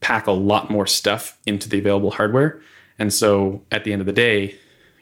pack 0.00 0.26
a 0.26 0.32
lot 0.32 0.70
more 0.70 0.86
stuff 0.86 1.38
into 1.46 1.68
the 1.68 1.78
available 1.78 2.10
hardware. 2.10 2.60
And 2.98 3.12
so 3.12 3.62
at 3.70 3.84
the 3.84 3.92
end 3.92 4.02
of 4.02 4.06
the 4.06 4.12
day, 4.12 4.56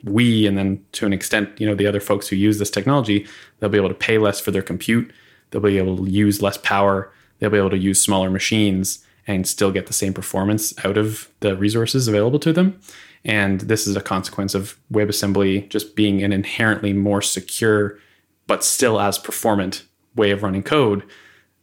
we 0.05 0.47
and 0.47 0.57
then 0.57 0.85
to 0.93 1.07
an 1.07 1.13
extent, 1.13 1.61
you 1.61 1.67
know, 1.67 1.75
the 1.75 1.87
other 1.87 2.01
folks 2.01 2.29
who 2.29 2.37
use 2.37 2.59
this 2.59 2.71
technology, 2.71 3.27
they'll 3.59 3.71
be 3.71 3.79
able 3.79 3.89
to 3.89 3.95
pay 3.95 4.19
less 4.19 4.39
for 4.39 4.51
their 4.51 4.63
compute, 4.63 5.11
they'll 5.51 5.63
be 5.63 5.79
able 5.79 5.97
to 5.97 6.11
use 6.11 6.43
less 6.43 6.59
power, 6.59 7.13
they'll 7.39 7.51
be 7.51 7.59
able 7.59 7.71
to 7.71 7.79
use 7.79 8.01
smaller 8.01 8.31
machines 8.31 9.05
and 9.27 9.47
still 9.47 9.71
get 9.71 9.87
the 9.87 9.93
same 9.93 10.15
performance 10.15 10.73
out 10.85 10.97
of 10.97 11.29
the 11.41 11.57
resources 11.57 12.07
available 12.07 12.39
to 12.39 12.53
them. 12.53 12.79
And 13.25 13.61
this 13.63 13.87
is 13.87 13.97
a 13.97 14.01
consequence 14.01 14.55
of 14.55 14.79
WebAssembly 14.93 15.69
just 15.69 15.97
being 15.97 16.23
an 16.23 16.33
inherently 16.33 16.93
more 16.93 17.23
secure, 17.23 17.99
but 18.47 18.65
still 18.65 19.01
as 19.01 19.19
performant 19.19 19.85
way 20.15 20.31
of 20.31 20.43
running 20.43 20.63
code 20.63 21.05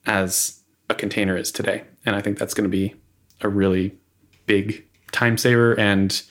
as 0.06 0.62
a 0.90 0.96
container 0.96 1.36
is 1.38 1.52
today. 1.52 1.84
And 2.06 2.16
I 2.16 2.22
think 2.22 2.38
that's 2.38 2.54
going 2.54 2.70
to 2.70 2.78
be 2.78 2.96
a 3.42 3.50
really 3.50 3.96
big 4.46 4.86
time 5.12 5.38
saver 5.38 5.78
and 5.80 6.22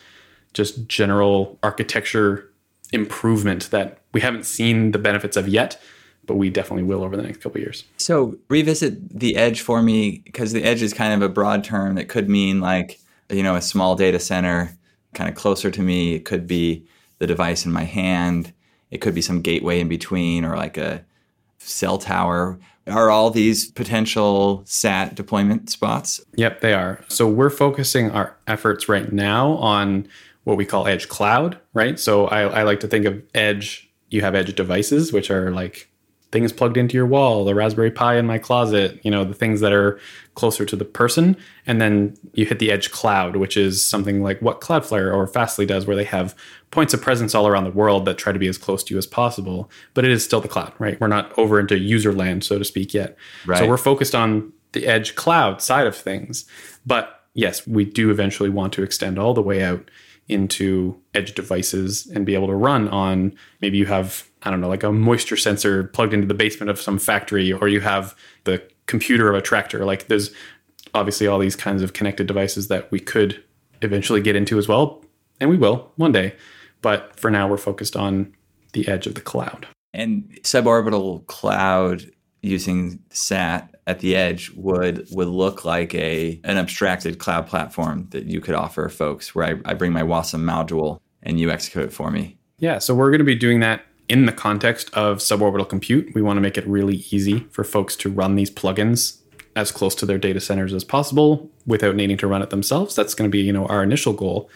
just 0.53 0.87
general 0.87 1.59
architecture 1.63 2.51
improvement 2.93 3.71
that 3.71 3.99
we 4.13 4.21
haven't 4.21 4.47
seen 4.47 4.93
the 4.93 4.99
benefits 4.99 5.37
of 5.37 5.49
yet, 5.49 5.81
but 6.27 6.37
we 6.37 6.49
definitely 6.49 6.85
will 6.85 7.03
over 7.03 7.17
the 7.17 7.23
next 7.23 7.41
couple 7.41 7.61
years. 7.61 7.85
So 7.97 8.37
revisit 8.49 9.19
the 9.19 9.37
edge 9.37 9.61
for 9.61 9.83
me 9.83 10.23
because 10.25 10.53
the 10.53 10.63
edge 10.63 10.83
is 10.83 10.95
kind 10.95 11.13
of 11.13 11.29
a 11.29 11.33
broad 11.33 11.65
term 11.65 11.97
that 11.97 12.09
could 12.09 12.29
mean 12.29 12.61
like 12.61 13.01
you 13.31 13.43
know 13.43 13.57
a 13.57 13.63
small 13.63 13.97
data 13.97 14.21
center 14.21 14.77
kind 15.15 15.29
of 15.29 15.37
closer 15.37 15.71
to 15.71 15.83
me. 15.83 16.15
It 16.15 16.25
could 16.25 16.47
be 16.47 16.85
the 17.19 17.27
device 17.27 17.65
in 17.65 17.73
my 17.73 17.85
hand. 17.85 18.53
It 18.91 18.99
could 18.99 19.15
be 19.15 19.23
some 19.23 19.41
gateway 19.41 19.81
in 19.81 19.89
between 19.89 20.45
or 20.45 20.57
like 20.57 20.77
a 20.77 21.05
cell 21.59 21.99
tower. 21.99 22.59
Are 22.87 23.11
all 23.11 23.31
these 23.31 23.71
potential 23.71 24.63
SAT 24.67 25.15
deployment 25.15 25.71
spots? 25.71 26.21
Yep, 26.35 26.61
they 26.61 26.75
are. 26.75 27.01
So 27.09 27.27
we're 27.27 27.51
focusing 27.51 28.11
our 28.11 28.37
efforts 28.47 28.89
right 28.89 29.11
now 29.11 29.53
on 29.55 30.07
what 30.45 30.59
we 30.59 30.67
call 30.67 30.87
edge 30.87 31.09
cloud, 31.09 31.59
right? 31.73 31.99
So 31.99 32.27
I, 32.27 32.43
I 32.43 32.63
like 32.65 32.81
to 32.81 32.89
think 32.89 33.07
of 33.07 33.23
edge, 33.35 33.91
you 34.11 34.21
have 34.21 34.35
edge 34.35 34.55
devices, 34.55 35.13
which 35.13 35.31
are 35.31 35.51
like 35.51 35.89
things 36.35 36.53
plugged 36.53 36.77
into 36.77 36.97
your 36.97 37.07
wall, 37.07 37.45
the 37.45 37.55
Raspberry 37.55 37.93
Pi 37.93 38.17
in 38.17 38.27
my 38.27 38.39
closet, 38.39 38.99
you 39.05 39.11
know, 39.11 39.25
the 39.25 39.35
things 39.35 39.61
that 39.61 39.73
are 39.73 40.01
closer 40.35 40.67
to 40.67 40.75
the 40.75 40.85
person. 40.85 41.37
And 41.65 41.81
then 41.81 42.17
you 42.33 42.45
hit 42.45 42.59
the 42.59 42.73
edge 42.73 42.91
cloud, 42.91 43.37
which 43.37 43.57
is 43.57 43.87
something 43.87 44.21
like 44.21 44.43
what 44.43 44.61
Cloudflare 44.61 45.15
or 45.15 45.29
Fastly 45.29 45.65
does, 45.65 45.87
where 45.87 45.95
they 45.95 46.03
have 46.03 46.35
points 46.73 46.93
of 46.93 47.01
presence 47.01 47.37
all 47.37 47.47
around 47.47 47.63
the 47.63 47.71
world 47.71 48.05
that 48.07 48.19
try 48.19 48.33
to 48.33 48.39
be 48.41 48.49
as 48.49 48.59
close 48.59 48.83
to 48.83 48.95
you 48.95 48.99
as 48.99 49.07
possible. 49.07 49.71
But 49.95 50.05
it 50.05 50.11
is 50.11 50.25
still 50.25 50.41
the 50.41 50.49
cloud, 50.49 50.73
right? 50.81 51.01
We're 51.01 51.07
not 51.07 51.33
over 51.39 51.61
into 51.61 51.79
user 51.79 52.13
land, 52.13 52.43
so 52.43 52.59
to 52.59 52.65
speak, 52.65 52.93
yet. 52.93 53.17
Right. 53.47 53.61
So 53.61 53.69
we're 53.69 53.77
focused 53.77 54.17
on 54.17 54.53
the 54.73 54.89
edge 54.89 55.15
cloud 55.15 55.63
side 55.63 55.87
of 55.87 55.95
things. 55.97 56.47
But 56.85 57.27
yes, 57.35 57.65
we 57.65 57.85
do 57.85 58.11
eventually 58.11 58.51
want 58.51 58.73
to 58.73 58.83
extend 58.83 59.21
all 59.21 59.35
the 59.35 59.41
way 59.41 59.63
out 59.63 59.89
into 60.27 61.01
edge 61.15 61.35
devices 61.35 62.07
and 62.09 62.27
be 62.27 62.35
able 62.35 62.47
to 62.47 62.55
run 62.55 62.89
on 62.89 63.35
maybe 63.61 63.77
you 63.77 63.87
have 63.87 64.29
I 64.45 64.51
don't 64.51 64.61
know, 64.61 64.69
like 64.69 64.83
a 64.83 64.93
moisture 64.93 65.37
sensor 65.37 65.85
plugged 65.85 66.13
into 66.13 66.27
the 66.27 66.35
basement 66.35 66.71
of 66.71 66.81
some 66.81 66.99
factory, 66.99 67.53
or 67.53 67.69
you 67.69 67.81
have 67.81 68.15
the 68.45 68.63
computer 68.87 69.29
of 69.29 69.35
a 69.35 69.41
tractor. 69.41 69.85
Like 69.85 70.07
there's 70.07 70.31
obviously 70.93 71.27
all 71.27 71.39
these 71.39 71.57
kinds 71.57 71.83
of 71.83 71.95
connected 71.95 72.27
devices 72.27 72.69
that 72.69 72.91
we 72.91 73.01
could 73.01 73.43
eventually 73.83 74.21
get 74.21 74.37
into 74.37 74.59
as 74.59 74.69
well, 74.69 75.03
and 75.41 75.51
we 75.51 75.57
will 75.57 75.93
one 75.97 76.13
day. 76.13 76.35
But 76.83 77.19
for 77.19 77.31
now, 77.31 77.49
we're 77.49 77.57
focused 77.57 77.97
on 77.97 78.35
the 78.75 78.87
edge 78.87 79.07
of 79.07 79.15
the 79.15 79.21
cloud. 79.21 79.67
And 79.95 80.29
suborbital 80.43 81.27
cloud 81.27 82.11
using 82.43 82.99
SAT 83.11 83.75
at 83.87 84.01
the 84.01 84.17
edge 84.17 84.51
would 84.55 85.07
would 85.11 85.29
look 85.29 85.65
like 85.65 85.95
a 85.95 86.41
an 86.45 86.59
abstracted 86.59 87.19
cloud 87.19 87.47
platform 87.47 88.09
that 88.11 88.27
you 88.27 88.41
could 88.41 88.55
offer 88.55 88.89
folks 88.89 89.35
where 89.35 89.47
I, 89.47 89.71
I 89.71 89.75
bring 89.75 89.93
my 89.93 90.03
Wasm 90.03 90.41
module 90.41 91.01
and 91.23 91.41
you 91.41 91.51
execute 91.51 91.85
it 91.85 91.93
for 91.93 92.11
me. 92.11 92.37
Yeah, 92.59 92.79
so 92.79 92.95
we're 92.95 93.11
going 93.11 93.19
to 93.19 93.25
be 93.25 93.35
doing 93.35 93.61
that 93.61 93.83
in 94.09 94.27
the 94.27 94.33
context 94.33 94.93
of 94.95 95.19
suborbital 95.19 95.69
compute, 95.69 96.15
we 96.15 96.23
want 96.23 96.37
to 96.37 96.41
make 96.41 96.59
it 96.59 96.67
really 96.67 97.05
easy 97.11 97.41
for 97.51 97.65
folks 97.65 97.97
to 97.97 98.11
run 98.11 98.35
these 98.35 98.51
plugins 98.51 99.19
as 99.57 99.71
close 99.71 99.95
to 99.95 100.07
their 100.07 100.19
data 100.19 100.41
centers 100.41 100.75
as 100.75 100.85
possible 100.85 101.51
without 101.67 101.95
needing 101.95 102.17
to 102.19 102.27
run 102.27 102.43
it 102.43 102.51
themselves. 102.51 102.95
That's 102.95 103.15
going 103.15 103.31
to 103.31 103.33
be, 103.33 103.41
you 103.41 103.53
know, 103.53 103.67
our 103.67 103.83
initial 103.83 104.13
goal. 104.13 104.51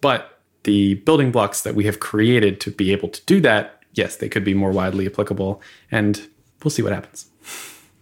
But 0.00 0.40
the 0.64 0.94
building 0.94 1.30
blocks 1.30 1.62
that 1.62 1.74
we 1.74 1.84
have 1.84 2.00
created 2.00 2.60
to 2.62 2.70
be 2.70 2.92
able 2.92 3.08
to 3.10 3.24
do 3.26 3.40
that, 3.42 3.82
yes, 3.92 4.16
they 4.16 4.28
could 4.28 4.44
be 4.44 4.54
more 4.54 4.72
widely 4.72 5.06
applicable 5.06 5.62
and 5.90 6.28
we'll 6.62 6.70
see 6.70 6.82
what 6.82 6.92
happens. 6.92 7.30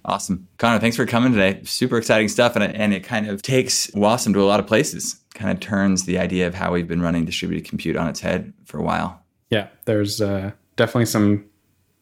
Awesome. 0.05 0.47
Connor, 0.59 0.79
thanks 0.79 0.97
for 0.97 1.05
coming 1.05 1.33
today. 1.33 1.61
Super 1.65 1.99
exciting 1.99 2.29
stuff. 2.29 2.55
And 2.55 2.65
it, 2.65 2.77
and 2.77 2.95
it 2.95 3.03
kind 3.03 3.27
of 3.27 3.43
takes 3.43 3.89
Wasm 3.89 4.33
to 4.35 4.41
a 4.41 4.47
lot 4.47 4.61
of 4.61 4.67
places, 4.67 5.17
kind 5.35 5.51
of 5.51 5.59
turns 5.59 6.05
the 6.05 6.19
idea 6.19 6.47
of 6.47 6.55
how 6.55 6.73
we've 6.73 6.87
been 6.87 7.03
running 7.03 7.25
distributed 7.25 7.69
compute 7.69 7.97
on 7.97 8.09
its 8.09 8.21
head 8.21 8.53
for 8.65 8.79
a 8.79 8.83
while. 8.83 9.21
Yeah, 9.51 9.67
there's 9.85 10.21
uh, 10.21 10.53
definitely 10.77 11.07
some 11.07 11.45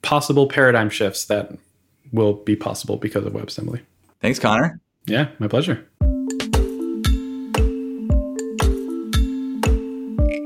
possible 0.02 0.46
paradigm 0.46 0.90
shifts 0.90 1.24
that 1.26 1.56
will 2.12 2.34
be 2.34 2.54
possible 2.54 2.96
because 2.96 3.24
of 3.24 3.32
WebAssembly. 3.32 3.80
Thanks, 4.20 4.38
Connor. 4.38 4.80
Yeah, 5.06 5.28
my 5.38 5.48
pleasure. 5.48 5.88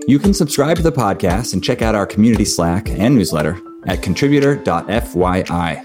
You 0.09 0.19
can 0.19 0.33
subscribe 0.33 0.79
to 0.79 0.83
the 0.83 0.93
podcast 0.93 1.53
and 1.53 1.63
check 1.63 1.83
out 1.83 1.95
our 1.95 2.07
community 2.07 2.47
Slack 2.47 2.89
and 2.89 3.15
newsletter 3.15 3.61
at 3.87 4.03
contributor.fyi. 4.03 5.85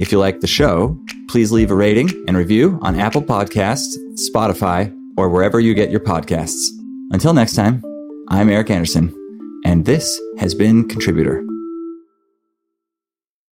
If 0.00 0.10
you 0.10 0.18
like 0.18 0.40
the 0.40 0.48
show, 0.48 0.98
please 1.28 1.52
leave 1.52 1.70
a 1.70 1.74
rating 1.74 2.10
and 2.26 2.36
review 2.36 2.78
on 2.82 2.98
Apple 2.98 3.22
Podcasts, 3.22 3.94
Spotify, 4.14 4.92
or 5.16 5.28
wherever 5.28 5.60
you 5.60 5.74
get 5.74 5.90
your 5.90 6.00
podcasts. 6.00 6.70
Until 7.12 7.34
next 7.34 7.54
time, 7.54 7.84
I'm 8.28 8.48
Eric 8.48 8.70
Anderson, 8.70 9.14
and 9.64 9.84
this 9.84 10.20
has 10.38 10.54
been 10.54 10.88
Contributor. 10.88 11.51